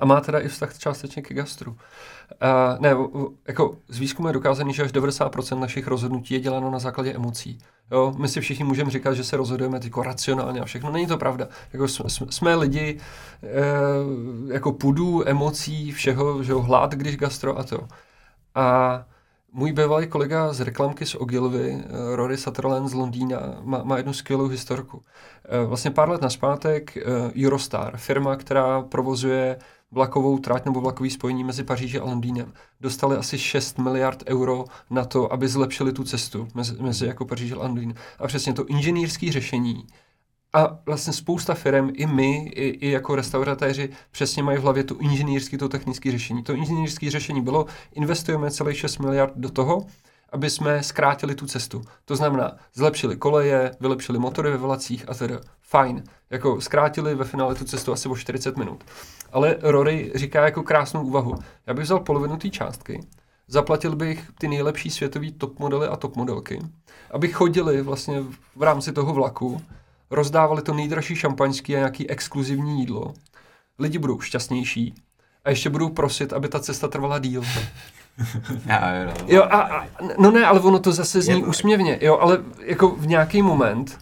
[0.00, 1.72] A má teda i vztah částečně ke gastru.
[1.72, 1.78] Uh,
[2.78, 2.96] ne,
[3.48, 7.58] jako z výzkumu je dokázaný, že až 90% našich rozhodnutí je děláno na základě emocí.
[7.90, 10.90] Jo, my si všichni můžeme říkat, že se rozhodujeme jako racionálně a všechno.
[10.90, 11.48] Není to pravda.
[11.72, 12.98] Jako jsme, jsme lidi
[13.42, 17.88] e, jako pudů, emocí, všeho, že jo, hlad, když gastro a to.
[18.54, 19.04] A
[19.52, 24.12] můj bývalý kolega z reklamky z Ogilvy, eh, Rory Sutherland z Londýna, má, má jednu
[24.12, 25.02] skvělou historku.
[25.44, 26.98] Eh, vlastně pár let naspátek
[27.44, 29.58] Eurostar, firma, která provozuje
[29.92, 32.52] vlakovou trať nebo vlakový spojení mezi Paříži a Londýnem.
[32.80, 37.52] Dostali asi 6 miliard euro na to, aby zlepšili tu cestu mezi, mezi jako Paříž
[37.52, 37.94] a Londýn.
[38.18, 39.86] A přesně to inženýrské řešení
[40.52, 44.98] a vlastně spousta firm, i my, i, i jako restauratéři, přesně mají v hlavě to
[44.98, 46.42] inženýrské, to technické řešení.
[46.42, 49.86] To inženýrské řešení bylo, investujeme celých 6 miliard do toho,
[50.32, 51.82] aby jsme zkrátili tu cestu.
[52.04, 56.02] To znamená, zlepšili koleje, vylepšili motory ve vlacích a tedy fajn.
[56.30, 58.84] Jako zkrátili ve finále tu cestu asi o 40 minut.
[59.32, 61.34] Ale Rory říká jako krásnou úvahu.
[61.66, 63.00] Já bych vzal polovinu té částky,
[63.48, 66.58] zaplatil bych ty nejlepší světový top modely a top modelky,
[67.10, 68.22] aby chodili vlastně
[68.56, 69.60] v rámci toho vlaku,
[70.10, 73.14] rozdávali to nejdražší šampaňský a nějaký exkluzivní jídlo.
[73.78, 74.94] Lidi budou šťastnější
[75.44, 77.42] a ještě budou prosit, aby ta cesta trvala díl.
[78.66, 79.12] No.
[79.26, 79.86] jo a, a,
[80.18, 83.98] no ne, ale ono to zase zní úsměvně, jo, ale jako v nějaký moment,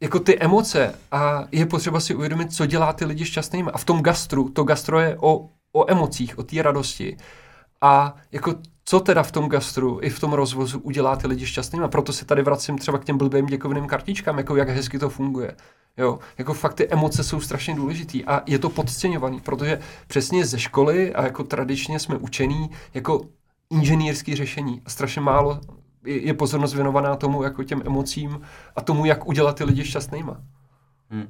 [0.00, 3.70] jako ty emoce a je potřeba si uvědomit, co dělá ty lidi šťastnými.
[3.70, 7.16] A v tom gastru, to gastro je o, o emocích, o té radosti.
[7.80, 8.54] A jako
[8.84, 11.84] co teda v tom gastru i v tom rozvozu udělá ty lidi šťastnými.
[11.84, 15.10] A proto se tady vracím třeba k těm blbým děkovným kartičkám, jako jak hezky to
[15.10, 15.56] funguje.
[15.96, 20.58] Jo, jako fakt ty emoce jsou strašně důležitý a je to podceňovaný, protože přesně ze
[20.58, 23.20] školy a jako tradičně jsme učení jako
[23.70, 25.60] inženýrský řešení a strašně málo
[26.08, 28.40] je pozornost věnovaná tomu jako těm emocím
[28.76, 30.42] a tomu, jak udělat ty lidi šťastnýma.
[31.10, 31.28] Hmm.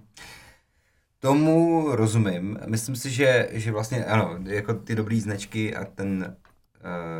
[1.18, 2.58] Tomu rozumím.
[2.66, 6.36] Myslím si, že, že vlastně ano, jako ty dobré značky a ten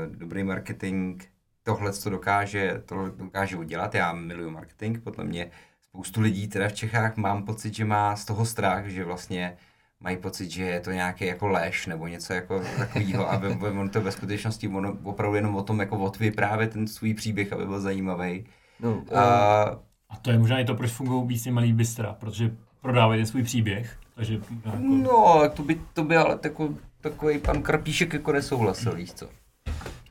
[0.09, 1.22] uh, dobrý marketing
[1.62, 3.94] tohle to dokáže, tohle dokáže udělat.
[3.94, 5.51] Já miluju marketing, podle mě
[5.89, 9.56] spoustu lidí teda v Čechách mám pocit, že má z toho strach, že vlastně
[10.00, 14.00] mají pocit, že je to nějaký jako lež nebo něco jako takového, aby on to
[14.00, 18.44] ve skutečnosti ono opravdu jenom o tom jako právě ten svůj příběh, aby byl zajímavý.
[18.80, 19.62] No, a,
[20.08, 23.42] a to je možná i to, proč fungují víc malý bystra, protože prodávají ten svůj
[23.42, 23.98] příběh.
[24.14, 24.78] Takže jako...
[24.78, 29.28] No, to by, to by ale takový, takový pan Krapíšek jako nesouhlasil, víš co.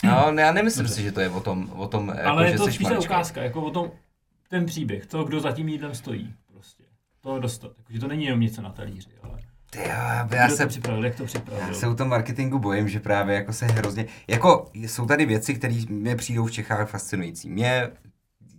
[0.03, 0.95] No, já nemyslím Dobře.
[0.95, 3.61] si, že to je o tom, o tom jako, Ale je to spíše ukázka, jako
[3.61, 3.91] o tom,
[4.49, 6.83] ten příběh, to, kdo za tím jídlem stojí, prostě.
[7.21, 9.36] To dostat, jako, to není jenom něco na talíři, ale...
[9.69, 9.85] Ty jo,
[10.31, 11.67] já se, to připravil, jak to připravil?
[11.67, 15.53] Já se u tom marketingu bojím, že právě jako se hrozně, jako jsou tady věci,
[15.53, 17.49] které mě přijdou v Čechách fascinující.
[17.49, 17.89] Mě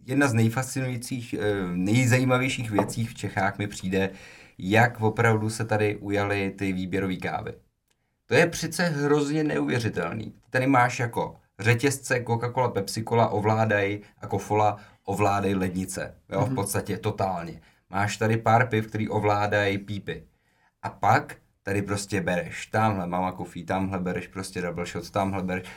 [0.07, 1.43] jedna z nejfascinujících, eh,
[1.75, 4.11] nejzajímavějších věcí v Čechách mi přijde,
[4.59, 7.53] jak opravdu se tady ujaly ty výběrové kávy.
[8.27, 10.35] To je přece hrozně neuvěřitelný.
[10.51, 16.15] Tady máš jako řetězce Coca-Cola, Pepsi-Cola ovládají a Kofola ovládají lednice.
[16.29, 16.45] Jo, mm-hmm.
[16.45, 16.55] v mhm.
[16.55, 17.61] podstatě totálně.
[17.91, 20.23] Máš tady pár piv, který ovládají pípy.
[20.83, 25.69] A pak tady prostě bereš, tamhle mama kofí, tamhle bereš prostě double shot, tamhle bereš.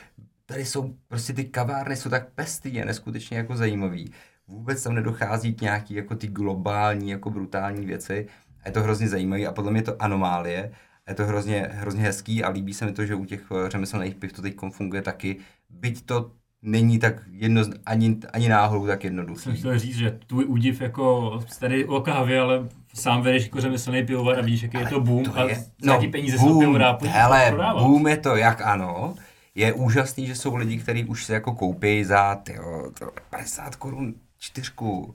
[0.46, 4.12] Tady jsou prostě ty kavárny jsou tak pestý a neskutečně jako zajímavý.
[4.46, 8.26] Vůbec tam nedochází k nějaký jako ty globální, jako brutální věci.
[8.64, 10.72] A je to hrozně zajímavý a podle mě to anomálie.
[11.06, 13.70] A je to hrozně, hrozně hezký a líbí se mi to, že u těch eh,
[13.70, 15.36] řemeslných piv to teď funguje taky.
[15.70, 19.42] Byť to není tak jedno, ani, ani náhodou tak jednoduchý.
[19.42, 24.06] Jsem chtěl říct, že tvůj údiv jako tady o kávě, ale sám vedeš jako řemeslný
[24.06, 26.66] pivovar a víš, jaký je to boom to je, a no, za peníze boom, se
[26.66, 29.14] pivo dá hele, boom je to, jak ano.
[29.54, 32.90] Je úžasný, že jsou lidi, kteří už se jako koupí za tyjo,
[33.30, 35.14] 50 korun čtyřku uh,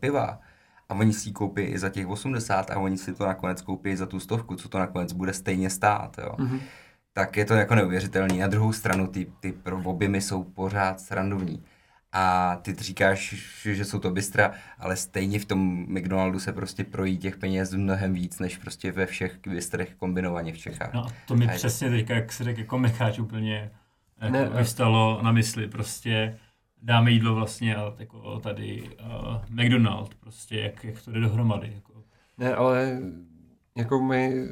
[0.00, 0.38] piva
[0.88, 3.96] a oni si ji koupí i za těch 80 a oni si to nakonec koupí
[3.96, 6.16] za tu stovku, co to nakonec bude stejně stát.
[6.18, 6.34] Jo.
[6.38, 6.60] Mm-hmm
[7.12, 8.38] tak je to jako neuvěřitelný.
[8.38, 11.62] Na druhou stranu ty, ty objemy jsou pořád srandovní.
[12.12, 17.18] A ty říkáš, že jsou to bystra, ale stejně v tom McDonaldu se prostě projí
[17.18, 20.92] těch peněz mnohem víc, než prostě ve všech bystrech kombinovaně v Čechách.
[20.94, 23.70] No to mi přesně teďka, jak se řekl, jako mecháč úplně
[24.20, 25.68] jako ne, vystalo na mysli.
[25.68, 26.38] Prostě
[26.82, 31.72] dáme jídlo vlastně ale jako tady uh, McDonald, prostě jak, jak to jde dohromady.
[31.74, 31.92] Jako.
[32.38, 32.98] Ne, ale
[33.76, 34.48] jako my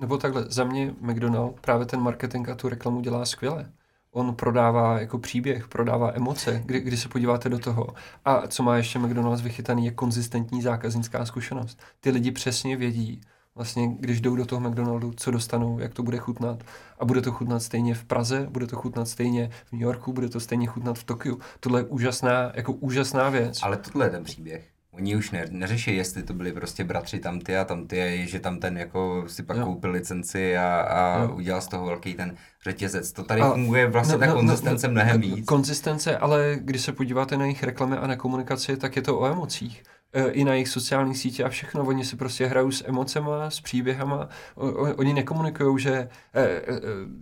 [0.00, 3.72] nebo takhle, za mě McDonald právě ten marketing a tu reklamu dělá skvěle.
[4.18, 7.86] On prodává jako příběh, prodává emoce, kdy, kdy se podíváte do toho.
[8.24, 11.80] A co má ještě McDonald's vychytaný, je konzistentní zákaznická zkušenost.
[12.00, 13.20] Ty lidi přesně vědí,
[13.54, 16.64] vlastně, když jdou do toho McDonaldu, co dostanou, jak to bude chutnat.
[16.98, 20.28] A bude to chutnat stejně v Praze, bude to chutnat stejně v New Yorku, bude
[20.28, 21.38] to stejně chutnat v Tokiu.
[21.60, 23.58] Tohle je úžasná, jako úžasná věc.
[23.62, 24.77] Ale tohle je ten příběh.
[24.92, 28.40] Oni už ne, neřeší, jestli to byli prostě bratři tam ty a tam ty, že
[28.40, 29.64] tam ten jako si pak jo.
[29.64, 33.12] koupil licenci a, a udělal z toho velký ten řetězec.
[33.12, 35.46] To tady a, funguje vlastně no, ta no, konzistence no, mnohem víc.
[35.46, 39.26] Konzistence, ale když se podíváte na jejich reklamy a na komunikaci, tak je to o
[39.26, 39.82] emocích
[40.12, 41.84] e, i na jejich sociálních sítích a všechno.
[41.84, 44.28] Oni si prostě hrajou s emocema, s příběhama.
[44.54, 46.62] O, o, oni nekomunikují, že e, e,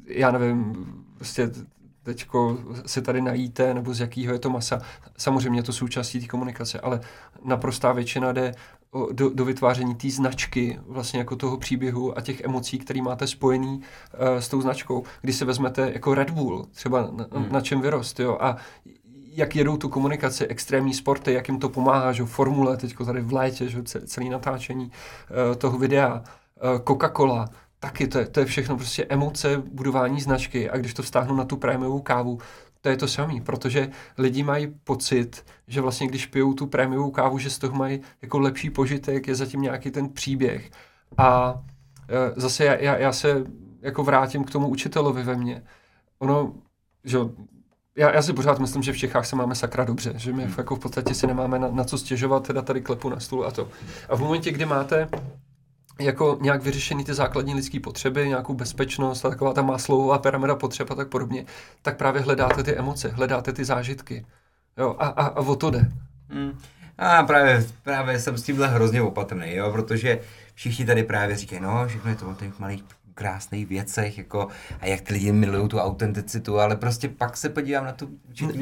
[0.06, 0.74] já nevím,
[1.16, 1.50] prostě
[2.06, 4.80] teďko se tady najíte, nebo z jakého je to masa.
[5.18, 7.00] Samozřejmě je to součástí té komunikace, ale
[7.44, 8.54] naprostá většina jde
[9.12, 13.76] do, do vytváření té značky, vlastně jako toho příběhu a těch emocí, které máte spojený
[13.76, 13.82] uh,
[14.38, 15.04] s tou značkou.
[15.20, 17.46] Když se vezmete jako Red Bull, třeba na, hmm.
[17.50, 18.56] na čem vyrost, jo, a
[19.14, 23.32] jak jedou tu komunikaci, extrémní sporty, jak jim to pomáhá, že formule, teď tady v
[23.32, 26.22] létě, že celý natáčení uh, toho videa, uh,
[26.78, 27.48] Coca-Cola,
[27.80, 31.44] taky to je, to je všechno prostě emoce, budování značky a když to vztáhnu na
[31.44, 32.38] tu prémiovou kávu,
[32.80, 37.38] to je to samé, protože lidi mají pocit, že vlastně když pijou tu prémiovou kávu,
[37.38, 40.70] že z toho mají jako lepší požitek, je zatím nějaký ten příběh.
[41.18, 41.60] A
[42.08, 43.44] e, zase já, já, já se
[43.82, 45.62] jako vrátím k tomu učitelovi ve mně.
[46.18, 46.52] Ono,
[47.04, 47.18] že
[47.96, 50.54] já, já si pořád myslím, že v Čechách se máme sakra dobře, že my hmm.
[50.58, 53.50] jako v podstatě si nemáme na, na co stěžovat, teda tady klepu na stůl a
[53.50, 53.68] to.
[54.08, 55.08] A v momentě, kdy máte
[55.98, 60.90] jako nějak vyřešený ty základní lidské potřeby, nějakou bezpečnost a taková ta máslová pyramida potřeb
[60.90, 61.44] a tak podobně,
[61.82, 64.26] tak právě hledáte ty emoce, hledáte ty zážitky.
[64.78, 65.90] Jo, a, a, a o to jde.
[66.30, 66.58] Hmm.
[66.98, 70.20] A právě, právě jsem s tímhle hrozně opatrný, jo, protože
[70.54, 72.84] všichni tady právě říkají, no, všechno je to o těch malých
[73.16, 74.48] krásných věcech, jako,
[74.80, 78.10] a jak ty lidi milují tu autenticitu, ale prostě pak se podívám na tu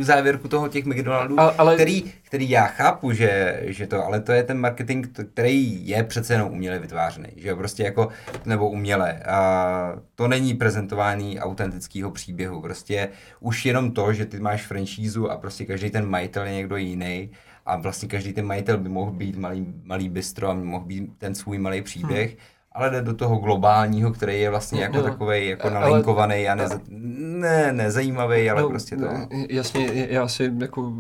[0.01, 1.75] závěrku toho těch McDonaldů, ale, ale...
[1.75, 6.35] Který, který já chápu, že, že to, ale to je ten marketing, který je přece
[6.35, 8.09] jenom uměle vytvářený, že prostě jako,
[8.45, 9.13] nebo uměle.
[9.13, 13.09] A to není prezentování autentického příběhu, prostě
[13.41, 17.31] už jenom to, že ty máš franšízu a prostě každý ten majitel je někdo jiný,
[17.67, 21.35] a vlastně každý ten majitel by mohl být malý, malý bistro a mohl být ten
[21.35, 22.39] svůj malý příběh, hmm
[22.75, 26.81] ale jde do toho globálního, který je vlastně jako no, takový jako nalinkovaný a neza,
[26.89, 29.07] ne, nezajímavý, ale no, prostě to...
[29.49, 30.93] Jasně, já si jako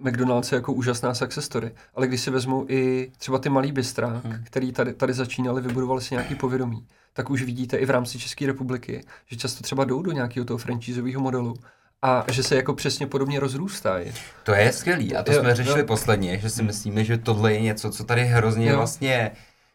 [0.00, 4.22] McDonald's je jako úžasná success story, ale když si vezmu i třeba ty malý bystra,
[4.24, 4.34] hmm.
[4.44, 8.46] který tady, tady začínali, vybudovali si nějaký povědomí, tak už vidíte i v rámci České
[8.46, 11.54] republiky, že často třeba jdou do nějakého toho franchiseového modelu
[12.02, 14.12] a že se jako přesně podobně rozrůstají.
[14.42, 15.86] To je skvělý a to jo, jsme řešili jo.
[15.86, 18.76] posledně, že si myslíme, že tohle je něco, co tady hrozně jo.
[18.76, 19.30] vlastně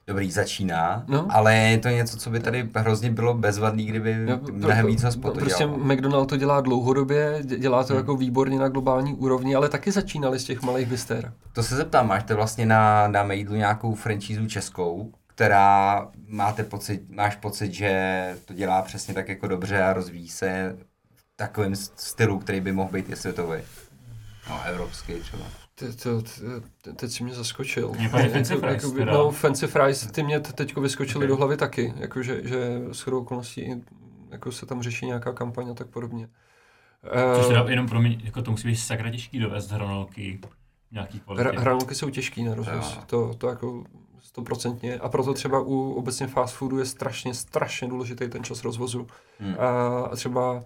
[0.10, 1.27] dobrý začíná, no.
[1.30, 5.34] ale je to něco, co by tady hrozně bylo bezvadný, kdyby no, mnohem víc hospod
[5.34, 5.84] to Prostě dělalo.
[5.84, 7.98] McDonald to dělá dlouhodobě, dělá to hmm.
[7.98, 11.34] jako výborně na globální úrovni, ale taky začínali z těch malých byster.
[11.53, 17.02] To se zeptám, máš to vlastně na, na Maidlu nějakou franchízu českou, která máte pocit,
[17.10, 20.76] máš pocit, že to dělá přesně tak jako dobře a rozvíjí se
[21.15, 23.60] v takovém stylu, který by mohl být i světový.
[24.49, 25.44] No, evropský třeba.
[25.80, 26.22] Ty, to,
[26.96, 27.92] teď si mě zaskočil.
[27.98, 31.28] Mě Fancy Fries, jako, No, Fancy Fries, ty mě teď vyskočily okay.
[31.28, 33.84] do hlavy taky, jakože, že s chodou okolností
[34.30, 36.30] jako se tam řeší nějaká kampaň a tak podobně.
[37.36, 40.40] Což teda jenom pro mě, jako to musí být sakra těžký dovést hranolky
[40.92, 41.58] nějaký kvality.
[41.58, 43.84] hranolky jsou těžký na rozvoz, to, to jako
[44.20, 49.08] stoprocentně a proto třeba u obecně fast foodu je strašně, strašně důležitý ten čas rozvozu.
[49.40, 49.56] Hmm.
[49.60, 50.64] A, a třeba,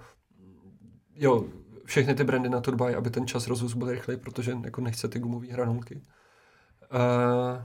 [1.16, 1.46] jo,
[1.86, 5.08] všechny ty brandy na to dbají, aby ten čas rozvozu byl rychlej, protože jako nechce
[5.08, 5.96] ty gumové hranolky.
[5.96, 7.62] Uh,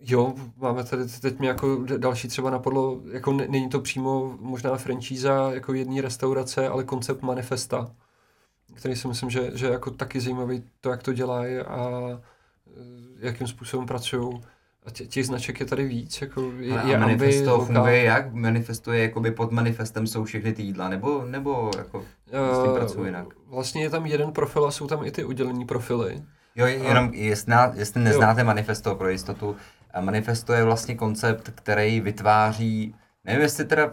[0.00, 5.50] jo, máme tady, teď mi jako další třeba napadlo, jako není to přímo možná franšíza
[5.54, 7.94] jako jedné restaurace, ale koncept manifesta,
[8.74, 12.20] který si myslím, že, že jako taky zajímavý to, jak to dělají a e,
[13.18, 14.40] jakým způsobem pracují.
[14.84, 18.34] A tě, těch značek je tady víc, jako je, a je manifesto ambi, funguje jak?
[18.34, 22.04] Manifestuje, jakoby pod manifestem jsou všechny ty jídla, nebo, nebo jako uh,
[22.60, 23.26] s tím pracuje jinak?
[23.46, 26.22] Vlastně je tam jeden profil a jsou tam i ty oddělení profily.
[26.56, 28.46] Jo, jenom jestli, jestli neznáte jo.
[28.46, 29.56] manifesto pro jistotu,
[30.00, 32.94] manifesto je vlastně koncept, který vytváří
[33.24, 33.92] Nevím, jestli teda,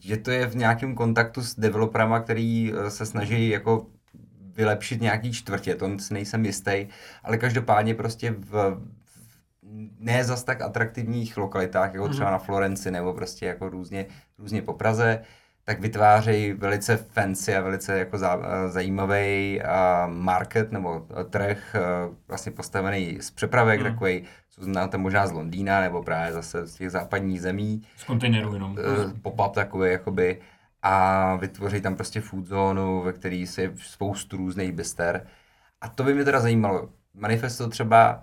[0.00, 3.86] že to je v nějakém kontaktu s developerama, který eh, se snaží jako
[4.56, 6.86] vylepšit nějaký čtvrtě, to nejsem jistý,
[7.24, 8.80] ale každopádně prostě v,
[9.98, 12.32] ne zas tak atraktivních lokalitách, jako třeba mhm.
[12.32, 14.06] na Florenci nebo prostě jako různě,
[14.38, 15.22] různě po Praze,
[15.64, 19.60] tak vytvářejí velice fancy a velice jako zá, zajímavý
[20.06, 21.76] market nebo trh
[22.28, 23.92] vlastně postavený z přepravek, hmm.
[23.92, 27.82] takový, co znáte možná z Londýna nebo právě zase z těch západních zemí.
[27.96, 28.76] Z kontejnerů jenom.
[29.22, 30.40] Pop-up takový jakoby
[30.82, 35.26] a vytvoří tam prostě food zónu, ve které je spoustu různých byster.
[35.80, 36.88] A to by mě teda zajímalo.
[37.14, 38.20] Manifesto třeba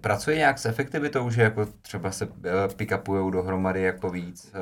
[0.00, 2.32] pracuje nějak s efektivitou, že jako třeba se uh,
[2.76, 4.52] pick-upujou dohromady jako víc,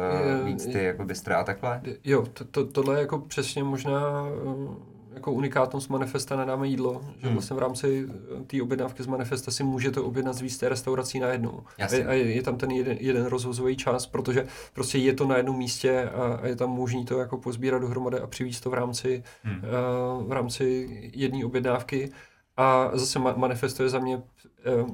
[0.40, 1.82] uh, víc ty jako bystra a takhle?
[2.04, 4.74] Jo, to, to, tohle je jako přesně možná uh,
[5.14, 7.32] jako unikátnost manifesta nadáme jídlo, že hmm.
[7.32, 8.06] vlastně v rámci
[8.46, 11.62] té objednávky z manifesta si můžete objednat z víc té restaurací najednou.
[11.78, 12.06] Jasně.
[12.06, 15.58] A je, je tam ten jeden, jeden rozvozový čas, protože prostě je to na jednom
[15.58, 19.22] místě a, a je tam možný to jako pozbírat dohromady a přivízt to v rámci,
[19.42, 19.56] hmm.
[19.56, 22.12] uh, v rámci jedné objednávky.
[22.56, 24.20] A zase manifesto je za mě, eh,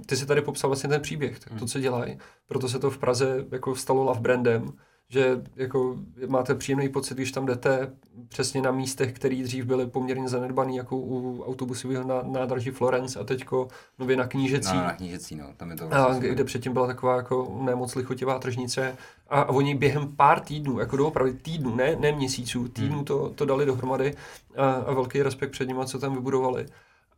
[0.06, 1.68] ty si tady popsal vlastně ten příběh, tak to, hmm.
[1.68, 2.18] co dělají.
[2.46, 4.72] Proto se to v Praze jako stalo love brandem,
[5.08, 5.96] že jako
[6.26, 7.92] máte příjemný pocit, když tam jdete
[8.28, 13.68] přesně na místech, které dřív byly poměrně zanedbaný, jako u autobusového nádraží Florence a teďko
[13.98, 14.76] nově na knížecí.
[14.76, 17.94] No, na knížecí, no, tam je to vlastně a, kde předtím byla taková jako nemoc
[17.94, 18.96] lichotivá tržnice
[19.28, 23.04] a, a oni během pár týdnů, jako doopravdy týdnů, ne, ne měsíců, týdnů hmm.
[23.04, 24.14] to, to dali dohromady
[24.56, 26.66] a, a velký respekt před nimi, co tam vybudovali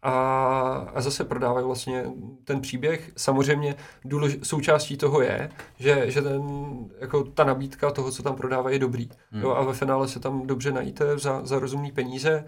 [0.05, 0.13] a,
[0.95, 2.05] a zase prodávají vlastně
[2.45, 3.13] ten příběh.
[3.17, 3.75] Samozřejmě
[4.05, 6.43] důlež, součástí toho je, že, že ten,
[7.01, 9.09] jako ta nabídka toho, co tam prodávají, je dobrý.
[9.31, 9.43] Hmm.
[9.43, 12.45] Jo, a ve finále se tam dobře najíte za, za rozumné peníze.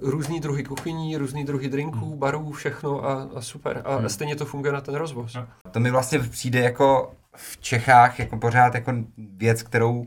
[0.00, 2.18] Uh, různý druhy kuchyní, různý druhy drinků, hmm.
[2.18, 3.82] barů, všechno a, a super.
[3.84, 4.08] A hmm.
[4.08, 5.34] stejně to funguje na ten rozvoz.
[5.34, 5.46] No.
[5.70, 10.06] To mi vlastně přijde jako v Čechách jako pořád jako věc, kterou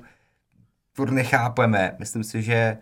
[0.94, 1.96] furt nechápeme.
[2.00, 2.78] Myslím si, že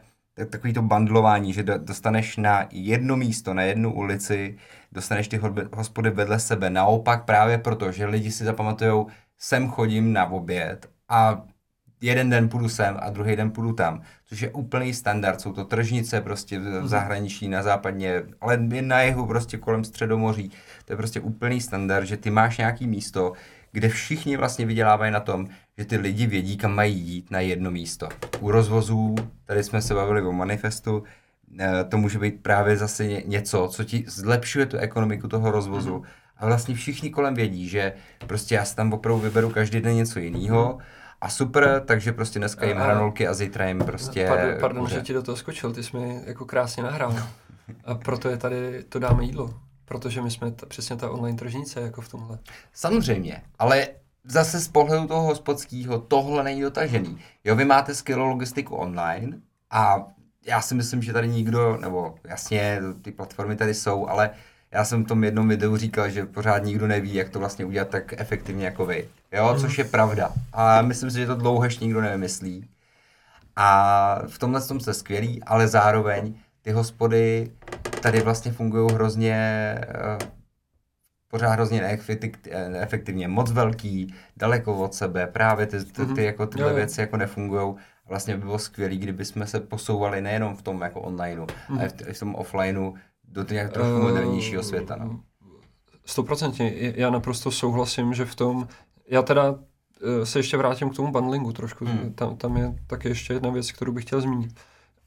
[0.45, 4.57] takový to bandlování, že dostaneš na jedno místo, na jednu ulici,
[4.91, 5.41] dostaneš ty
[5.73, 6.69] hospody vedle sebe.
[6.69, 9.05] Naopak právě proto, že lidi si zapamatují,
[9.37, 11.43] sem chodím na oběd a
[12.01, 15.41] jeden den půjdu sem a druhý den půjdu tam, což je úplný standard.
[15.41, 16.87] Jsou to tržnice prostě v mhm.
[16.87, 20.51] zahraničí, na západně, ale na jihu prostě kolem středomoří.
[20.85, 23.33] To je prostě úplný standard, že ty máš nějaký místo,
[23.77, 25.47] kde všichni vlastně vydělávají na tom,
[25.77, 28.09] že ty lidi vědí, kam mají jít na jedno místo.
[28.39, 31.03] U rozvozů, tady jsme se bavili o manifestu,
[31.59, 35.97] eh, to může být právě zase něco, co ti zlepšuje tu ekonomiku toho rozvozu.
[35.97, 36.03] Mm.
[36.37, 37.93] A vlastně všichni kolem vědí, že
[38.27, 40.77] prostě já si tam opravdu vyberu každý den něco jiného.
[41.21, 44.25] A super, takže prostě dneska jim hranolky a zítra jim prostě...
[44.27, 47.15] Pardon, pardon že ti do toho skočil, ty jsi mi jako krásně nahrál.
[47.85, 49.66] A proto je tady, to dáme jídlo.
[49.87, 52.39] Protože my jsme t- přesně ta online tržnice jako v tomhle.
[52.73, 53.87] Samozřejmě, ale
[54.23, 57.19] zase z pohledu toho hospodského tohle není dotažený.
[57.43, 59.37] Jo, vy máte skvělou logistiku online
[59.71, 60.07] a
[60.45, 64.29] já si myslím, že tady nikdo, nebo jasně, ty platformy tady jsou, ale
[64.71, 67.89] já jsem v tom jednom videu říkal, že pořád nikdo neví, jak to vlastně udělat
[67.89, 69.09] tak efektivně jako vy.
[69.31, 69.59] Jo, mm.
[69.59, 70.33] což je pravda.
[70.53, 72.69] A myslím si, že to dlouho ještě nikdo nevymyslí.
[73.55, 77.51] A v tomhle tom jste skvělý, ale zároveň ty hospody
[78.11, 79.75] tady vlastně fungují hrozně
[80.21, 80.27] uh,
[81.27, 81.99] pořád hrozně
[82.69, 86.19] neefektivně, moc velký, daleko od sebe, právě ty, ty, ty mm-hmm.
[86.19, 87.75] jako tyhle jo, věci jako nefungují.
[88.09, 91.79] Vlastně by bylo skvělé, kdyby jsme se posouvali nejenom v tom jako onlineu, mm.
[91.79, 92.93] ale v, v tom offlineu
[93.23, 94.95] do nějak trochu uh, modernějšího světa.
[94.95, 95.19] No.
[96.05, 98.67] Stoprocentně, já naprosto souhlasím, že v tom,
[99.07, 99.55] já teda
[100.21, 102.13] eh, se ještě vrátím k tomu bundlingu trošku, mm.
[102.13, 104.59] tam, tam je taky ještě jedna věc, kterou bych chtěl zmínit.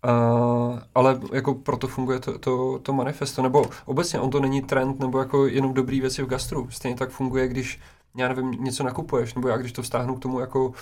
[0.04, 5.00] Uh, ale jako proto funguje to, to, to manifesto, nebo obecně on to není trend,
[5.00, 6.70] nebo jako jenom dobrý věci v gastru.
[6.70, 7.80] Stejně tak funguje, když,
[8.16, 10.74] já nevím, něco nakupuješ, nebo já když to vztáhnu k tomu jako uh,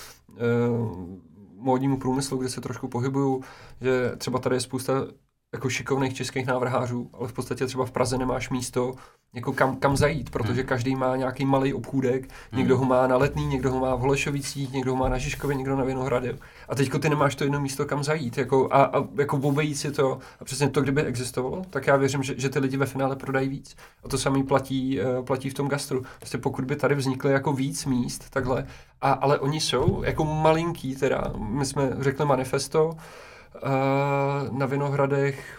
[1.56, 3.42] módnímu průmyslu, kde se trošku pohybuju,
[3.80, 4.92] že třeba tady je spousta
[5.52, 8.94] jako šikovných českých návrhářů, ale v podstatě třeba v Praze nemáš místo,
[9.34, 10.68] jako kam, kam zajít, protože hmm.
[10.68, 12.58] každý má nějaký malý obchůdek, hmm.
[12.58, 15.56] někdo ho má na Letný, někdo ho má v Holešovicích, někdo ho má na Žižkově,
[15.56, 16.38] někdo na Vinohradě.
[16.68, 19.90] A teďko ty nemáš to jedno místo, kam zajít, jako, a, a jako obejít si
[19.90, 20.18] to.
[20.40, 23.48] A přesně to, kdyby existovalo, tak já věřím, že, že ty lidi ve finále prodají
[23.48, 23.76] víc.
[24.04, 26.02] A to samý platí, uh, platí v tom gastru.
[26.18, 28.66] Prostě pokud by tady vznikly jako víc míst, takhle,
[29.00, 35.58] a, ale oni jsou jako malinký teda, my jsme řekli manifesto, uh, na Vinohradech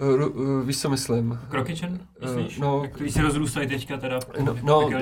[0.00, 1.38] Uh, víš, co myslím?
[1.48, 2.58] Krokyčen, myslíš?
[2.58, 4.92] Uh, no, jak když se rozrůstají teďka teda No, no uh,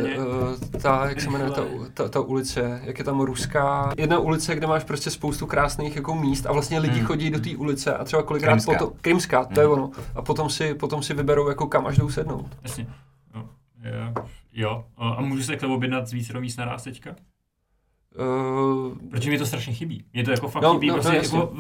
[0.83, 1.63] ta, jak se jmenuje ta,
[1.95, 6.15] ta, ta, ulice, jak je tam ruská, jedna ulice, kde máš prostě spoustu krásných jako
[6.15, 7.07] míst a vlastně lidi hmm.
[7.07, 8.73] chodí do té ulice a třeba kolikrát Krymská.
[8.73, 9.55] potom, Krymská, hmm.
[9.55, 9.75] to je hmm.
[9.75, 12.47] ono, a potom si, potom si vyberou jako kam až jdou sednout.
[12.63, 12.87] Jasně,
[13.35, 13.49] no,
[13.85, 14.85] jo, jo.
[14.97, 17.15] a můžu se k tomu objednat z víc míst naraz teďka?
[18.19, 20.05] Uh, Protože mi to strašně chybí.
[20.13, 20.87] Mě to jako fakt no, chybí.
[20.87, 21.53] No, prostě no, jako,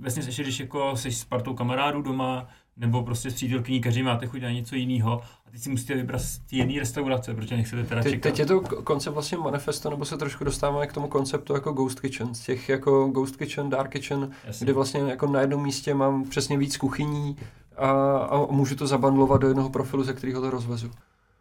[0.00, 4.26] vlastně ještě, když jako jsi s partou kamarádů doma, nebo prostě s přítelkyní, každý máte
[4.26, 7.84] chuť na něco jiného a teď si musíte vybrat z té jedné restaurace, protože nechcete
[7.84, 8.22] teda čekat.
[8.22, 12.00] Teď je to koncept vlastně manifesto, nebo se trošku dostáváme k tomu konceptu jako Ghost
[12.00, 14.64] Kitchen, z těch jako Ghost Kitchen, Dark Kitchen, Jasně.
[14.64, 17.36] kde vlastně jako na jednom místě mám přesně víc kuchyní
[17.76, 20.90] a, a můžu to zabandlovat do jednoho profilu, ze kterého to rozvezu.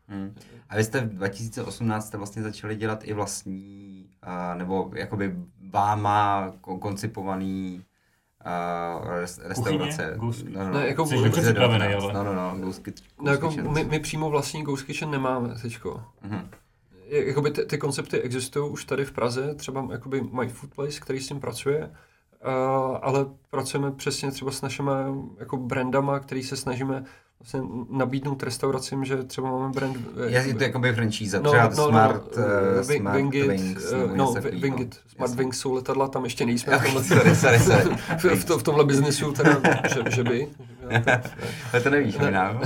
[0.07, 0.35] Hmm.
[0.69, 5.35] A vy jste v 2018 jste vlastně začali dělat i vlastní, uh, nebo jakoby
[5.69, 7.83] váma koncipovaný
[8.45, 9.09] uh,
[9.47, 10.15] restaurace.
[10.19, 10.49] Kuchyně?
[10.57, 12.13] No, no, no, jako Jsi dobře připravený, ale.
[12.13, 16.03] No, no, no, Ghost, Ghost no, jako my, my, přímo vlastní Ghost Kitchen nemáme teďko.
[16.27, 16.47] Mm-hmm.
[17.05, 21.19] Jakoby ty, ty koncepty existují už tady v Praze, třeba jakoby My Food Place, který
[21.19, 21.85] s tím pracuje,
[22.45, 24.91] uh, ale pracujeme přesně třeba s našimi
[25.39, 27.03] jako brandama, který se snažíme
[27.39, 29.97] vlastně nabídnout restauracím, že třeba máme brand...
[30.27, 33.91] Je, je to jako by franchise, no, třeba no, Smart, no, uh, smart Wingit, Wings,
[33.91, 37.95] uh, no, Wingit, Smart Wings jsou letadla, tam ještě nejsme v tomhle, sorry, sorry, sorry.
[38.35, 40.47] v, to, v tomhle biznesu, teda, že, že by,
[41.73, 42.49] Ale to nevíš, ne.
[42.51, 42.59] Uh,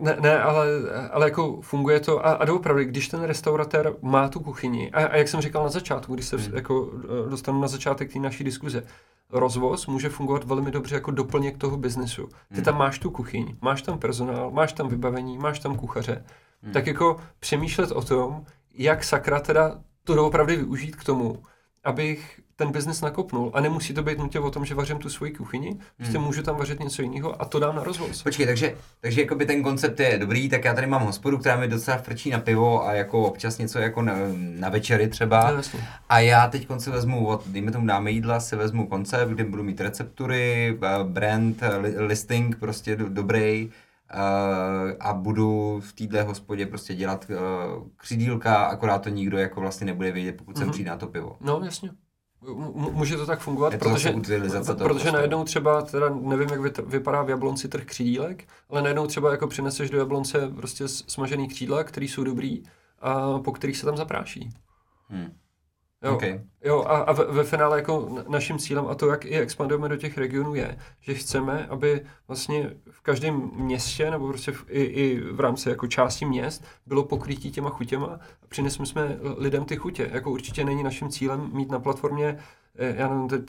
[0.00, 0.66] ne, ne, ale,
[1.10, 5.16] ale jako funguje to a, a doopravdy, když ten restauratér má tu kuchyni a, a
[5.16, 6.54] jak jsem říkal na začátku, když se hmm.
[6.54, 8.82] jako eh, dostanu na začátek té naší diskuze,
[9.30, 12.26] rozvoz může fungovat velmi dobře jako doplněk toho biznesu.
[12.26, 12.64] Ty hmm.
[12.64, 16.24] tam máš tu kuchyň, máš tam personál, máš tam vybavení, máš tam kuchaře.
[16.62, 16.72] Hmm.
[16.72, 18.44] Tak jako přemýšlet o tom,
[18.74, 21.42] jak sakra teda to doopravdy využít k tomu,
[21.84, 23.50] abych ten biznes nakopnul.
[23.54, 26.26] A nemusí to být nutně o tom, že vařím tu svoji kuchyni, prostě hmm.
[26.26, 28.22] můžu tam vařit něco jiného a to dám na rozvoz.
[28.22, 31.68] Počkej, takže, takže jakoby ten koncept je dobrý, tak já tady mám hospodu, která mi
[31.68, 35.50] docela frčí na pivo a jako občas něco jako na, na večery třeba.
[35.50, 39.44] No, a já teď si vezmu, od, dejme tomu dáme jídla, si vezmu koncept, kde
[39.44, 43.70] budu mít receptury, eh, brand, eh, listing prostě do, dobrý,
[44.14, 49.86] Uh, a budu v téhle hospodě prostě dělat uh, křidílka, akorát to nikdo jako vlastně
[49.86, 50.58] nebude vědět, pokud mm-hmm.
[50.58, 51.36] sem přijde na to pivo.
[51.40, 51.90] No, jasně.
[52.74, 54.14] Může to tak fungovat, to protože,
[54.78, 59.46] protože najednou třeba, teda nevím, jak vypadá v Jablonci trh křídílek, ale najednou třeba jako
[59.46, 62.62] přineseš do Jablonce prostě smažený křídla, který jsou dobrý
[63.00, 64.50] a po kterých se tam zapráší.
[65.08, 65.32] Hmm.
[66.06, 66.40] Jo, okay.
[66.64, 69.96] jo a, a ve, ve finále jako naším cílem a to, jak i expandujeme do
[69.96, 75.20] těch regionů je, že chceme, aby vlastně v každém městě nebo prostě v, i, i
[75.20, 78.06] v rámci jako části měst bylo pokrytí těma chutěma
[78.42, 80.10] a přinesli jsme lidem ty chutě.
[80.12, 82.38] Jako určitě není naším cílem mít na platformě
[82.78, 83.42] eh, já nevím, teď,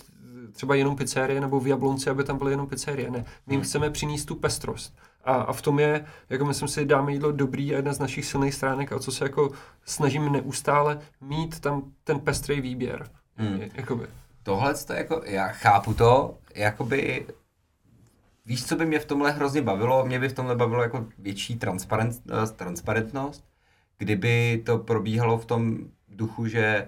[0.52, 3.12] třeba jenom pizzerie nebo v Jablonci, aby tam byly jenom pizzerie.
[3.12, 3.66] Ne, my jim hmm.
[3.66, 4.96] chceme přinést tu pestrost.
[5.28, 8.26] A, a v tom je, jako myslím si, dáme jídlo dobrý a jedna z našich
[8.26, 9.52] silných stránek a co se jako
[9.86, 13.10] snažíme neustále mít tam ten pestrý výběr.
[13.36, 13.62] Hmm.
[13.74, 14.08] Jakoby.
[14.44, 17.26] Tohle to jako, já chápu to, jakoby
[18.48, 20.06] Víš, co by mě v tomhle hrozně bavilo?
[20.06, 23.46] Mě by v tomhle bavilo jako větší transparent, eh, transparentnost,
[23.98, 25.78] kdyby to probíhalo v tom
[26.08, 26.88] duchu, že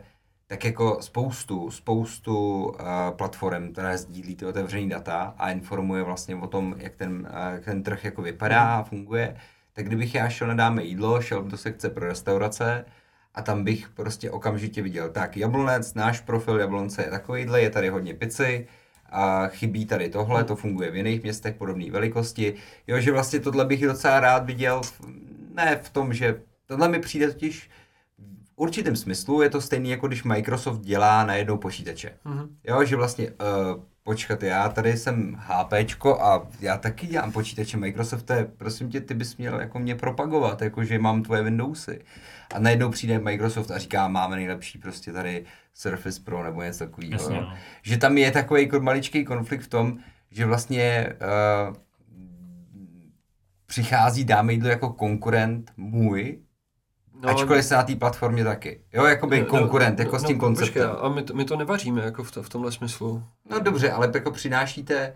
[0.49, 2.75] tak jako spoustu, spoustu uh,
[3.11, 7.65] platform, které sdílí ty otevřený data a informuje vlastně o tom, jak ten, uh, jak
[7.65, 9.35] ten trh jako vypadá a funguje,
[9.73, 12.85] tak kdybych já šel na dáme jídlo, šel do sekce pro restaurace
[13.35, 17.89] a tam bych prostě okamžitě viděl, tak Jablonec, náš profil Jablonce je takovýhle, je tady
[17.89, 18.67] hodně pici,
[19.11, 22.53] a chybí tady tohle, to funguje v jiných městech podobné velikosti.
[22.87, 24.81] Jo, že vlastně tohle bych docela rád viděl,
[25.53, 27.69] ne v tom, že tohle mi přijde totiž
[28.59, 32.11] určitém smyslu je to stejný, jako když Microsoft dělá na jednou počítače.
[32.25, 32.47] Mm-hmm.
[32.63, 38.45] Jo, že vlastně, uh, počkat, já tady jsem HPčko a já taky dělám počítače Microsofte,
[38.57, 42.01] prosím tě, ty bys měl jako mě propagovat, jako že mám tvoje Windowsy.
[42.55, 47.29] A najednou přijde Microsoft a říká, máme nejlepší prostě tady Surface Pro nebo něco takového.
[47.29, 47.53] No.
[47.81, 49.97] Že tam je takový maličký konflikt v tom,
[50.31, 51.13] že vlastně
[51.69, 51.75] uh,
[53.65, 56.39] přichází dáme jídlo jako konkurent můj,
[57.21, 58.81] No, Ačkoliv se na té platformě taky.
[58.93, 60.89] Jo, jako by no, konkurent, no, jako no, s tím no, konceptem.
[60.89, 63.23] Počkej, a my to, my to nevaříme jako v, to, v tomhle smyslu.
[63.49, 65.15] No dobře, ale jako přinášíte,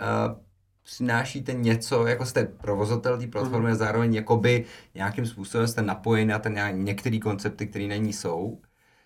[0.00, 0.36] uh,
[0.82, 3.72] přinášíte něco, jako jste provozotel té platformy mm.
[3.72, 4.64] a zároveň jakoby
[4.94, 8.60] nějakým způsobem jste napojen na ten některé koncepty, které na ní jsou.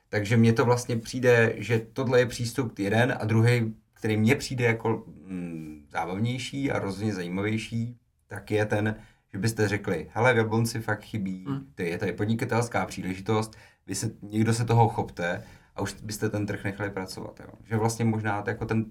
[0.09, 4.65] Takže mně to vlastně přijde, že tohle je přístup jeden a druhý, který mně přijde
[4.65, 7.97] jako mm, zábavnější a rozhodně zajímavější,
[8.27, 8.97] tak je ten,
[9.33, 11.73] že byste řekli, hele, v Jablonci fakt chybí, hmm.
[11.75, 13.57] ty, je tady podnikatelská příležitost,
[13.87, 15.45] vy se, někdo se toho chopte
[15.77, 17.41] a už byste ten trh nechali pracovat.
[17.41, 17.53] Jo.
[17.65, 18.87] Že vlastně možná jako ten,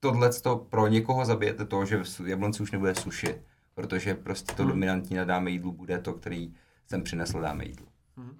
[0.00, 0.30] tohle
[0.70, 3.40] pro někoho zabijete to, že v Jablonci už nebude sušit,
[3.74, 4.70] protože prostě to hmm.
[4.70, 6.54] dominantní na dáme jídlu bude to, který
[6.86, 7.86] jsem přinesl dáme jídlu.
[8.16, 8.36] Hmm.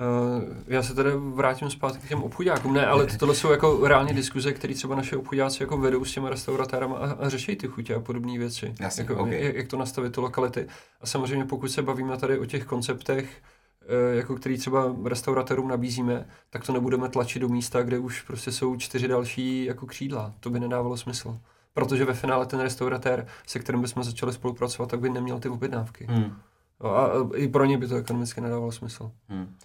[0.00, 2.72] Uh, já se tady vrátím zpátky k těm obchodákům.
[2.72, 6.30] Ne, ale tohle jsou jako reálně diskuze, které třeba naše obchodáci jako vedou s těma
[6.30, 8.74] restauratérama a, a řeší ty chutě a podobné věci.
[8.80, 9.44] Jasně, jako, okay.
[9.44, 10.66] jak, jak, to nastavit, ty lokality.
[11.00, 13.42] A samozřejmě pokud se bavíme tady o těch konceptech,
[13.82, 18.52] uh, jako který třeba restauratérům nabízíme, tak to nebudeme tlačit do místa, kde už prostě
[18.52, 20.32] jsou čtyři další jako křídla.
[20.40, 21.38] To by nedávalo smysl.
[21.74, 26.06] Protože ve finále ten restauratér, se kterým bychom začali spolupracovat, tak by neměl ty objednávky.
[26.10, 26.36] Hmm.
[26.80, 29.10] A, a i pro ně by to ekonomicky nedávalo smysl.
[29.28, 29.56] Hmm.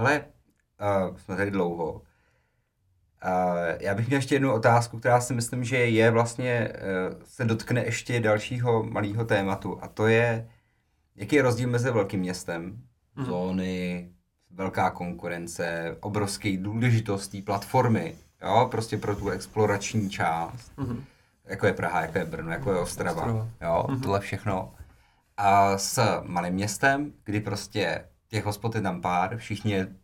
[0.00, 0.24] Hele,
[1.10, 1.92] uh, jsme tady dlouho.
[1.92, 2.00] Uh,
[3.80, 7.84] já bych měl ještě jednu otázku, která si myslím, že je vlastně, uh, se dotkne
[7.84, 10.48] ještě dalšího malého tématu a to je,
[11.16, 12.82] jaký je rozdíl mezi velkým městem,
[13.16, 13.24] mm.
[13.24, 14.10] zóny,
[14.50, 21.04] velká konkurence, obrovský důležitost té platformy, jo, prostě pro tu explorační část, mm.
[21.44, 23.48] jako je Praha, jako je Brno, jako je Ostrava, Ostrava.
[23.60, 24.00] jo, mm.
[24.00, 24.74] tohle všechno.
[25.36, 29.96] A s malým městem, kdy prostě těch hospod je tam pár, všichni je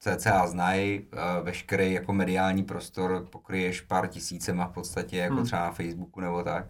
[0.00, 5.44] cca znají, uh, veškerý jako mediální prostor pokryješ pár tisícema v podstatě, jako hmm.
[5.44, 6.66] třeba na Facebooku nebo tak.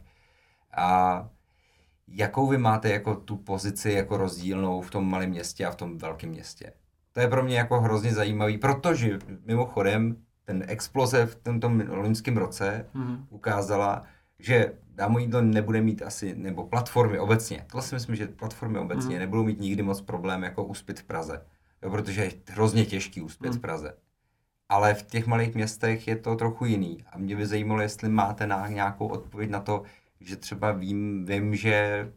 [0.76, 1.28] A
[2.08, 5.98] jakou vy máte jako tu pozici jako rozdílnou v tom malém městě a v tom
[5.98, 6.72] velkém městě?
[7.12, 12.86] To je pro mě jako hrozně zajímavý, protože mimochodem ten exploze v tomto loňském roce
[12.94, 13.26] hmm.
[13.30, 14.04] ukázala,
[14.38, 19.14] že dámo jídlo nebude mít asi, nebo platformy obecně, tohle si myslím, že platformy obecně
[19.14, 19.20] mm.
[19.20, 21.46] nebudou mít nikdy moc problém jako uspět v Praze,
[21.82, 23.58] jo, protože je hrozně těžký uspět mm.
[23.58, 23.94] v Praze.
[24.68, 28.46] Ale v těch malých městech je to trochu jiný a mě by zajímalo, jestli máte
[28.46, 29.82] na nějakou odpověď na to,
[30.20, 32.08] že třeba vím, vím, že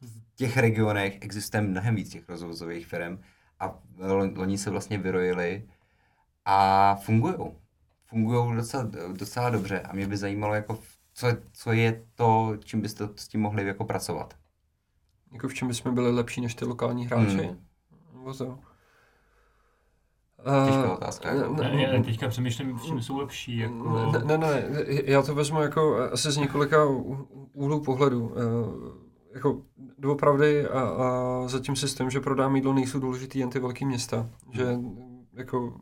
[0.00, 3.18] v těch regionech existuje mnohem víc těch rozvozových firm
[3.60, 3.78] a
[4.36, 5.68] loni se vlastně vyrojili
[6.44, 7.34] a fungují.
[8.06, 10.78] Fungují docela, docela dobře a mě by zajímalo, jako
[11.20, 14.34] co, co je to, čím byste s tím mohli jako pracovat.
[15.32, 17.36] Jako v čem bychom byli lepší než ty lokální hráči?
[17.36, 17.66] Hmm.
[18.12, 18.58] Nebo to?
[20.66, 21.34] Těžká otázka.
[21.34, 21.54] Jako.
[21.54, 23.58] Ne, ne, ne, teďka přemýšlím, v čem jsou lepší.
[23.58, 24.12] Jako...
[24.12, 24.64] Ne, ne, ne,
[25.04, 26.84] já to vezmu jako asi z několika
[27.52, 28.34] úhlů pohledu.
[29.34, 29.62] Jako
[29.98, 34.30] doopravdy a, a zatím systém, že prodám jídlo, nejsou důležitý jen ty velké města.
[34.50, 34.78] Že
[35.34, 35.80] jako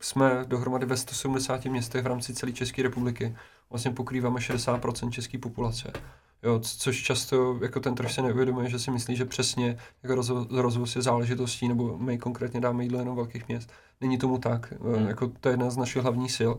[0.00, 3.36] jsme dohromady ve 170 městech v rámci celé České republiky.
[3.74, 5.92] Vlastně pokrýváme 60% české populace.
[6.42, 10.46] Jo, což často jako ten trh se neuvědomuje, že si myslí, že přesně jako rozvo,
[10.50, 13.72] rozvoz je záležitostí, nebo my konkrétně dáme jídlo jenom velkých měst.
[14.00, 14.72] Není tomu tak.
[14.82, 15.08] Hmm.
[15.08, 16.52] Jako to je jedna z našich hlavních sil.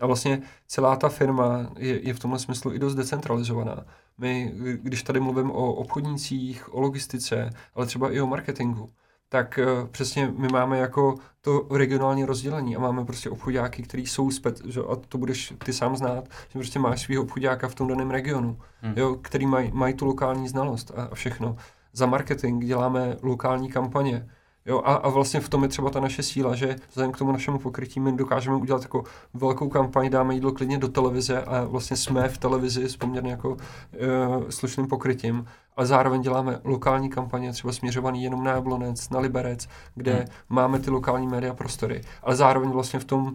[0.00, 3.84] A vlastně celá ta firma je, je v tomhle smyslu i dost decentralizovaná.
[4.18, 8.90] My, když tady mluvím o obchodnících, o logistice, ale třeba i o marketingu,
[9.32, 14.30] tak uh, přesně my máme jako to regionální rozdělení a máme prostě obchodáky, který jsou
[14.30, 17.88] spec, že, a to budeš ty sám znát, že prostě máš svého obchodáka v tom
[17.88, 18.94] daném regionu, hmm.
[18.96, 21.56] jo, který mají maj tu lokální znalost a, a všechno.
[21.92, 24.28] Za marketing děláme lokální kampaně,
[24.66, 27.32] Jo, a, a vlastně v tom je třeba ta naše síla, že vzhledem k tomu
[27.32, 31.96] našemu pokrytí my dokážeme udělat jako velkou kampaň, dáme jídlo klidně do televize a vlastně
[31.96, 33.56] jsme v televizi s poměrně jako uh,
[34.48, 40.12] slušným pokrytím, ale zároveň děláme lokální kampaně, třeba směřovaný jenom na Jablonec, na Liberec, kde
[40.12, 40.26] hmm.
[40.48, 43.32] máme ty lokální média prostory, ale zároveň vlastně v tom uh,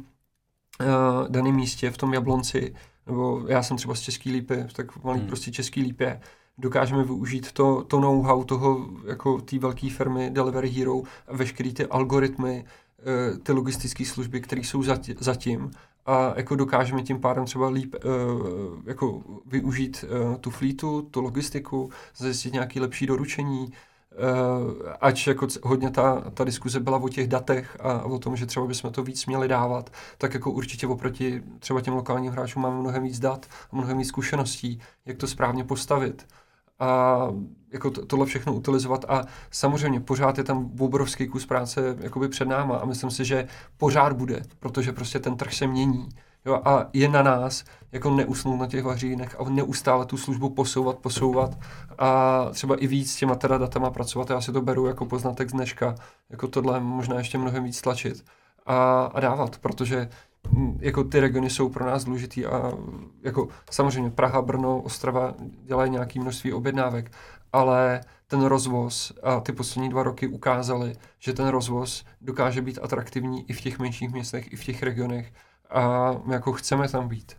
[1.27, 2.75] daném místě, v tom Jablonci,
[3.07, 5.27] nebo já jsem třeba z Český lípy, tak malý hmm.
[5.27, 6.21] prostě Český lípě,
[6.57, 12.65] dokážeme využít to, to know-how toho, jako té velké firmy Delivery Hero veškeré ty algoritmy,
[12.99, 14.83] eh, ty logistické služby, které jsou
[15.19, 15.71] zatím
[16.05, 21.89] a jako dokážeme tím pádem třeba líp uh, jako využít uh, tu flítu, tu logistiku,
[22.17, 23.71] zajistit nějaké lepší doručení,
[25.01, 28.65] ač jako hodně ta, ta diskuze byla o těch datech a o tom, že třeba
[28.65, 33.03] bychom to víc měli dávat, tak jako určitě oproti třeba těm lokálním hráčům máme mnohem
[33.03, 36.27] víc dat a mnohem víc zkušeností, jak to správně postavit
[36.79, 37.19] a
[37.73, 42.47] jako to, tohle všechno utilizovat a samozřejmě pořád je tam obrovský kus práce jakoby před
[42.47, 43.47] náma a myslím si, že
[43.77, 46.09] pořád bude, protože prostě ten trh se mění.
[46.45, 50.97] Jo, a je na nás jako neusnout na těch vařínech a neustále tu službu posouvat,
[50.97, 51.57] posouvat
[51.97, 54.29] a třeba i víc s těma teda datama pracovat.
[54.29, 55.95] Já si to beru jako poznatek z dneška,
[56.29, 58.25] jako tohle možná ještě mnohem víc tlačit
[58.65, 60.09] a, a dávat, protože
[60.79, 62.71] jako ty regiony jsou pro nás důležitý a
[63.23, 65.33] jako samozřejmě Praha, Brno, Ostrava
[65.63, 67.11] dělají nějaké množství objednávek,
[67.53, 73.49] ale ten rozvoz a ty poslední dva roky ukázaly, že ten rozvoz dokáže být atraktivní
[73.49, 75.33] i v těch menších městech, i v těch regionech
[75.69, 77.35] a my jako chceme tam být.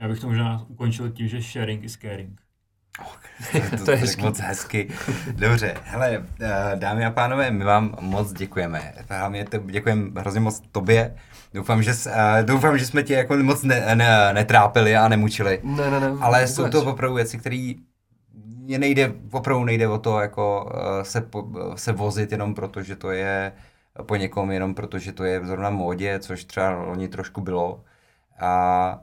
[0.00, 2.40] Já bych to možná ukončil tím, že sharing is caring.
[3.00, 4.22] Oh, to, to je hezky.
[4.22, 4.88] moc hezky.
[5.32, 8.92] Dobře, hele, eh, dámy a pánové, my vám moc děkujeme.
[9.08, 11.16] Hlavně děkujeme hrozně moc tobě.
[11.54, 12.12] Doufám, že, uh,
[12.42, 15.60] doufám, že jsme tě jako moc ne, ne, netrápili a nemučili.
[15.62, 16.12] Ne, ne, ne.
[16.20, 17.72] Ale jsou to opravdu věci, které
[18.56, 21.28] mě nejde, opravdu nejde o to jako uh, se,
[21.74, 23.52] se vozit jenom proto, že to je
[24.02, 27.84] po někom, jenom proto, že to je zrovna módě, což třeba loni trošku bylo.
[28.40, 29.00] A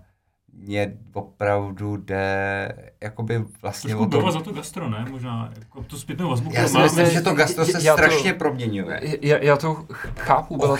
[0.58, 4.32] mě opravdu jde jakoby vlastně Trošku o tom...
[4.32, 5.06] za to gastro, ne?
[5.12, 6.50] Možná jako tu zpětnou vazbu.
[6.54, 9.18] Já si myslím, že to gastro se já strašně to, proměňuje.
[9.22, 9.86] Já, já to
[10.18, 10.78] chápu, byla,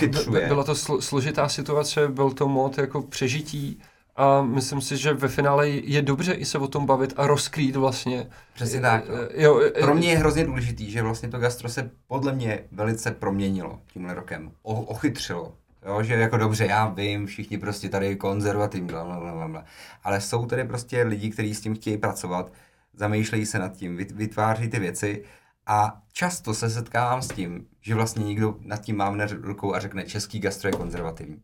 [0.48, 3.80] byla to složitá situace, byl to mod jako přežití
[4.16, 7.76] a myslím si, že ve finále je dobře i se o tom bavit a rozkrýt
[7.76, 8.26] vlastně.
[8.54, 9.04] Přesně tak.
[9.34, 13.78] Jo, Pro mě je hrozně důležitý, že vlastně to gastro se podle mě velice proměnilo
[13.92, 14.50] tímhle rokem.
[14.62, 15.52] O, ochytřilo.
[15.86, 19.64] Jo, že jako dobře, já vím, všichni prostě tady konzervativní, bla, bla, bla, bla.
[20.04, 22.52] ale jsou tady prostě lidi, kteří s tím chtějí pracovat,
[22.94, 25.24] zamýšlejí se nad tím, vytváří ty věci
[25.66, 30.04] a často se setkávám s tím, že vlastně někdo nad tím mávne rukou a řekne,
[30.04, 31.42] český gastro je konzervativní.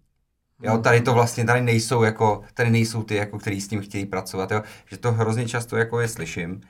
[0.62, 0.82] Jo, hmm.
[0.82, 4.50] tady to vlastně, tady nejsou jako, tady nejsou ty, jako, kteří s tím chtějí pracovat,
[4.50, 6.60] jo, že to hrozně často jako je slyším.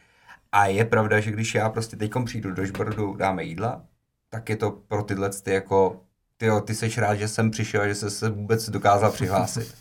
[0.53, 3.85] A je pravda, že když já prostě teďkom přijdu do žbordu, dáme jídla,
[4.31, 6.04] tak je to pro tyhle ty jako
[6.37, 9.75] ty, jo, ty jsi rád, že jsem přišel a že jsi se vůbec dokázal přihlásit.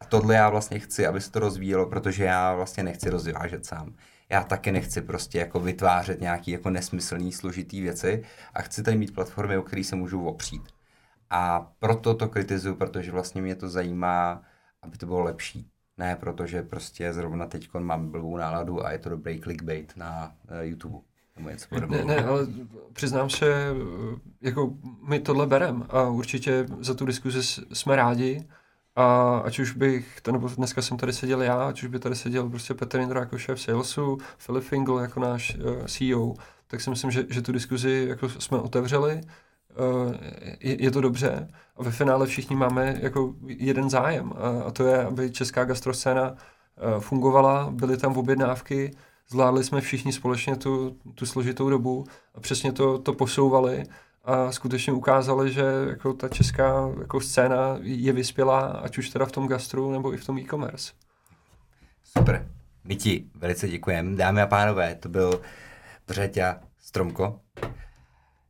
[0.00, 3.94] A tohle já vlastně chci, aby se to rozvíjelo, protože já vlastně nechci rozvážet sám.
[4.28, 8.24] Já taky nechci prostě jako vytvářet nějaký jako nesmyslný, složitý věci
[8.54, 10.62] a chci tady mít platformy, o které se můžu opřít.
[11.30, 14.42] A proto to kritizuju, protože vlastně mě to zajímá,
[14.82, 15.70] aby to bylo lepší.
[15.96, 20.58] Ne, protože prostě zrovna teď mám blbou náladu a je to dobrý clickbait na uh,
[20.60, 20.98] YouTube.
[21.38, 22.46] Nebo něco ne, ne, ale
[22.92, 23.74] přiznám se,
[24.40, 24.72] jako
[25.08, 28.48] my tohle berem a určitě za tu diskuzi jsme rádi.
[28.96, 32.14] A ať už bych, to, nebo dneska jsem tady seděl já, ať už by tady
[32.14, 36.34] seděl prostě Petr Indra jako šéf salesu, Filip Fingal jako náš uh, CEO,
[36.66, 40.14] tak si myslím, že, že tu diskuzi jako jsme otevřeli, uh,
[40.60, 41.48] je, je to dobře.
[41.76, 44.32] A ve finále všichni máme jako jeden zájem.
[44.36, 48.90] A, a to je, aby česká gastroscéna uh, fungovala, byly tam objednávky,
[49.28, 53.84] zvládli jsme všichni společně tu, tu složitou dobu a přesně to, to posouvali
[54.24, 59.32] a skutečně ukázali, že jako ta česká jako scéna je vyspělá, ať už teda v
[59.32, 60.92] tom gastru nebo i v tom e-commerce.
[62.04, 62.48] Super.
[62.84, 64.16] My ti velice děkujeme.
[64.16, 65.40] Dámy a pánové, to byl
[66.06, 67.40] Břeťa Stromko.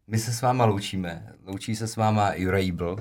[0.06, 1.32] My se s váma loučíme.
[1.46, 2.96] Loučí se s váma Jura Jíbl.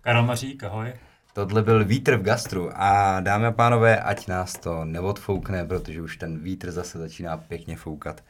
[0.00, 0.92] Karel Mařík, ahoj.
[1.34, 6.16] Tohle byl vítr v gastru a dámy a pánové, ať nás to neodfoukne, protože už
[6.16, 8.24] ten vítr zase začíná pěkně foukat.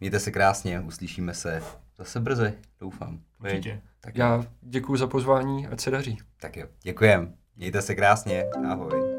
[0.00, 1.62] Mějte se krásně, uslyšíme se
[1.98, 3.20] zase brzy, doufám.
[3.40, 3.80] Určitě.
[4.00, 6.18] Tak Já děkuji za pozvání, ať se daří.
[6.40, 7.34] Tak jo, děkujem.
[7.56, 9.17] Mějte se krásně, ahoj.